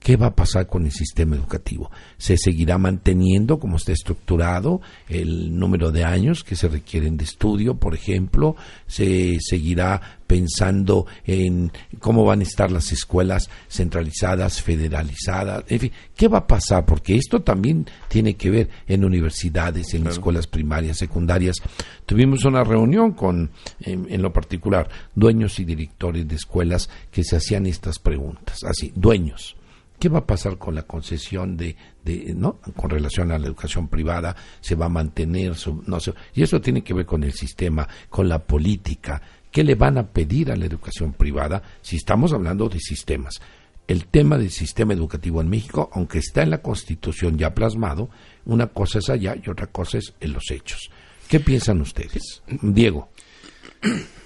¿Qué 0.06 0.16
va 0.16 0.26
a 0.26 0.36
pasar 0.36 0.68
con 0.68 0.84
el 0.84 0.92
sistema 0.92 1.34
educativo? 1.34 1.90
¿Se 2.16 2.36
seguirá 2.36 2.78
manteniendo 2.78 3.58
como 3.58 3.76
está 3.76 3.90
estructurado 3.90 4.80
el 5.08 5.58
número 5.58 5.90
de 5.90 6.04
años 6.04 6.44
que 6.44 6.54
se 6.54 6.68
requieren 6.68 7.16
de 7.16 7.24
estudio, 7.24 7.74
por 7.74 7.92
ejemplo? 7.92 8.54
¿Se 8.86 9.38
seguirá 9.40 10.15
pensando 10.26 11.06
en 11.24 11.72
cómo 11.98 12.24
van 12.24 12.40
a 12.40 12.44
estar 12.44 12.70
las 12.70 12.92
escuelas 12.92 13.48
centralizadas, 13.68 14.62
federalizadas? 14.62 15.64
En 15.68 15.80
fin, 15.80 15.92
¿qué 16.16 16.28
va 16.28 16.38
a 16.38 16.46
pasar? 16.46 16.84
Porque 16.84 17.16
esto 17.16 17.42
también 17.42 17.86
tiene 18.08 18.34
que 18.34 18.50
ver 18.50 18.68
en 18.86 19.04
universidades, 19.04 19.94
en 19.94 20.06
escuelas 20.06 20.46
primarias, 20.46 20.98
secundarias. 20.98 21.56
Tuvimos 22.04 22.44
una 22.44 22.64
reunión 22.64 23.12
con, 23.12 23.50
en, 23.80 24.06
en 24.10 24.22
lo 24.22 24.32
particular, 24.32 24.88
dueños 25.14 25.58
y 25.58 25.64
directores 25.64 26.26
de 26.26 26.36
escuelas 26.36 26.88
que 27.10 27.24
se 27.24 27.36
hacían 27.36 27.66
estas 27.66 27.98
preguntas, 27.98 28.64
así, 28.64 28.92
dueños. 28.94 29.56
¿Qué 29.98 30.10
va 30.10 30.18
a 30.18 30.26
pasar 30.26 30.58
con 30.58 30.74
la 30.74 30.82
concesión 30.82 31.56
de, 31.56 31.74
de 32.04 32.34
no 32.36 32.60
con 32.76 32.90
relación 32.90 33.32
a 33.32 33.38
la 33.38 33.46
educación 33.46 33.88
privada? 33.88 34.36
¿Se 34.60 34.74
va 34.74 34.86
a 34.86 34.90
mantener? 34.90 35.54
Su, 35.54 35.82
no 35.86 36.00
sé. 36.00 36.12
Y 36.34 36.42
eso 36.42 36.60
tiene 36.60 36.84
que 36.84 36.92
ver 36.92 37.06
con 37.06 37.24
el 37.24 37.32
sistema, 37.32 37.88
con 38.10 38.28
la 38.28 38.44
política. 38.44 39.22
¿Qué 39.56 39.64
le 39.64 39.74
van 39.74 39.96
a 39.96 40.06
pedir 40.06 40.52
a 40.52 40.56
la 40.56 40.66
educación 40.66 41.14
privada 41.14 41.62
si 41.80 41.96
estamos 41.96 42.34
hablando 42.34 42.68
de 42.68 42.78
sistemas? 42.78 43.40
El 43.88 44.04
tema 44.04 44.36
del 44.36 44.50
sistema 44.50 44.92
educativo 44.92 45.40
en 45.40 45.48
México, 45.48 45.88
aunque 45.94 46.18
está 46.18 46.42
en 46.42 46.50
la 46.50 46.60
Constitución 46.60 47.38
ya 47.38 47.54
plasmado, 47.54 48.10
una 48.44 48.66
cosa 48.66 48.98
es 48.98 49.08
allá 49.08 49.34
y 49.42 49.48
otra 49.48 49.68
cosa 49.68 49.96
es 49.96 50.12
en 50.20 50.34
los 50.34 50.50
hechos. 50.50 50.90
¿Qué 51.26 51.40
piensan 51.40 51.80
ustedes? 51.80 52.42
Diego. 52.60 53.08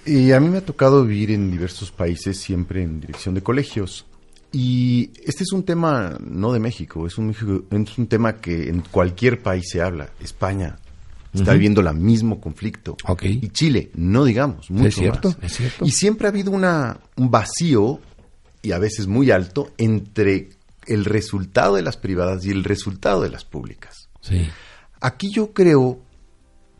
Y 0.05 0.33
a 0.33 0.41
mí 0.41 0.49
me 0.49 0.57
ha 0.57 0.65
tocado 0.65 1.05
vivir 1.05 1.31
en 1.31 1.49
diversos 1.49 1.93
países, 1.93 2.37
siempre 2.37 2.83
en 2.83 2.99
dirección 2.99 3.33
de 3.33 3.41
colegios. 3.41 4.05
Y 4.51 5.11
este 5.23 5.43
es 5.45 5.53
un 5.53 5.63
tema 5.63 6.17
no 6.19 6.51
de 6.51 6.59
México, 6.59 7.07
es 7.07 7.17
un, 7.17 7.29
es 7.29 7.97
un 7.97 8.07
tema 8.07 8.35
que 8.35 8.67
en 8.67 8.81
cualquier 8.81 9.41
país 9.41 9.69
se 9.71 9.81
habla. 9.81 10.09
España 10.19 10.77
está 11.33 11.53
viviendo 11.53 11.81
el 11.81 11.93
mismo 11.95 12.39
conflicto. 12.41 12.97
Y 13.23 13.49
Chile, 13.49 13.91
no 13.95 14.25
digamos, 14.25 14.69
mucho 14.71 14.87
Es 14.87 14.95
cierto, 14.95 15.29
más. 15.29 15.37
es 15.43 15.57
cierto. 15.57 15.85
Y 15.85 15.91
siempre 15.91 16.27
ha 16.27 16.29
habido 16.29 16.51
una, 16.51 16.99
un 17.15 17.31
vacío, 17.31 17.99
y 18.61 18.71
a 18.71 18.79
veces 18.79 19.07
muy 19.07 19.31
alto, 19.31 19.71
entre 19.77 20.49
el 20.87 21.05
resultado 21.05 21.75
de 21.75 21.83
las 21.83 21.97
privadas 21.97 22.45
y 22.45 22.49
el 22.49 22.63
resultado 22.63 23.21
de 23.21 23.29
las 23.29 23.45
públicas. 23.45 24.09
Sí. 24.21 24.47
Aquí 24.99 25.31
yo 25.33 25.53
creo, 25.53 25.99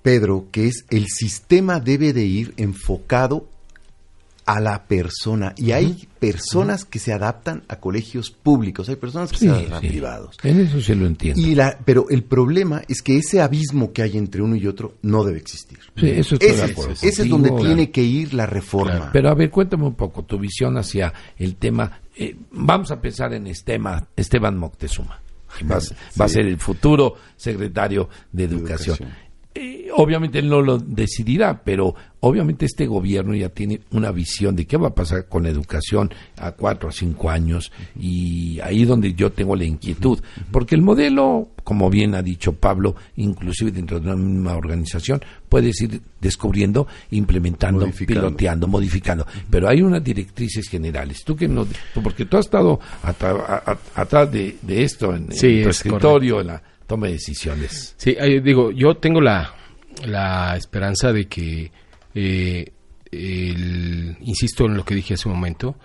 Pedro, 0.02 0.48
que 0.52 0.68
es 0.68 0.86
el 0.90 1.08
sistema 1.08 1.80
debe 1.80 2.14
de 2.14 2.26
ir 2.26 2.54
enfocado 2.58 3.48
a 4.46 4.60
la 4.60 4.86
persona. 4.86 5.54
Y 5.58 5.72
hay 5.72 6.08
personas 6.20 6.84
que 6.86 7.00
se 7.00 7.14
adaptan 7.14 7.64
a 7.68 7.78
colegios 7.80 8.32
públicos, 8.32 8.90
hay 8.90 8.96
personas 8.96 9.32
que 9.32 9.38
Sí, 9.38 9.46
se 9.46 9.52
adaptan 9.52 9.82
sí. 9.82 9.88
a 9.88 9.90
privados. 9.90 10.38
En 10.44 10.60
eso 10.60 10.82
sí 10.82 10.96
lo 10.96 11.06
entiendo. 11.06 11.40
Y 11.42 11.56
la, 11.56 11.78
pero 11.86 12.06
el 12.10 12.24
problema 12.24 12.82
es 12.88 13.02
que 13.02 13.18
ese 13.18 13.42
abismo 13.42 13.94
que 13.94 14.02
hay 14.02 14.18
entre 14.18 14.42
uno 14.42 14.56
y 14.56 14.66
otro 14.68 14.96
no 15.04 15.24
debe 15.24 15.38
existir. 15.40 15.80
Sí, 15.96 16.10
eso 16.10 16.38
de 16.38 16.48
Ese, 16.48 16.64
acuerdo 16.64 16.94
ese 16.94 17.08
es 17.24 17.30
donde 17.30 17.50
claro. 17.50 17.64
tiene 17.66 17.92
que 17.92 18.02
ir 18.04 18.34
la 18.34 18.46
reforma. 18.46 19.10
Pero 19.14 19.30
a 19.30 19.36
ver, 19.36 19.50
cuéntame 19.50 19.84
un 19.86 19.96
poco 19.96 20.24
tu 20.24 20.38
visión 20.40 20.78
hacia 20.78 21.14
el 21.38 21.56
tema. 21.56 22.00
eh, 22.18 22.36
vamos 22.52 22.92
a 22.92 23.00
pensar 23.00 23.34
en 23.34 23.48
Esteban, 23.48 24.06
Esteban 24.16 24.58
Moctezuma, 24.58 25.22
que 25.58 25.64
va, 25.66 25.78
a- 25.78 25.80
va 26.22 26.26
a 26.26 26.30
ser 26.30 26.46
el 26.46 26.58
futuro 26.58 27.16
secretario 27.38 28.10
de 28.32 28.44
Educación. 28.44 28.98
Educación. 28.98 29.31
Eh, 29.54 29.90
obviamente 29.94 30.40
él 30.40 30.48
no 30.48 30.62
lo 30.62 30.78
decidirá, 30.78 31.62
pero 31.62 31.94
obviamente 32.22 32.66
este 32.66 32.86
gobierno 32.88 33.36
ya 33.36 33.50
tiene 33.50 33.82
una 33.92 34.12
visión 34.12 34.56
de 34.56 34.66
qué 34.66 34.78
va 34.78 34.90
a 34.90 34.96
pasar 34.96 35.28
con 35.28 35.44
la 35.44 35.50
educación 35.50 36.10
a 36.38 36.54
cuatro 36.54 36.88
o 36.88 36.92
cinco 36.92 37.30
años 37.30 37.70
y 38.00 38.60
ahí 38.62 38.86
donde 38.86 39.14
yo 39.14 39.32
tengo 39.34 39.56
la 39.58 39.66
inquietud, 39.66 40.20
porque 40.52 40.76
el 40.76 40.82
modelo, 40.82 41.50
como 41.66 41.90
bien 41.90 42.16
ha 42.16 42.22
dicho 42.22 42.54
Pablo, 42.54 42.96
inclusive 43.18 43.72
dentro 43.72 44.00
de 44.00 44.08
una 44.08 44.16
misma 44.16 44.56
organización, 44.56 45.22
puedes 45.50 45.82
ir 45.82 46.02
descubriendo, 46.22 46.88
implementando, 47.10 47.82
Modificando. 47.82 48.28
piloteando, 48.28 48.68
modificando, 48.68 49.28
pero 49.50 49.68
hay 49.68 49.82
unas 49.82 50.02
directrices 50.02 50.70
generales. 50.70 51.26
Tú 51.26 51.36
que 51.36 51.50
no, 51.50 51.68
porque 52.02 52.24
tú 52.26 52.38
has 52.38 52.46
estado 52.46 52.80
atrás 53.96 54.32
de, 54.32 54.56
de 54.62 54.84
esto 54.84 55.14
en, 55.14 55.24
en 55.26 55.34
Sí, 55.34 55.62
tu 55.64 55.70
es 55.70 55.78
escritorio, 55.78 56.40
en 56.40 56.48
la 56.48 56.64
toma 56.92 57.08
de 57.08 57.14
decisiones. 57.14 57.96
Sí, 57.96 58.18
digo, 58.44 58.70
yo 58.72 58.96
tengo 58.96 59.22
la, 59.22 59.56
la 60.06 60.58
esperanza 60.58 61.14
de 61.14 61.26
que, 61.26 61.72
eh, 62.14 62.74
insisto 64.20 64.66
en 64.66 64.76
lo 64.76 64.84
que 64.84 64.94
dije 64.94 65.14
hace 65.14 65.30
un 65.30 65.36
momento, 65.36 65.78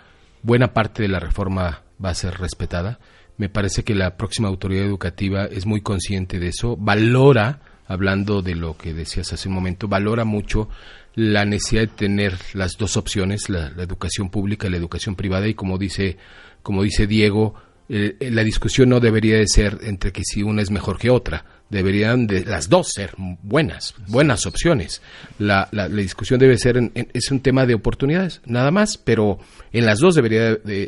buena 0.42 0.72
parte 0.72 1.02
de 1.02 1.08
la 1.08 1.20
reforma 1.20 1.84
va 2.04 2.10
a 2.10 2.14
ser 2.14 2.34
respetada. 2.40 2.98
Me 3.36 3.48
parece 3.48 3.84
que 3.84 3.94
la 3.94 4.16
próxima 4.16 4.48
autoridad 4.48 4.84
educativa 4.84 5.44
es 5.44 5.64
muy 5.64 5.80
consciente 5.80 6.40
de 6.40 6.48
eso, 6.48 6.76
valora, 6.76 7.60
hablando 7.86 8.42
de 8.42 8.56
lo 8.56 8.76
que 8.76 8.92
decías 8.92 9.32
hace 9.32 9.48
un 9.48 9.54
momento, 9.54 9.86
valora 9.86 10.24
mucho 10.24 10.68
la 11.14 11.44
necesidad 11.44 11.82
de 11.82 11.86
tener 11.86 12.34
las 12.52 12.72
dos 12.76 12.96
opciones, 12.96 13.48
la, 13.48 13.70
la 13.70 13.84
educación 13.84 14.28
pública 14.28 14.66
y 14.66 14.70
la 14.70 14.76
educación 14.76 15.14
privada, 15.14 15.46
y 15.46 15.54
como 15.54 15.78
dice, 15.78 16.16
como 16.64 16.82
dice 16.82 17.06
Diego, 17.06 17.54
eh, 17.88 18.16
eh, 18.20 18.30
la 18.30 18.42
discusión 18.44 18.88
no 18.88 19.00
debería 19.00 19.36
de 19.36 19.46
ser 19.46 19.78
entre 19.82 20.12
que 20.12 20.22
si 20.24 20.42
una 20.42 20.62
es 20.62 20.70
mejor 20.70 20.98
que 20.98 21.10
otra, 21.10 21.44
deberían 21.70 22.26
de 22.26 22.44
las 22.44 22.68
dos 22.68 22.88
ser 22.94 23.12
buenas, 23.42 23.94
buenas 24.06 24.46
opciones. 24.46 25.02
La, 25.38 25.68
la, 25.72 25.88
la 25.88 25.96
discusión 25.96 26.38
debe 26.38 26.58
ser, 26.58 26.76
en- 26.76 26.92
en- 26.94 27.08
es 27.12 27.30
un 27.30 27.40
tema 27.40 27.66
de 27.66 27.74
oportunidades, 27.74 28.40
nada 28.46 28.70
más, 28.70 28.96
pero 28.98 29.38
en 29.72 29.84
las 29.86 29.98
dos 29.98 30.14
debería 30.14 30.54
de, 30.56 30.86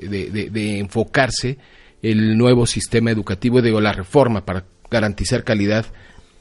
de- 0.52 0.78
enfocarse 0.78 1.58
el 2.02 2.38
nuevo 2.38 2.66
sistema 2.66 3.10
educativo, 3.10 3.60
digo, 3.60 3.80
la 3.80 3.92
reforma 3.92 4.44
para 4.44 4.64
garantizar 4.90 5.42
calidad 5.44 5.86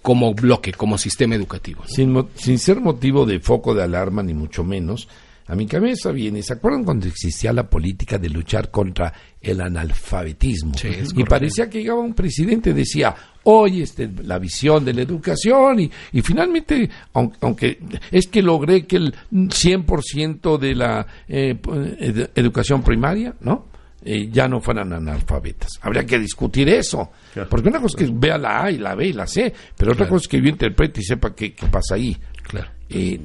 como 0.04 0.34
bloque, 0.36 0.72
como 0.72 0.98
sistema 0.98 1.34
educativo. 1.36 1.82
¿no? 1.84 1.90
Sin, 1.90 2.28
sin 2.36 2.60
ser 2.60 2.80
motivo 2.80 3.26
de 3.26 3.40
foco 3.40 3.74
de 3.74 3.84
alarma, 3.84 4.22
ni 4.24 4.34
mucho 4.36 4.64
menos, 4.64 5.08
a 5.48 5.56
mi 5.56 5.66
cabeza 5.66 6.12
viene, 6.12 6.42
¿se 6.44 6.54
acuerdan 6.54 6.84
cuando 6.84 7.08
existía 7.08 7.54
la 7.54 7.70
política 7.70 8.18
de 8.18 8.30
luchar 8.30 8.70
contra 8.70 9.14
el 9.42 9.62
analfabetismo? 9.62 10.74
Sí, 10.78 10.90
es 10.90 11.10
y 11.16 11.24
parecía 11.24 11.70
que 11.70 11.80
llegaba 11.80 12.02
un 12.02 12.14
presidente 12.14 12.72
y 12.72 12.74
decía, 12.74 13.16
hoy 13.44 13.82
este, 13.82 14.10
la 14.24 14.40
visión 14.40 14.84
de 14.84 14.94
la 14.94 15.02
educación, 15.04 15.80
y, 15.80 15.92
y 16.12 16.22
finalmente, 16.22 16.90
aun- 17.14 17.34
aunque, 17.42 17.80
es 18.12 18.28
que 18.28 18.42
logré 18.42 18.86
que 18.86 18.98
el 18.98 19.14
100% 19.32 20.58
de 20.58 20.76
la 20.76 21.06
eh, 21.28 21.58
ed- 22.00 22.30
educación 22.36 22.84
primaria, 22.84 23.34
¿no? 23.42 23.68
Eh, 24.04 24.30
ya 24.32 24.48
no 24.48 24.62
fueran 24.62 24.94
analfabetas. 24.94 25.72
Habría 25.82 26.06
que 26.06 26.20
discutir 26.20 26.70
eso. 26.70 27.10
Porque 27.50 27.68
una 27.70 27.82
cosa 27.82 27.98
es 28.00 28.06
que 28.06 28.14
vea 28.16 28.38
la 28.38 28.64
A 28.64 28.72
y 28.72 28.78
la 28.78 28.96
B 28.96 29.08
y 29.08 29.14
la 29.14 29.28
C, 29.28 29.52
pero 29.76 29.92
otra 29.94 30.08
cosa 30.08 30.24
es 30.24 30.28
que 30.28 30.42
yo 30.42 30.48
interprete 30.48 31.02
y 31.02 31.04
sepa 31.04 31.34
qué, 31.36 31.54
qué 31.54 31.66
pasa 31.68 31.96
ahí. 31.96 32.16
Claro. 32.44 32.70
Eh, 32.90 33.20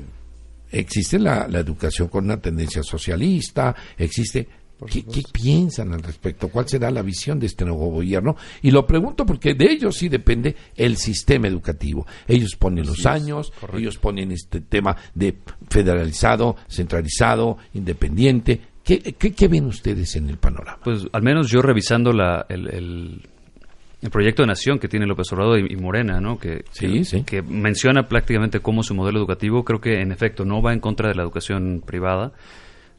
existe 0.72 1.18
la, 1.18 1.46
la 1.46 1.60
educación 1.60 2.08
con 2.08 2.24
una 2.24 2.40
tendencia 2.40 2.82
socialista, 2.82 3.74
existe... 3.96 4.48
¿Qué, 4.90 5.04
qué 5.04 5.22
piensan 5.32 5.92
al 5.92 6.02
respecto? 6.02 6.48
¿Cuál 6.48 6.68
será 6.68 6.90
la 6.90 7.02
visión 7.02 7.38
de 7.38 7.46
este 7.46 7.64
nuevo 7.64 7.88
gobierno? 7.92 8.34
Y 8.62 8.72
lo 8.72 8.84
pregunto 8.84 9.24
porque 9.24 9.54
de 9.54 9.70
ellos 9.70 9.94
sí 9.96 10.08
depende 10.08 10.56
el 10.74 10.96
sistema 10.96 11.46
educativo. 11.46 12.04
Ellos 12.26 12.56
ponen 12.58 12.86
los 12.86 13.06
años, 13.06 13.52
ellos 13.74 13.96
ponen 13.98 14.32
este 14.32 14.60
tema 14.60 14.96
de 15.14 15.36
federalizado, 15.70 16.56
centralizado, 16.68 17.58
independiente. 17.74 18.60
¿Qué, 18.82 18.98
qué, 19.16 19.32
qué 19.32 19.46
ven 19.46 19.66
ustedes 19.66 20.16
en 20.16 20.28
el 20.28 20.38
panorama? 20.38 20.80
Pues 20.82 21.06
al 21.12 21.22
menos 21.22 21.48
yo 21.48 21.62
revisando 21.62 22.12
la, 22.12 22.44
el, 22.48 22.66
el- 22.68 23.28
el 24.02 24.10
proyecto 24.10 24.42
de 24.42 24.48
nación 24.48 24.78
que 24.78 24.88
tiene 24.88 25.06
López 25.06 25.32
Obrador 25.32 25.60
y, 25.60 25.72
y 25.72 25.76
Morena, 25.76 26.20
¿no? 26.20 26.38
Que, 26.38 26.64
Sí, 26.72 26.86
que, 26.98 27.04
sí. 27.04 27.22
que 27.24 27.40
menciona 27.42 28.08
prácticamente 28.08 28.60
cómo 28.60 28.82
su 28.82 28.94
modelo 28.94 29.18
educativo, 29.20 29.64
creo 29.64 29.80
que 29.80 30.00
en 30.00 30.10
efecto 30.12 30.44
no 30.44 30.60
va 30.60 30.72
en 30.72 30.80
contra 30.80 31.08
de 31.08 31.14
la 31.14 31.22
educación 31.22 31.82
privada. 31.86 32.32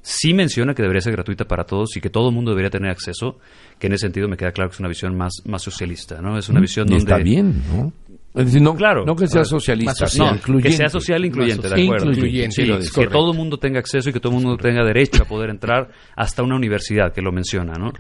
Sí 0.02 0.34
menciona 0.34 0.74
que 0.74 0.82
debería 0.82 1.02
ser 1.02 1.14
gratuita 1.14 1.46
para 1.46 1.64
todos 1.66 1.96
y 1.96 2.02
que 2.02 2.10
todo 2.10 2.28
el 2.30 2.36
mundo 2.36 2.52
debería 2.52 2.70
tener 2.70 2.92
acceso, 2.92 3.40
que 3.80 3.88
en 3.88 3.94
ese 3.94 4.02
sentido 4.08 4.28
me 4.28 4.36
queda 4.36 4.52
claro 4.52 4.70
que 4.70 4.74
es 4.76 4.80
una 4.80 4.90
visión 4.90 5.16
más, 5.16 5.32
más 5.46 5.62
socialista, 5.62 6.22
¿no? 6.22 6.38
Es 6.38 6.50
una 6.50 6.60
visión 6.60 6.88
Y 6.88 6.92
donde... 6.96 7.04
está 7.12 7.18
bien, 7.24 7.62
¿no? 7.74 7.94
Es 8.36 8.46
decir, 8.48 8.62
no, 8.64 8.76
Claro. 8.76 9.06
no 9.06 9.16
que 9.16 9.28
sea 9.28 9.46
socialista, 9.46 10.06
No, 10.18 10.36
incluyente. 10.36 10.70
que 10.70 10.76
sea 10.76 10.90
social 10.90 11.24
e 11.24 11.28
incluyente, 11.28 11.70
de 11.70 11.84
acuerdo. 11.84 12.12
Incluyente, 12.12 12.66
sí, 12.82 12.92
que 13.00 13.08
todo 13.08 13.32
el 13.32 13.38
mundo 13.38 13.58
tenga 13.60 13.80
acceso 13.80 14.10
y 14.10 14.14
que 14.14 14.20
todo 14.20 14.36
el 14.36 14.44
mundo 14.44 14.58
tenga 14.58 14.84
derecho 14.84 15.22
a 15.24 15.26
poder 15.26 15.52
entrar 15.52 15.90
hasta 16.16 16.42
una 16.44 16.56
universidad, 16.56 17.14
que 17.14 17.22
lo 17.22 17.32
menciona, 17.32 17.74
¿no? 17.74 17.94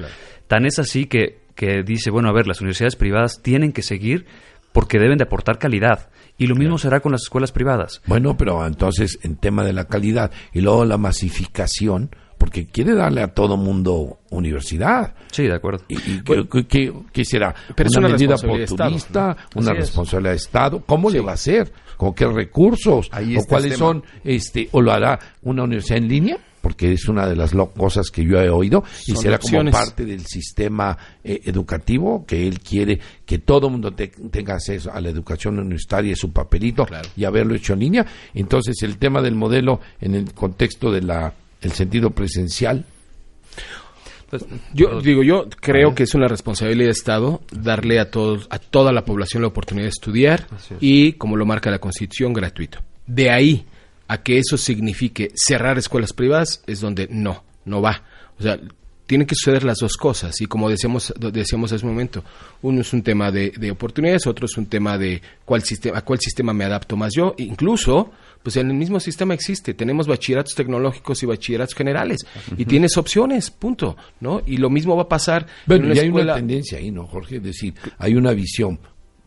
Tan 0.47 0.65
es 0.65 0.79
así 0.79 1.05
que, 1.05 1.42
que 1.55 1.83
dice, 1.83 2.09
bueno, 2.11 2.29
a 2.29 2.33
ver, 2.33 2.47
las 2.47 2.61
universidades 2.61 2.95
privadas 2.95 3.41
tienen 3.41 3.71
que 3.73 3.81
seguir 3.81 4.25
porque 4.71 4.97
deben 4.99 5.17
de 5.17 5.25
aportar 5.25 5.59
calidad. 5.59 6.09
Y 6.37 6.47
lo 6.47 6.55
mismo 6.55 6.77
será 6.79 6.99
con 6.99 7.11
las 7.11 7.21
escuelas 7.23 7.51
privadas. 7.51 8.01
Bueno, 8.07 8.35
pero 8.37 8.65
entonces 8.65 9.19
en 9.23 9.35
tema 9.35 9.63
de 9.63 9.73
la 9.73 9.85
calidad 9.85 10.31
y 10.51 10.61
luego 10.61 10.83
la 10.83 10.97
masificación, 10.97 12.09
porque 12.39 12.65
quiere 12.65 12.95
darle 12.95 13.21
a 13.21 13.27
todo 13.33 13.55
mundo 13.55 14.19
universidad. 14.31 15.13
Sí, 15.31 15.43
de 15.43 15.53
acuerdo. 15.53 15.85
¿Y, 15.87 15.95
y 15.95 16.21
qué, 16.23 16.47
qué- 16.51 16.67
qué- 16.67 16.93
qué 17.11 17.23
será? 17.25 17.53
Pero 17.75 17.87
es 17.89 17.95
¿Una 17.95 18.07
una 18.07 18.15
medida 18.17 18.35
oportunista? 18.35 18.87
Estado, 19.31 19.35
¿Una 19.55 19.73
responsabilidad 19.73 20.31
de 20.31 20.37
Estado? 20.37 20.83
¿Cómo 20.85 21.09
le 21.09 21.21
va 21.21 21.31
a 21.31 21.35
hacer? 21.35 21.71
¿Con 21.95 22.13
qué 22.13 22.25
recursos? 22.25 23.09
Ahí 23.11 23.37
¿O 23.37 23.43
cuáles 23.47 23.77
son? 23.77 24.03
este 24.23 24.67
¿O 24.71 24.81
lo 24.81 24.91
hará 24.91 25.19
una 25.43 25.63
universidad 25.63 25.99
en 25.99 26.07
línea? 26.07 26.37
Porque 26.63 26.93
es 26.93 27.09
una 27.09 27.27
de 27.27 27.35
las 27.35 27.51
cosas 27.77 28.09
que 28.09 28.23
yo 28.23 28.39
he 28.39 28.49
oído 28.49 28.85
y 29.05 29.11
Son 29.11 29.21
será 29.21 29.35
opciones. 29.35 29.73
como 29.73 29.85
parte 29.85 30.05
del 30.05 30.25
sistema 30.25 30.97
eh, 31.23 31.41
educativo 31.43 32.25
que 32.25 32.47
él 32.47 32.61
quiere 32.61 32.99
que 33.25 33.39
todo 33.39 33.67
el 33.67 33.73
mundo 33.73 33.91
te- 33.91 34.07
tenga 34.07 34.53
acceso 34.55 34.89
a 34.91 35.01
la 35.01 35.09
educación 35.09 35.59
universitaria 35.59 36.13
y 36.13 36.15
su 36.15 36.31
papelito 36.31 36.85
Claro. 36.85 37.09
y 37.17 37.25
haberlo 37.25 37.53
hecho 37.53 37.73
en 37.73 37.79
línea. 37.79 38.05
Entonces 38.33 38.81
el 38.81 38.97
tema 38.97 39.21
del 39.21 39.35
modelo 39.35 39.81
en 39.99 40.15
el 40.15 40.33
contexto 40.33 40.89
de 40.89 41.01
la 41.01 41.33
el 41.61 41.71
sentido 41.73 42.11
presencial 42.11 42.85
Pues, 44.29 44.45
Yo 44.73 44.99
digo, 45.01 45.21
yo 45.21 45.47
creo 45.61 45.93
que 45.93 46.03
es 46.03 46.15
una 46.15 46.27
responsabilidad 46.27 46.87
de 46.87 46.91
Estado 46.91 47.41
darle 47.51 47.99
a 47.99 48.09
todos, 48.09 48.47
a 48.49 48.57
toda 48.57 48.91
la 48.91 49.05
población 49.05 49.41
la 49.43 49.49
oportunidad 49.49 49.85
de 49.85 49.89
estudiar 49.89 50.47
y, 50.79 51.13
como 51.13 51.35
lo 51.37 51.45
marca 51.45 51.69
la 51.69 51.79
Constitución, 51.79 52.33
gratuito. 52.33 52.79
De 53.05 53.29
ahí 53.29 53.65
a 54.07 54.21
que 54.21 54.37
eso 54.37 54.57
signifique 54.57 55.31
cerrar 55.35 55.77
escuelas 55.77 56.13
privadas 56.13 56.63
es 56.67 56.81
donde 56.81 57.07
no, 57.09 57.43
no 57.65 57.81
va. 57.81 58.03
O 58.39 58.43
sea, 58.43 58.59
tienen 59.05 59.27
que 59.27 59.35
suceder 59.35 59.63
las 59.63 59.79
dos 59.79 59.97
cosas. 59.97 60.39
Y 60.41 60.45
como 60.45 60.69
decíamos, 60.69 61.13
decíamos 61.19 61.71
hace 61.71 61.85
un 61.85 61.91
momento, 61.91 62.23
uno 62.61 62.81
es 62.81 62.93
un 62.93 63.03
tema 63.03 63.31
de, 63.31 63.51
de 63.51 63.71
oportunidades, 63.71 64.27
otro 64.27 64.45
es 64.45 64.57
un 64.57 64.67
tema 64.67 64.97
de 64.97 65.21
cuál 65.45 65.61
sistema, 65.63 65.97
a 65.97 66.01
cuál 66.03 66.19
sistema 66.19 66.53
me 66.53 66.63
adapto 66.63 66.95
más 66.95 67.13
yo. 67.13 67.35
Incluso, 67.37 68.11
pues 68.41 68.57
en 68.57 68.69
el 68.69 68.75
mismo 68.75 68.99
sistema 68.99 69.33
existe. 69.33 69.73
Tenemos 69.73 70.07
bachilleratos 70.07 70.55
tecnológicos 70.55 71.21
y 71.23 71.25
bachilleratos 71.25 71.75
generales. 71.75 72.21
Y 72.57 72.65
tienes 72.65 72.97
opciones, 72.97 73.51
punto. 73.51 73.97
¿no? 74.19 74.41
Y 74.45 74.57
lo 74.57 74.69
mismo 74.69 74.95
va 74.95 75.03
a 75.03 75.09
pasar 75.09 75.47
Bueno, 75.65 75.85
en 75.85 75.91
una 75.91 75.99
y 75.99 76.03
hay 76.03 76.09
una 76.09 76.35
tendencia 76.35 76.77
ahí, 76.77 76.91
¿no, 76.91 77.05
Jorge? 77.05 77.37
Es 77.37 77.43
decir, 77.43 77.73
hay 77.97 78.15
una 78.15 78.31
visión. 78.31 78.79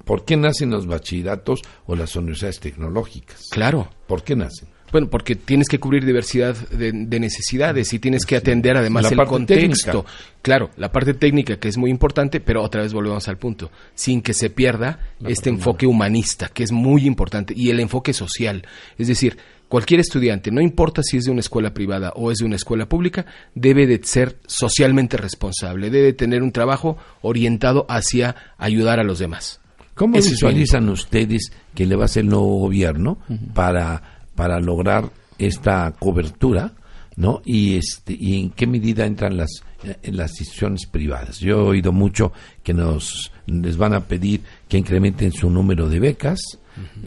¿Por 0.07 0.25
qué 0.25 0.37
nacen 0.37 0.71
los 0.71 0.87
bachilleratos 0.87 1.63
o 1.85 1.97
las 1.97 2.15
universidades 2.15 2.61
tecnológicas? 2.61 3.49
Claro. 3.51 3.91
¿Por 4.07 4.23
qué 4.23 4.37
nacen? 4.37 4.69
Bueno, 4.93 5.11
porque 5.11 5.35
tienes 5.35 5.69
que 5.69 5.81
cubrir 5.81 6.07
diversidad 6.07 6.55
de, 6.69 6.93
de 6.93 7.21
necesidades 7.21 7.93
y 7.93 7.99
tienes 7.99 8.25
que 8.25 8.37
atender 8.37 8.77
además 8.77 9.03
La 9.03 9.09
el 9.09 9.17
parte 9.17 9.31
contexto. 9.31 9.91
técnica. 10.05 10.11
Claro, 10.43 10.71
la 10.77 10.93
parte 10.93 11.13
técnica 11.15 11.59
que 11.59 11.67
es 11.67 11.77
muy 11.77 11.91
importante, 11.91 12.39
pero 12.39 12.63
otra 12.63 12.83
vez 12.83 12.93
volvemos 12.93 13.27
al 13.27 13.37
punto, 13.37 13.73
sin 13.97 14.23
que 14.23 14.33
se 14.33 14.49
pierda 14.49 15.01
este 15.27 15.51
enfoque 15.51 15.89
humanista, 15.89 16.51
que 16.55 16.63
es 16.63 16.71
muy 16.71 17.05
importante, 17.05 17.53
y 17.57 17.71
el 17.71 17.81
enfoque 17.81 18.13
social. 18.13 18.65
Es 18.97 19.09
decir, 19.09 19.37
cualquier 19.69 19.99
estudiante, 19.99 20.53
no 20.53 20.61
importa 20.61 21.03
si 21.03 21.17
es 21.17 21.25
de 21.25 21.33
una 21.33 21.41
escuela 21.41 21.75
privada 21.75 22.13
o 22.15 22.31
es 22.31 22.39
de 22.39 22.45
una 22.45 22.55
escuela 22.55 22.89
pública, 22.89 23.27
debe 23.57 23.89
de 23.89 24.01
ser 24.05 24.39
socialmente 24.47 25.17
responsable, 25.17 25.91
debe 25.91 26.13
tener 26.13 26.45
un 26.45 26.53
trabajo 26.53 26.97
orientado 27.23 27.87
hacia 27.89 28.37
ayudar 28.57 29.01
a 29.01 29.05
los 29.05 29.19
demás. 29.19 29.61
¿Cómo 29.97 30.15
visualizan 30.17 30.89
ustedes 30.89 31.51
que 31.75 31.87
le 31.87 31.97
va 31.97 32.03
a 32.03 32.05
hacer 32.05 32.23
el 32.25 32.31
nuevo 32.31 32.61
gobierno 32.61 33.19
para, 33.55 34.29
para 34.35 34.61
lograr 34.61 35.11
esta 35.39 35.93
cobertura? 35.99 36.73
¿no? 37.17 37.41
Y, 37.45 37.77
este, 37.77 38.15
y 38.19 38.41
en 38.41 38.51
qué 38.51 38.67
medida 38.67 39.07
entran 39.07 39.37
las, 39.37 39.63
en 39.83 40.17
las 40.17 40.33
instituciones 40.39 40.87
privadas. 40.87 41.41
Yo 41.41 41.57
he 41.57 41.69
oído 41.69 41.93
mucho 41.93 42.33
que 42.63 42.75
nos 42.75 43.33
les 43.47 43.77
van 43.77 43.95
a 43.95 44.05
pedir 44.05 44.43
que 44.69 44.79
incrementen 44.79 45.33
su 45.33 45.51
número 45.51 45.89
de 45.89 45.99
becas. 45.99 46.41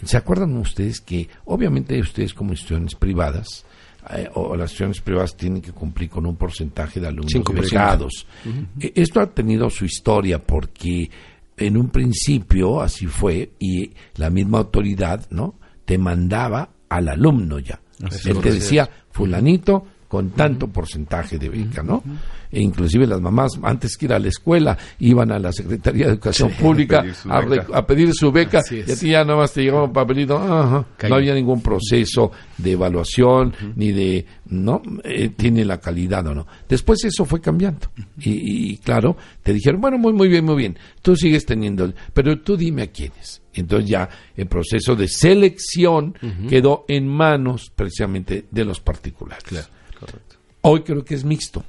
¿Se 0.04 0.18
acuerdan 0.18 0.58
ustedes 0.58 1.00
que, 1.00 1.30
obviamente, 1.46 2.00
ustedes 2.00 2.34
como 2.34 2.52
instituciones 2.54 2.96
privadas, 2.96 3.66
eh, 4.16 4.28
o 4.34 4.56
las 4.56 4.72
instituciones 4.72 5.02
privadas 5.02 5.36
tienen 5.38 5.62
que 5.62 5.72
cumplir 5.72 6.10
con 6.10 6.26
un 6.26 6.36
porcentaje 6.36 7.00
de 7.00 7.08
alumnos 7.08 7.32
5%. 7.32 7.54
becados? 7.54 8.26
Eh, 8.80 8.94
Esto 8.96 9.20
ha 9.22 9.28
tenido 9.28 9.70
su 9.70 9.86
historia 9.86 10.40
porque 10.40 11.08
en 11.60 11.78
un 11.78 11.90
principio 11.90 12.82
así 12.82 13.06
fue 13.08 13.52
y 13.60 13.92
la 14.16 14.30
misma 14.30 14.60
autoridad, 14.60 15.28
¿no? 15.30 15.56
Te 15.86 15.98
mandaba 15.98 16.70
al 16.90 17.10
alumno 17.10 17.60
ya. 17.60 17.82
Él 18.26 18.40
te 18.40 18.54
decía, 18.54 18.90
fulanito, 19.12 19.86
con 20.10 20.32
tanto 20.32 20.68
porcentaje 20.68 21.38
de 21.38 21.48
beca, 21.50 21.82
¿no? 21.84 22.04
E 22.52 22.60
inclusive 22.62 23.06
las 23.06 23.22
mamás, 23.22 23.52
antes 23.62 23.96
que 23.96 24.06
ir 24.08 24.14
a 24.14 24.18
la 24.18 24.28
escuela, 24.30 24.76
iban 25.00 25.32
a 25.32 25.38
la 25.38 25.52
Secretaría 25.54 26.08
de 26.08 26.14
Educación 26.14 26.50
Pública 26.60 27.06
a, 27.30 27.42
re- 27.42 27.48
beca. 27.60 27.78
a 27.78 27.86
pedir 27.86 28.12
su 28.14 28.32
beca 28.32 28.62
y 28.72 28.92
a 28.92 28.96
ti 28.96 29.10
ya 29.12 29.24
nada 29.24 29.38
más 29.38 29.54
te 29.54 29.62
llegaba 29.62 29.84
un 29.84 29.94
papelito, 29.94 30.36
ajá, 30.36 30.84
no 31.08 31.16
había 31.16 31.36
ningún 31.36 31.62
proceso 31.62 32.32
de 32.58 32.72
evaluación 32.72 33.54
ni 33.76 33.92
de, 33.92 34.26
¿no? 34.48 34.82
Eh, 35.04 35.30
tiene 35.30 35.64
la 35.64 35.80
calidad 35.80 36.26
o 36.26 36.34
no. 36.34 36.48
Después 36.68 37.06
eso 37.06 37.24
fue 37.26 37.40
cambiando 37.40 37.92
y, 38.20 38.72
y, 38.74 38.78
claro, 38.78 39.16
te 39.44 39.54
dijeron, 39.54 39.80
bueno, 39.80 40.00
muy, 40.00 40.12
muy 40.14 40.28
bien, 40.28 40.44
muy 40.44 40.56
bien, 40.56 40.76
tú 41.04 41.16
sigues 41.16 41.46
teniendo, 41.46 41.94
pero 42.16 42.40
tú 42.42 42.58
dime 42.58 42.82
a 42.82 42.88
quiénes. 42.88 43.44
Entonces 43.54 43.90
ya 43.90 44.10
el 44.36 44.48
proceso 44.48 44.96
de 44.96 45.08
selección 45.08 46.16
quedó 46.50 46.86
en 46.88 47.08
manos 47.08 47.72
precisamente 47.76 48.46
de 48.50 48.66
los 48.66 48.80
particulares. 48.80 49.70
Hoy 50.62 50.82
creo 50.82 51.04
que 51.04 51.16
es 51.16 51.24
mixto. 51.24 51.64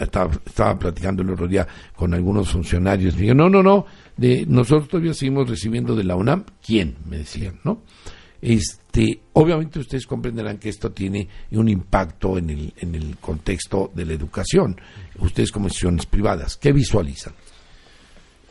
Estaba, 0.00 0.32
estaba 0.44 0.78
platicando 0.78 1.22
el 1.22 1.30
otro 1.30 1.46
día 1.46 1.66
con 1.94 2.12
algunos 2.12 2.50
funcionarios. 2.50 3.14
Me 3.14 3.22
dijeron, 3.22 3.38
no, 3.38 3.48
no, 3.48 3.62
no, 3.62 3.86
de, 4.16 4.44
nosotros 4.46 4.88
todavía 4.88 5.14
seguimos 5.14 5.48
recibiendo 5.48 5.94
de 5.94 6.04
la 6.04 6.16
UNAM. 6.16 6.44
¿Quién? 6.64 6.96
Me 7.08 7.18
decían, 7.18 7.60
¿no? 7.64 7.82
Este, 8.42 9.20
obviamente 9.32 9.78
ustedes 9.78 10.06
comprenderán 10.06 10.58
que 10.58 10.68
esto 10.68 10.92
tiene 10.92 11.26
un 11.52 11.68
impacto 11.68 12.36
en 12.36 12.50
el, 12.50 12.74
en 12.76 12.94
el 12.94 13.16
contexto 13.16 13.90
de 13.94 14.04
la 14.04 14.12
educación. 14.12 14.78
Ustedes 15.18 15.50
como 15.50 15.66
instituciones 15.66 16.04
privadas, 16.04 16.58
¿qué 16.58 16.72
visualizan? 16.72 17.32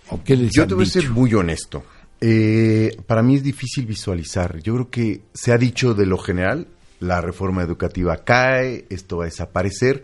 ¿O 0.09 0.23
qué 0.23 0.35
les 0.35 0.51
Yo 0.51 0.65
te 0.65 0.73
voy 0.73 0.85
a 0.85 0.87
ser 0.87 1.11
muy 1.11 1.31
honesto. 1.35 1.83
Eh, 2.19 2.97
para 3.05 3.21
mí 3.21 3.35
es 3.35 3.43
difícil 3.43 3.85
visualizar. 3.85 4.59
Yo 4.61 4.73
creo 4.73 4.89
que 4.89 5.21
se 5.33 5.51
ha 5.51 5.57
dicho 5.57 5.93
de 5.93 6.05
lo 6.05 6.17
general, 6.17 6.67
la 7.03 7.21
reforma 7.21 7.61
educativa 7.63 8.17
cae, 8.17 8.85
esto 8.89 9.17
va 9.17 9.23
a 9.25 9.27
desaparecer, 9.27 10.03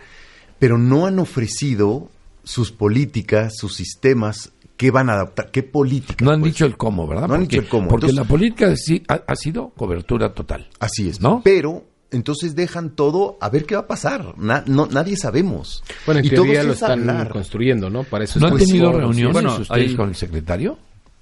pero 0.60 0.78
no 0.78 1.06
han 1.06 1.20
ofrecido 1.20 2.10
sus 2.44 2.72
políticas, 2.72 3.54
sus 3.58 3.76
sistemas, 3.76 4.52
qué 4.76 4.92
van 4.92 5.10
a 5.10 5.14
adaptar, 5.14 5.52
qué 5.52 5.64
políticas. 5.64 6.22
No 6.26 6.32
han 6.32 6.40
pues. 6.42 6.54
dicho 6.54 6.66
el 6.66 6.78
cómo, 6.78 7.08
¿verdad? 7.08 7.28
No 7.28 7.36
han 7.36 7.42
porque, 7.42 7.56
dicho 7.58 7.62
el 7.64 7.70
cómo. 7.70 7.88
Porque 7.90 8.06
Entonces- 8.08 8.26
la 8.26 8.30
política 8.30 8.76
sí 8.76 9.04
ha, 9.08 9.22
ha 9.28 9.36
sido 9.36 9.70
cobertura 9.70 10.34
total. 10.34 10.68
Así 10.80 11.10
es, 11.10 11.22
¿No? 11.22 11.42
Pero 11.44 11.86
entonces 12.12 12.56
dejan 12.56 12.90
todo 12.96 13.38
a 13.40 13.50
ver 13.50 13.66
qué 13.66 13.76
va 13.76 13.82
a 13.82 13.88
pasar. 13.88 14.34
Na- 14.38 14.64
no, 14.66 14.88
nadie 14.88 15.16
sabemos. 15.16 15.84
Bueno, 16.06 16.20
en 16.20 16.26
Y 16.26 16.30
teoría 16.30 16.64
lo 16.64 16.74
es 16.74 16.82
están 16.82 17.08
hablar. 17.10 17.30
construyendo, 17.30 17.90
¿no? 17.90 18.04
Para 18.04 18.24
eso 18.24 18.40
¿No 18.40 18.48
han 18.48 18.58
tenido 18.58 18.92
reuniones 18.92 19.34
Bueno, 19.34 19.52
ustedes 19.58 19.72
hay- 19.92 19.96
con 19.96 20.10
el 20.10 20.16
secretario? 20.16 20.78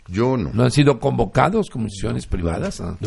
Yo 0.08 0.38
no. 0.38 0.52
¿No 0.54 0.64
han 0.64 0.72
sido 0.72 1.00
convocados 1.00 1.70
como 1.70 1.86
instituciones 1.86 2.26
privadas? 2.26 2.80
Ah. 2.80 2.98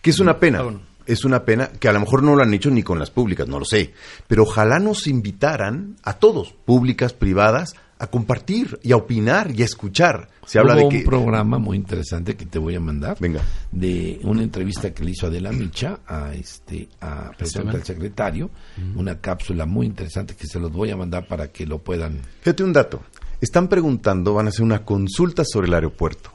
Que 0.00 0.10
es 0.10 0.20
una 0.20 0.38
pena. 0.38 0.58
Ah, 0.60 0.62
bueno. 0.64 0.80
Es 1.06 1.24
una 1.24 1.44
pena 1.44 1.68
que 1.68 1.88
a 1.88 1.92
lo 1.92 2.00
mejor 2.00 2.22
no 2.22 2.34
lo 2.34 2.42
han 2.42 2.54
hecho 2.54 2.70
ni 2.70 2.82
con 2.82 2.98
las 2.98 3.10
públicas, 3.10 3.46
no 3.46 3.58
lo 3.58 3.64
sé. 3.64 3.92
Pero 4.26 4.44
ojalá 4.44 4.78
nos 4.78 5.06
invitaran 5.06 5.96
a 6.02 6.14
todos, 6.14 6.52
públicas, 6.64 7.12
privadas, 7.12 7.74
a 7.98 8.08
compartir 8.08 8.78
y 8.82 8.92
a 8.92 8.96
opinar 8.96 9.50
y 9.54 9.62
a 9.62 9.64
escuchar. 9.64 10.28
Se 10.46 10.58
habla 10.58 10.74
Hubo 10.74 10.80
de 10.80 10.84
un 10.86 10.90
que. 10.90 11.02
programa 11.02 11.58
muy 11.58 11.76
interesante 11.76 12.36
que 12.36 12.46
te 12.46 12.58
voy 12.58 12.74
a 12.74 12.80
mandar. 12.80 13.16
Venga. 13.20 13.40
De 13.70 14.20
una 14.24 14.42
entrevista 14.42 14.92
que 14.92 15.04
le 15.04 15.12
hizo 15.12 15.26
Adela 15.26 15.52
Micha 15.52 16.00
a 16.06 16.34
este 16.34 16.88
a 17.00 17.30
precisamente 17.36 17.78
al 17.78 17.84
secretario. 17.84 18.50
Una 18.96 19.20
cápsula 19.20 19.66
muy 19.66 19.86
interesante 19.86 20.34
que 20.34 20.46
se 20.46 20.58
los 20.58 20.72
voy 20.72 20.90
a 20.90 20.96
mandar 20.96 21.26
para 21.26 21.48
que 21.48 21.66
lo 21.66 21.78
puedan. 21.78 22.20
Fíjate 22.40 22.62
un 22.64 22.72
dato. 22.72 23.00
Están 23.40 23.68
preguntando, 23.68 24.34
van 24.34 24.46
a 24.46 24.48
hacer 24.48 24.62
una 24.62 24.84
consulta 24.84 25.44
sobre 25.44 25.68
el 25.68 25.74
aeropuerto. 25.74 26.33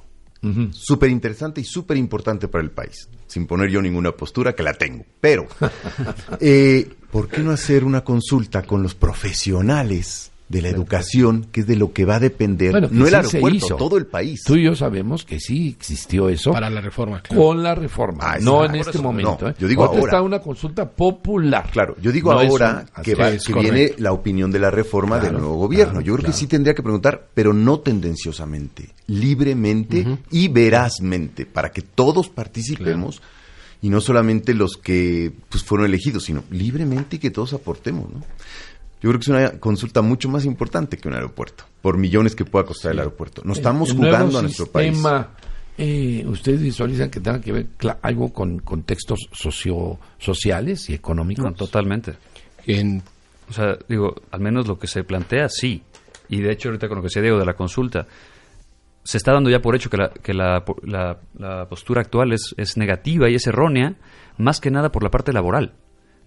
Súper 0.72 1.10
interesante 1.10 1.62
y 1.62 1.66
súper 1.66 1.98
importante 1.98 2.48
para 2.48 2.64
el 2.64 2.72
país. 2.72 3.10
Sin 3.28 3.46
poner 3.46 3.70
yo 3.70 3.82
ninguna 3.82 4.12
postura, 4.12 4.56
que 4.56 4.64
la 4.64 4.74
tengo. 4.74 5.06
Pero, 5.20 5.48
eh, 6.40 6.90
¿por 7.12 7.28
qué 7.28 7.42
no 7.42 7.52
hacer 7.52 7.84
una 7.84 8.04
consulta 8.04 8.64
con 8.64 8.82
los 8.82 8.96
profesionales 8.96 10.32
de 10.50 10.62
la 10.64 10.70
educación, 10.70 11.46
que 11.52 11.62
es 11.62 11.68
de 11.68 11.76
lo 11.76 11.94
que 11.94 12.06
va 12.06 12.16
a 12.16 12.20
depender? 12.20 12.72
Bueno, 12.72 12.88
no 12.92 13.08
el 13.08 13.14
aeropuerto, 13.14 13.56
hizo. 13.56 13.76
todo 13.76 13.98
el 13.98 14.08
país. 14.08 14.42
Tú 14.44 14.56
y 14.56 14.64
yo 14.64 14.76
sabemos 14.76 15.24
que 15.24 15.40
sí 15.40 15.70
existió 15.70 16.28
eso. 16.28 16.52
Para 16.52 16.70
la 16.72 16.82
reforma, 16.82 17.22
claro. 17.22 17.42
Con 17.44 17.62
la 17.64 17.76
reforma, 17.76 18.20
Ah, 18.24 18.38
no 18.42 18.66
en 18.66 18.76
este 18.76 18.90
eso, 18.92 19.04
momento. 19.04 19.38
no, 19.42 19.50
¿eh? 19.50 19.56
yo 19.60 19.68
digo 19.68 19.84
ahora. 19.86 20.00
está 20.02 20.22
una 20.24 20.40
consulta 20.40 20.90
popular. 20.90 21.70
Claro, 21.72 21.96
yo 22.02 22.12
digo 22.12 22.34
No 22.34 22.40
ahora 22.40 22.86
un- 22.98 23.04
que, 23.04 23.12
así 23.12 23.22
va- 23.22 23.30
es, 23.30 23.46
que 23.46 23.54
correcto. 23.54 23.74
viene 23.74 23.94
la 24.00 24.12
opinión 24.12 24.52
de 24.52 24.60
la 24.60 24.72
reforma 24.72 25.20
Claro, 25.20 25.34
del 25.34 25.42
nuevo 25.42 25.58
gobierno. 25.58 25.92
claro, 25.94 26.06
yo 26.06 26.14
creo 26.14 26.24
claro. 26.26 26.34
que 26.34 26.40
sí 26.40 26.48
tendría 26.48 26.74
que 26.74 26.82
preguntar, 26.84 27.28
pero 27.34 27.54
no 27.54 27.80
tendenciosamente, 27.82 28.90
libremente 29.08 30.06
y 30.32 30.48
verazmente, 30.48 31.46
para 31.46 31.72
que 31.72 31.82
todos 31.84 32.28
participemos 32.30 33.22
y 33.82 33.90
no 33.90 34.02
solamente 34.02 34.54
los 34.54 34.76
que 34.78 35.32
pues, 35.48 35.64
fueron 35.64 35.86
elegidos, 35.86 36.24
sino 36.26 36.44
libremente 36.52 37.16
y 37.16 37.20
que 37.20 37.30
todos 37.32 37.54
aportemos. 37.54 38.12
¿no? 38.12 38.24
Yo 39.02 39.10
creo 39.10 39.14
que 39.20 39.24
es 39.24 39.28
una 39.30 39.52
consulta 39.60 40.02
mucho 40.02 40.28
más 40.30 40.46
importante 40.46 40.98
que 40.98 41.08
un 41.08 41.14
aeropuerto, 41.16 41.64
por 41.82 41.98
millones 41.98 42.36
que 42.36 42.44
pueda 42.46 42.66
costar 42.66 42.92
el 42.92 43.00
aeropuerto. 43.00 43.42
No 43.46 43.54
estamos 43.54 43.92
El 43.92 43.98
nuevo 44.00 44.16
jugando 44.16 44.40
a 44.40 44.42
nuestro 44.42 44.66
país. 44.68 44.94
sistema, 44.94 45.30
eh, 45.78 46.26
¿Ustedes 46.28 46.62
visualizan 46.62 47.10
que 47.10 47.22
tenga 47.22 47.40
que 47.40 47.54
ver 47.54 47.68
algo 48.02 48.34
con 48.34 48.60
contextos 48.60 49.30
socio, 49.32 49.98
sociales 50.18 50.90
y 50.90 50.94
económicos? 50.94 51.46
No, 51.46 51.54
totalmente. 51.54 52.16
En- 52.68 53.02
O 53.50 53.54
sea, 53.54 53.78
digo, 53.88 54.14
al 54.30 54.42
menos 54.42 54.68
lo 54.68 54.78
que 54.78 54.86
se 54.88 55.04
plantea, 55.04 55.48
sí. 55.50 55.82
Y 56.28 56.42
de 56.42 56.52
hecho, 56.52 56.70
ahorita 56.70 56.88
con 56.88 56.98
lo 56.98 57.02
que 57.02 57.08
decía 57.08 57.22
Diego 57.24 57.40
de 57.40 57.46
la 57.46 57.56
consulta, 57.56 58.06
se 59.04 59.18
está 59.18 59.32
dando 59.34 59.50
ya 59.50 59.60
por 59.62 59.76
hecho 59.76 59.90
que 59.90 59.98
la, 59.98 60.10
que 60.10 60.34
la, 60.36 60.64
la- 60.84 61.18
la 61.38 61.66
postura 61.68 62.02
actual 62.02 62.34
es, 62.34 62.54
es 62.58 62.78
negativa 62.78 63.28
y 63.30 63.36
es 63.36 63.48
errónea, 63.48 63.96
más 64.38 64.60
que 64.60 64.70
nada 64.70 64.92
por 64.92 65.02
la 65.04 65.10
parte 65.10 65.34
laboral, 65.34 65.74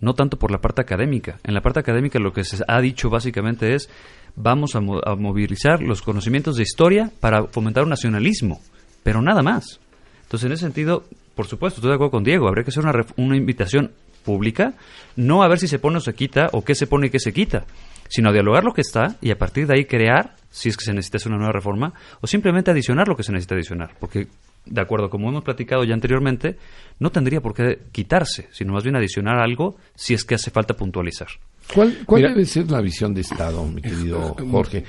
no 0.03 0.12
tanto 0.12 0.36
por 0.38 0.50
la 0.50 0.59
parte 0.61 0.82
académica. 0.82 1.38
En 1.44 1.55
la 1.55 1.62
parte 1.62 1.80
académica 1.80 2.18
lo 2.18 2.34
que 2.34 2.44
se 2.44 2.62
ha 2.68 2.80
dicho 2.82 3.09
básicamente 3.09 3.74
es 3.74 3.88
vamos 4.36 4.76
a, 4.76 4.80
mo- 4.80 5.00
a 5.05 5.14
movilizar 5.16 5.80
los 5.80 6.03
conocimientos 6.03 6.57
de 6.57 6.62
historia 6.64 7.11
para 7.20 7.44
fomentar 7.46 7.84
un 7.84 7.90
nacionalismo, 7.90 8.61
pero 9.03 9.22
nada 9.22 9.42
más. 9.42 9.80
Entonces, 10.24 10.46
en 10.46 10.53
ese 10.53 10.64
sentido, 10.64 11.05
por 11.34 11.46
supuesto, 11.46 11.78
estoy 11.80 11.90
de 11.90 11.94
acuerdo 11.94 12.11
con 12.11 12.24
Diego, 12.24 12.48
habría 12.48 12.64
que 12.64 12.70
hacer 12.70 12.84
una, 12.84 13.05
una 13.16 13.36
invitación 13.36 13.92
pública, 14.24 14.74
no 15.16 15.42
a 15.42 15.48
ver 15.48 15.59
si 15.59 15.68
se 15.68 15.78
pone 15.78 15.98
o 15.98 16.00
se 16.00 16.14
quita, 16.14 16.48
o 16.53 16.62
qué 16.64 16.74
se 16.74 16.86
pone 16.86 17.09
y 17.09 17.11
qué 17.11 17.18
se 17.18 17.32
quita, 17.32 17.64
sino 18.09 18.30
a 18.30 18.32
dialogar 18.32 18.64
lo 18.64 18.72
que 18.72 18.80
está 18.82 19.16
y 19.20 19.30
a 19.30 19.36
partir 19.38 19.66
de 19.66 19.74
ahí 19.74 19.84
crear, 19.84 20.36
si 20.50 20.68
es 20.68 20.76
que 20.76 20.84
se 20.84 20.92
necesita 20.94 21.16
hacer 21.18 21.28
una 21.30 21.38
nueva 21.38 21.53
reforma, 21.53 21.92
o 22.20 22.26
simplemente 22.26 22.70
adicionar 22.70 23.09
lo 23.09 23.16
que 23.16 23.22
se 23.24 23.32
necesita 23.32 23.55
adicionar. 23.57 23.94
Porque, 24.00 24.28
de 24.64 24.80
acuerdo, 24.80 25.10
como 25.10 25.28
hemos 25.28 25.42
platicado 25.44 25.84
ya 25.84 25.94
anteriormente, 25.94 26.56
no 26.98 27.10
tendría 27.10 27.40
por 27.40 27.54
qué 27.54 27.80
quitarse, 27.92 28.48
sino 28.52 28.72
más 28.72 28.84
bien 28.84 28.96
adicionar 28.96 29.38
algo 29.38 29.76
si 29.94 30.14
es 30.14 30.24
que 30.24 30.34
hace 30.36 30.50
falta 30.50 30.74
puntualizar. 30.74 31.28
¿Cuál, 31.74 31.98
cuál 32.06 32.22
Mira- 32.22 32.34
debe 32.34 32.46
ser 32.46 32.70
la 32.70 32.80
visión 32.80 33.12
de 33.14 33.22
Estado, 33.22 33.64
mi 33.66 33.80
querido 33.82 34.36
Jorge? 34.50 34.84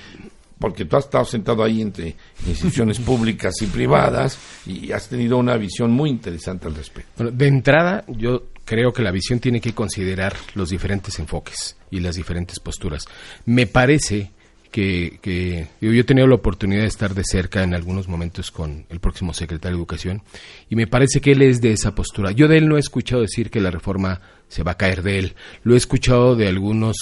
Porque 0.59 0.86
tú 0.86 0.95
has 0.95 1.05
estado 1.05 1.26
sentado 1.26 1.63
ahí 1.63 1.82
entre 1.82 2.15
instituciones 2.47 2.99
públicas 3.01 3.53
y 3.61 3.65
privadas 3.65 4.38
y 4.65 4.91
has 4.91 5.09
tenido 5.09 5.38
una 5.38 5.57
visión 5.57 5.91
muy 5.91 6.09
interesante 6.09 6.67
al 6.67 6.76
respecto. 6.76 7.11
Bueno, 7.17 7.32
de 7.36 7.47
entrada, 7.47 8.05
yo 8.07 8.43
creo 8.63 8.93
que 8.93 9.01
la 9.01 9.11
visión 9.11 9.39
tiene 9.39 9.59
que 9.59 9.74
considerar 9.74 10.34
los 10.55 10.69
diferentes 10.69 11.19
enfoques 11.19 11.76
y 11.91 11.99
las 11.99 12.15
diferentes 12.15 12.59
posturas. 12.59 13.05
Me 13.45 13.67
parece 13.67 14.32
que, 14.74 15.67
yo 15.80 15.91
he 15.91 16.03
tenido 16.03 16.28
la 16.28 16.36
oportunidad 16.36 16.82
de 16.82 16.88
estar 16.88 17.13
de 17.13 17.24
cerca 17.24 17.63
en 17.63 17.76
algunos 17.76 18.07
momentos 18.07 18.49
con 18.51 18.86
el 18.89 18.99
próximo 18.99 19.34
secretario 19.34 19.78
de 19.78 19.82
Educación 19.82 20.21
y 20.69 20.76
me 20.76 20.88
parece 20.88 21.21
que 21.21 21.32
él 21.34 21.43
es 21.43 21.61
de 21.61 21.71
esa 21.71 21.93
postura. 21.95 22.32
Yo 22.32 22.47
de 22.47 22.57
él 22.57 22.67
no 22.67 22.76
he 22.78 22.80
escuchado 22.80 23.21
decir 23.21 23.49
que 23.51 23.61
la 23.61 23.69
reforma 23.71 24.19
se 24.49 24.63
va 24.63 24.71
a 24.71 24.78
caer 24.78 25.03
de 25.03 25.19
él. 25.19 25.36
Lo 25.63 25.76
he 25.76 25.78
escuchado 25.78 26.36
de 26.36 26.47
algunos 26.47 26.97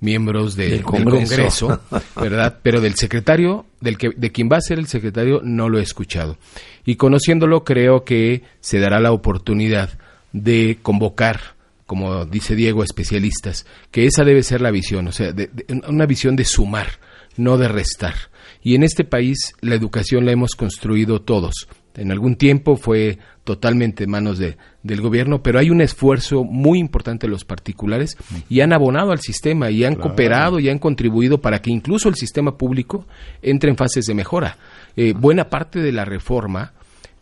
miembros 0.00 0.56
de- 0.56 0.64
Del 0.64 0.72
del 0.78 0.82
Congreso. 0.82 1.68
Congreso, 1.68 1.80
¿verdad? 2.20 2.58
Pero 2.62 2.80
del 2.80 2.96
secretario, 2.96 3.66
del 3.80 3.96
que, 3.98 4.10
de 4.16 4.32
quien 4.32 4.48
va 4.50 4.56
a 4.56 4.60
ser 4.60 4.80
el 4.80 4.88
secretario, 4.88 5.40
no 5.44 5.68
lo 5.68 5.78
he 5.78 5.82
escuchado. 5.82 6.36
Y 6.84 6.96
conociéndolo, 6.96 7.62
creo 7.62 8.02
que 8.04 8.42
se 8.60 8.80
dará 8.80 8.98
la 8.98 9.12
oportunidad 9.12 9.90
de 10.32 10.78
convocar, 10.82 11.54
como 11.86 12.24
dice 12.24 12.56
Diego, 12.56 12.82
especialistas, 12.82 13.64
que 13.92 14.06
esa 14.06 14.24
debe 14.24 14.42
ser 14.42 14.60
la 14.60 14.72
visión, 14.72 15.06
o 15.06 15.12
sea, 15.12 15.30
de- 15.32 15.48
de- 15.52 15.80
una 15.88 16.06
visión 16.06 16.34
de 16.34 16.44
sumar, 16.44 16.88
no 17.36 17.58
de 17.58 17.68
restar. 17.68 18.14
Y 18.62 18.74
en 18.74 18.82
este 18.82 19.04
país 19.04 19.54
la 19.60 19.74
educación 19.74 20.24
la 20.24 20.32
hemos 20.32 20.54
construido 20.54 21.20
todos. 21.22 21.68
En 21.94 22.10
algún 22.10 22.36
tiempo 22.36 22.76
fue 22.76 23.18
totalmente 23.44 24.04
en 24.04 24.10
manos 24.10 24.38
de, 24.38 24.56
del 24.82 25.00
gobierno, 25.00 25.42
pero 25.42 25.58
hay 25.58 25.68
un 25.68 25.80
esfuerzo 25.80 26.44
muy 26.44 26.78
importante 26.78 27.26
de 27.26 27.30
los 27.30 27.44
particulares 27.44 28.16
y 28.48 28.60
han 28.60 28.72
abonado 28.72 29.12
al 29.12 29.20
sistema 29.20 29.70
y 29.70 29.84
han 29.84 29.96
cooperado 29.96 30.58
y 30.58 30.68
han 30.68 30.78
contribuido 30.78 31.40
para 31.40 31.60
que 31.60 31.70
incluso 31.70 32.08
el 32.08 32.14
sistema 32.14 32.56
público 32.56 33.06
entre 33.42 33.70
en 33.70 33.76
fases 33.76 34.06
de 34.06 34.14
mejora. 34.14 34.56
Eh, 34.96 35.12
buena 35.12 35.50
parte 35.50 35.80
de 35.80 35.92
la 35.92 36.04
reforma 36.04 36.72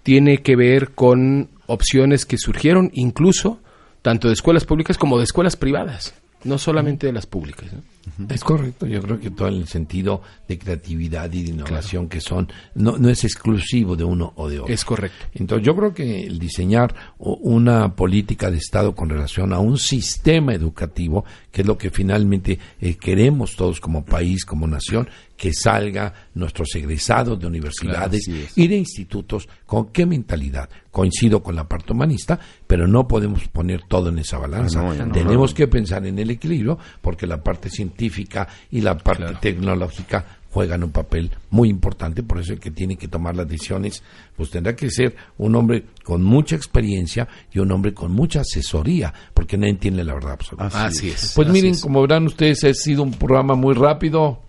tiene 0.02 0.38
que 0.38 0.56
ver 0.56 0.90
con 0.90 1.48
opciones 1.66 2.26
que 2.26 2.38
surgieron 2.38 2.90
incluso 2.94 3.60
tanto 4.02 4.28
de 4.28 4.34
escuelas 4.34 4.64
públicas 4.64 4.98
como 4.98 5.18
de 5.18 5.24
escuelas 5.24 5.56
privadas, 5.56 6.14
no 6.44 6.58
solamente 6.58 7.06
de 7.06 7.12
las 7.12 7.26
públicas. 7.26 7.72
¿no? 7.72 7.82
Es 8.28 8.42
correcto, 8.42 8.86
yo 8.86 9.00
creo 9.02 9.20
que 9.20 9.30
todo 9.30 9.48
el 9.48 9.66
sentido 9.68 10.22
de 10.48 10.58
creatividad 10.58 11.32
y 11.32 11.42
de 11.42 11.50
innovación 11.50 12.08
que 12.08 12.20
son 12.20 12.48
no, 12.74 12.96
no 12.96 13.08
es 13.08 13.24
exclusivo 13.24 13.94
de 13.94 14.04
uno 14.04 14.32
o 14.36 14.48
de 14.48 14.60
otro. 14.60 14.72
Es 14.72 14.84
correcto. 14.84 15.26
Entonces 15.34 15.66
yo 15.66 15.76
creo 15.76 15.94
que 15.94 16.26
el 16.26 16.38
diseñar 16.38 16.94
una 17.18 17.94
política 17.94 18.50
de 18.50 18.58
Estado 18.58 18.94
con 18.94 19.08
relación 19.08 19.52
a 19.52 19.58
un 19.58 19.78
sistema 19.78 20.54
educativo, 20.54 21.24
que 21.52 21.62
es 21.62 21.66
lo 21.66 21.76
que 21.76 21.90
finalmente 21.90 22.58
eh, 22.80 22.96
queremos 22.96 23.54
todos 23.54 23.80
como 23.80 24.04
país, 24.04 24.44
como 24.44 24.66
nación, 24.66 25.08
que 25.40 25.54
salga 25.54 26.12
nuestros 26.34 26.74
egresados 26.74 27.40
de 27.40 27.46
universidades 27.46 28.26
Claro, 28.26 28.46
y 28.56 28.68
de 28.68 28.76
institutos, 28.76 29.48
¿con 29.64 29.86
qué 29.86 30.04
mentalidad? 30.04 30.68
Coincido 30.90 31.42
con 31.42 31.56
la 31.56 31.66
parte 31.66 31.94
humanista, 31.94 32.38
pero 32.66 32.86
no 32.86 33.08
podemos 33.08 33.48
poner 33.48 33.80
todo 33.88 34.10
en 34.10 34.18
esa 34.18 34.36
balanza. 34.36 34.82
No, 34.82 34.92
no, 34.92 35.06
no. 35.06 35.12
Tenemos 35.12 35.54
que 35.54 35.66
pensar 35.66 36.06
en 36.06 36.18
el 36.18 36.30
equilibrio 36.30 36.78
porque 37.00 37.26
la 37.26 37.42
parte 37.42 37.70
científica 37.90 38.48
y 38.70 38.80
la 38.80 38.96
parte 38.96 39.22
Claro. 39.24 39.38
tecnológica 39.40 40.24
juegan 40.52 40.82
un 40.82 40.90
papel 40.90 41.30
muy 41.50 41.68
importante, 41.68 42.22
por 42.24 42.40
eso 42.40 42.52
el 42.54 42.58
que 42.58 42.72
tiene 42.72 42.96
que 42.96 43.06
tomar 43.06 43.36
las 43.36 43.46
decisiones, 43.48 44.02
pues 44.36 44.50
tendrá 44.50 44.74
que 44.74 44.90
ser 44.90 45.14
un 45.38 45.54
hombre 45.54 45.84
con 46.02 46.22
mucha 46.24 46.56
experiencia 46.56 47.28
y 47.52 47.60
un 47.60 47.70
hombre 47.70 47.94
con 47.94 48.10
mucha 48.10 48.40
asesoría, 48.40 49.14
porque 49.32 49.56
nadie 49.56 49.70
entiende 49.74 50.02
la 50.02 50.14
verdad 50.14 50.32
absoluta. 50.32 50.86
Así 50.86 51.08
es. 51.10 51.34
Pues 51.36 51.48
así 51.48 51.52
miren, 51.56 51.72
es. 51.72 51.82
como 51.82 52.00
verán 52.02 52.26
ustedes, 52.26 52.64
ha 52.64 52.74
sido 52.74 53.04
un 53.04 53.12
programa 53.12 53.54
muy 53.54 53.74
rápido. 53.74 54.42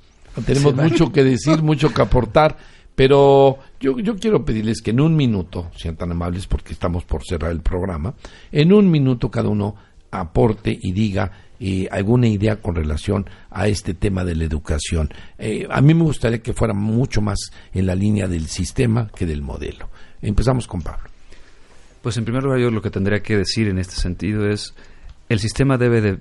Tenemos 0.46 0.74
mucho 0.76 1.12
que 1.12 1.24
decir, 1.24 1.62
mucho 1.64 1.94
que 1.94 2.02
aportar. 2.02 2.58
Pero 2.96 3.60
yo, 3.80 4.00
yo 4.00 4.16
quiero 4.18 4.44
pedirles 4.44 4.82
que 4.82 4.92
en 4.92 5.02
un 5.02 5.16
minuto, 5.16 5.70
sean 5.78 5.96
tan 5.96 6.12
amables 6.12 6.46
porque 6.48 6.74
estamos 6.74 7.04
por 7.06 7.24
cerrar 7.24 7.52
el 7.52 7.62
programa, 7.62 8.16
en 8.52 8.74
un 8.74 8.89
minuto 8.92 9.30
cada 9.32 9.50
uno 9.50 9.76
aporte 10.12 10.78
y 10.82 10.92
diga 10.92 11.32
eh, 11.64 11.88
alguna 11.91 12.28
idea 12.28 12.55
con 12.55 12.74
relación 12.74 13.30
a 13.51 13.68
este 13.68 13.93
tema 13.93 14.24
de 14.24 14.34
la 14.34 14.45
educación. 14.45 15.14
Eh, 15.38 15.68
a 15.70 15.80
mí 15.80 15.93
me 15.93 16.01
gustaría 16.01 16.41
que 16.41 16.53
fuera 16.53 16.74
mucho 16.74 17.22
más 17.22 17.51
en 17.72 17.86
la 17.86 17.93
línea 17.93 18.28
del 18.28 18.47
sistema 18.47 19.12
que 19.16 19.28
del 19.28 19.43
modelo. 19.43 19.88
Empezamos 20.24 20.66
con 20.66 20.82
Pablo. 20.82 21.07
Pues 22.01 22.18
en 22.18 22.26
primer 22.26 22.41
lugar 22.41 22.59
yo 22.59 22.72
lo 22.72 22.82
que 22.82 22.89
tendría 22.89 23.22
que 23.22 23.38
decir 23.38 23.68
en 23.68 23.78
este 23.78 23.93
sentido 23.93 24.49
es 24.49 24.74
el 25.30 25.38
sistema 25.38 25.78
debe 25.78 26.01
de 26.01 26.18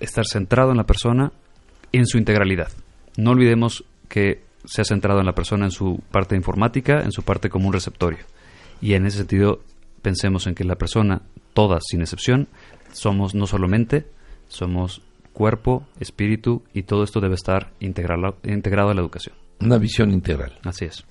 estar 0.00 0.26
centrado 0.26 0.72
en 0.72 0.78
la 0.78 0.84
persona 0.84 1.30
en 1.92 2.08
su 2.08 2.18
integralidad. 2.18 2.72
No 3.16 3.30
olvidemos 3.30 3.84
que 4.08 4.42
se 4.64 4.82
ha 4.82 4.84
centrado 4.84 5.20
en 5.20 5.26
la 5.26 5.34
persona 5.36 5.66
en 5.66 5.70
su 5.70 6.02
parte 6.10 6.34
informática, 6.34 7.02
en 7.02 7.12
su 7.12 7.22
parte 7.22 7.50
como 7.50 7.68
un 7.68 7.72
receptorio. 7.72 8.24
Y 8.80 8.94
en 8.94 9.06
ese 9.06 9.18
sentido 9.18 9.60
pensemos 10.02 10.48
en 10.48 10.56
que 10.56 10.64
la 10.64 10.74
persona, 10.74 11.22
todas 11.54 11.84
sin 11.88 12.00
excepción, 12.00 12.48
somos 12.92 13.36
no 13.36 13.46
solo 13.46 13.68
mente, 13.68 14.06
somos 14.48 15.02
cuerpo, 15.32 15.86
espíritu 16.00 16.62
y 16.72 16.82
todo 16.82 17.04
esto 17.04 17.20
debe 17.20 17.34
estar 17.34 17.72
integrado, 17.80 18.38
integrado 18.44 18.90
a 18.90 18.94
la 18.94 19.00
educación. 19.00 19.34
Una 19.60 19.78
visión 19.78 20.10
integral. 20.10 20.58
Así 20.64 20.86
es. 20.86 21.04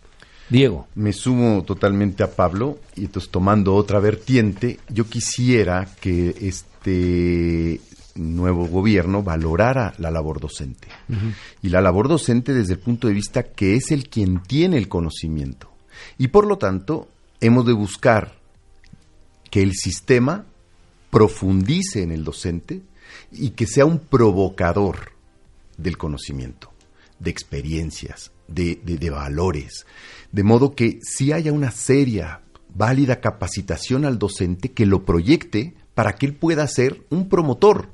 Diego. 0.50 0.88
Me 0.96 1.14
sumo 1.14 1.64
totalmente 1.64 2.24
a 2.24 2.32
Pablo 2.32 2.80
y 2.96 3.06
entonces 3.06 3.32
tomando 3.32 3.76
otra 3.76 4.00
vertiente, 4.00 4.80
yo 4.90 5.06
quisiera 5.06 5.88
que 6.00 6.36
este 6.42 7.82
nuevo 8.16 8.68
gobierno 8.68 9.24
valorara 9.24 9.94
la 9.98 10.12
labor 10.12 10.40
docente. 10.40 10.88
Y 11.62 11.70
la 11.70 11.82
labor 11.82 12.08
docente 12.08 12.54
desde 12.54 12.74
el 12.74 12.80
punto 12.80 13.08
de 13.08 13.14
vista 13.14 13.44
que 13.44 13.76
es 13.76 13.92
el 13.92 14.10
quien 14.10 14.42
tiene 14.42 14.78
el 14.78 14.88
conocimiento. 14.88 15.72
Y 16.18 16.30
por 16.30 16.46
lo 16.46 16.58
tanto, 16.58 17.10
hemos 17.42 17.66
de 17.66 17.74
buscar 17.74 18.36
que 19.50 19.62
el 19.62 19.74
sistema 19.74 20.46
profundice 21.10 22.04
en 22.04 22.12
el 22.12 22.24
docente 22.24 22.82
y 23.32 23.51
que 23.51 23.68
sea 23.68 23.86
un 23.86 23.99
provocador 23.99 25.12
del 25.78 25.97
conocimiento, 25.97 26.72
de 27.20 27.32
experiencias, 27.32 28.32
de, 28.47 28.80
de- 28.84 28.97
de 28.97 29.10
valores, 29.10 29.86
de 30.32 30.43
modo 30.43 30.76
que 30.76 30.99
si 31.01 31.32
haya 31.32 31.51
una 31.53 31.72
seria, 31.72 32.41
válida 32.74 33.22
capacitación 33.22 34.06
al 34.06 34.20
docente 34.20 34.72
que 34.72 34.86
lo 34.86 35.06
proyecte 35.06 35.74
para 35.93 36.14
que 36.16 36.26
él 36.26 36.34
pueda 36.34 36.68
ser 36.68 37.01
un 37.10 37.30
promotor. 37.30 37.89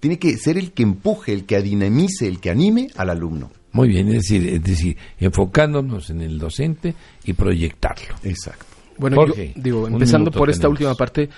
Tiene 0.00 0.18
que 0.18 0.36
ser 0.38 0.56
el 0.58 0.72
que 0.72 0.82
empuje, 0.82 1.32
el 1.32 1.44
que 1.44 1.60
dinamice, 1.62 2.26
el 2.26 2.40
que 2.40 2.50
anime 2.50 2.88
al 2.96 3.10
alumno. 3.10 3.50
Muy 3.72 3.88
bien, 3.88 4.08
es 4.08 4.14
decir, 4.14 4.46
es 4.48 4.62
decir, 4.62 4.96
enfocándonos 5.18 6.08
en 6.10 6.20
el 6.22 6.38
docente 6.38 6.94
y 7.24 7.32
proyectarlo. 7.32 8.14
Exacto. 8.22 8.64
Bueno, 8.96 9.16
Jorge, 9.16 9.52
yo 9.56 9.62
digo, 9.62 9.88
empezando 9.88 10.30
por 10.30 10.48
esta 10.48 10.62
tenemos. 10.62 10.78
última 10.78 10.94
parte, 10.94 11.28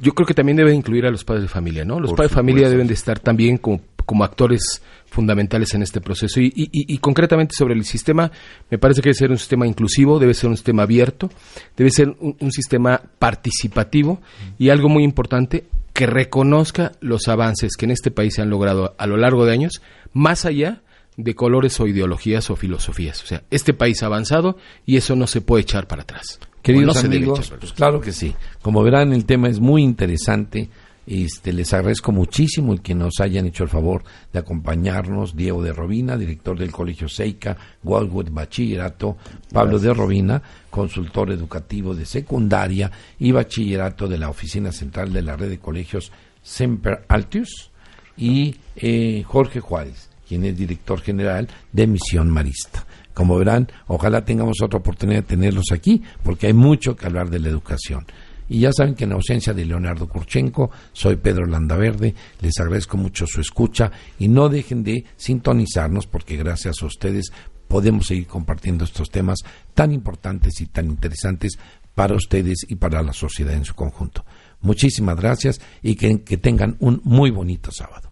yo 0.00 0.12
creo 0.14 0.26
que 0.26 0.34
también 0.34 0.56
debe 0.56 0.74
incluir 0.74 1.06
a 1.06 1.10
los 1.10 1.24
padres 1.24 1.42
de 1.42 1.48
familia, 1.48 1.84
¿no? 1.84 2.00
Los 2.00 2.10
Por 2.10 2.16
padres 2.18 2.30
de 2.32 2.34
familia 2.36 2.68
deben 2.70 2.86
de 2.86 2.94
estar 2.94 3.18
también 3.18 3.58
como, 3.58 3.80
como 4.06 4.24
actores 4.24 4.82
fundamentales 5.06 5.74
en 5.74 5.82
este 5.82 6.00
proceso. 6.00 6.40
Y, 6.40 6.46
y- 6.46 6.64
y- 6.72 6.94
y 6.94 6.98
concretamente 6.98 7.54
sobre 7.58 7.74
el 7.74 7.84
sistema, 7.84 8.30
me 8.70 8.78
parece 8.78 9.00
que 9.02 9.08
debe 9.10 9.14
ser 9.18 9.30
un 9.30 9.38
sistema 9.38 9.66
inclusivo, 9.66 10.18
debe 10.18 10.34
ser 10.34 10.50
un 10.50 10.56
sistema 10.56 10.84
abierto, 10.84 11.30
debe 11.76 11.90
ser 11.90 12.08
un, 12.20 12.36
un 12.40 12.52
sistema 12.52 13.00
participativo 13.18 14.20
y 14.58 14.68
algo 14.70 14.88
muy 14.88 15.04
importante, 15.04 15.64
que 15.92 16.06
reconozca 16.06 16.92
los 17.00 17.28
avances 17.28 17.72
que 17.76 17.84
en 17.84 17.90
este 17.90 18.10
país 18.10 18.34
se 18.34 18.42
han 18.42 18.48
logrado 18.50 18.94
a 18.96 19.06
lo 19.06 19.16
largo 19.16 19.44
de 19.44 19.52
años, 19.52 19.82
más 20.12 20.44
allá 20.44 20.80
de 21.16 21.34
colores 21.34 21.78
o 21.80 21.86
ideologías 21.88 22.48
o 22.50 22.56
filosofías. 22.56 23.22
O 23.22 23.26
sea, 23.26 23.42
este 23.50 23.74
país 23.74 24.02
ha 24.02 24.06
avanzado 24.06 24.56
y 24.86 24.96
eso 24.96 25.16
no 25.16 25.26
se 25.26 25.40
puede 25.40 25.62
echar 25.62 25.86
para 25.88 26.02
atrás. 26.02 26.38
Queridos 26.62 26.96
no 26.96 27.02
debe 27.02 27.16
amigos, 27.16 27.52
pues 27.58 27.72
claro 27.72 28.00
que 28.00 28.12
sí. 28.12 28.34
Como 28.62 28.82
verán, 28.82 29.12
el 29.12 29.24
tema 29.24 29.48
es 29.48 29.60
muy 29.60 29.82
interesante. 29.82 30.68
Este, 31.06 31.52
les 31.52 31.72
agradezco 31.72 32.12
muchísimo 32.12 32.72
el 32.72 32.82
que 32.82 32.94
nos 32.94 33.18
hayan 33.20 33.46
hecho 33.46 33.64
el 33.64 33.70
favor 33.70 34.04
de 34.32 34.38
acompañarnos. 34.38 35.34
Diego 35.34 35.62
de 35.62 35.72
Robina, 35.72 36.16
director 36.16 36.58
del 36.58 36.70
Colegio 36.70 37.08
Seica, 37.08 37.56
Wildwood 37.82 38.30
Bachillerato, 38.30 39.16
Pablo 39.52 39.78
de 39.78 39.92
Robina, 39.92 40.40
consultor 40.68 41.32
educativo 41.32 41.94
de 41.94 42.06
secundaria 42.06 42.90
y 43.18 43.32
bachillerato 43.32 44.06
de 44.06 44.18
la 44.18 44.28
Oficina 44.28 44.70
Central 44.70 45.12
de 45.12 45.22
la 45.22 45.36
Red 45.36 45.48
de 45.48 45.58
Colegios 45.58 46.12
Semper 46.42 47.04
Altius, 47.08 47.70
y 48.16 48.54
eh, 48.76 49.24
Jorge 49.26 49.60
Juárez, 49.60 50.10
quien 50.28 50.44
es 50.44 50.56
director 50.56 51.00
general 51.00 51.48
de 51.72 51.86
Misión 51.86 52.30
Marista. 52.30 52.86
Como 53.20 53.36
verán, 53.36 53.68
ojalá 53.86 54.24
tengamos 54.24 54.62
otra 54.62 54.78
oportunidad 54.78 55.18
de 55.18 55.26
tenerlos 55.28 55.72
aquí, 55.72 56.02
porque 56.22 56.46
hay 56.46 56.54
mucho 56.54 56.96
que 56.96 57.04
hablar 57.04 57.28
de 57.28 57.38
la 57.38 57.50
educación. 57.50 58.06
Y 58.48 58.60
ya 58.60 58.72
saben 58.72 58.94
que 58.94 59.04
en 59.04 59.12
ausencia 59.12 59.52
de 59.52 59.66
Leonardo 59.66 60.08
Kurchenko, 60.08 60.70
soy 60.94 61.16
Pedro 61.16 61.44
Landaverde, 61.44 62.14
les 62.40 62.58
agradezco 62.58 62.96
mucho 62.96 63.26
su 63.26 63.42
escucha 63.42 63.92
y 64.18 64.28
no 64.28 64.48
dejen 64.48 64.82
de 64.82 65.04
sintonizarnos 65.18 66.06
porque 66.06 66.38
gracias 66.38 66.82
a 66.82 66.86
ustedes 66.86 67.30
podemos 67.68 68.06
seguir 68.06 68.26
compartiendo 68.26 68.84
estos 68.84 69.10
temas 69.10 69.40
tan 69.74 69.92
importantes 69.92 70.58
y 70.62 70.68
tan 70.68 70.86
interesantes 70.86 71.58
para 71.94 72.14
ustedes 72.14 72.64
y 72.68 72.76
para 72.76 73.02
la 73.02 73.12
sociedad 73.12 73.52
en 73.52 73.66
su 73.66 73.74
conjunto. 73.74 74.24
Muchísimas 74.62 75.16
gracias 75.16 75.60
y 75.82 75.94
que, 75.94 76.22
que 76.22 76.38
tengan 76.38 76.78
un 76.80 77.02
muy 77.04 77.30
bonito 77.30 77.70
sábado. 77.70 78.09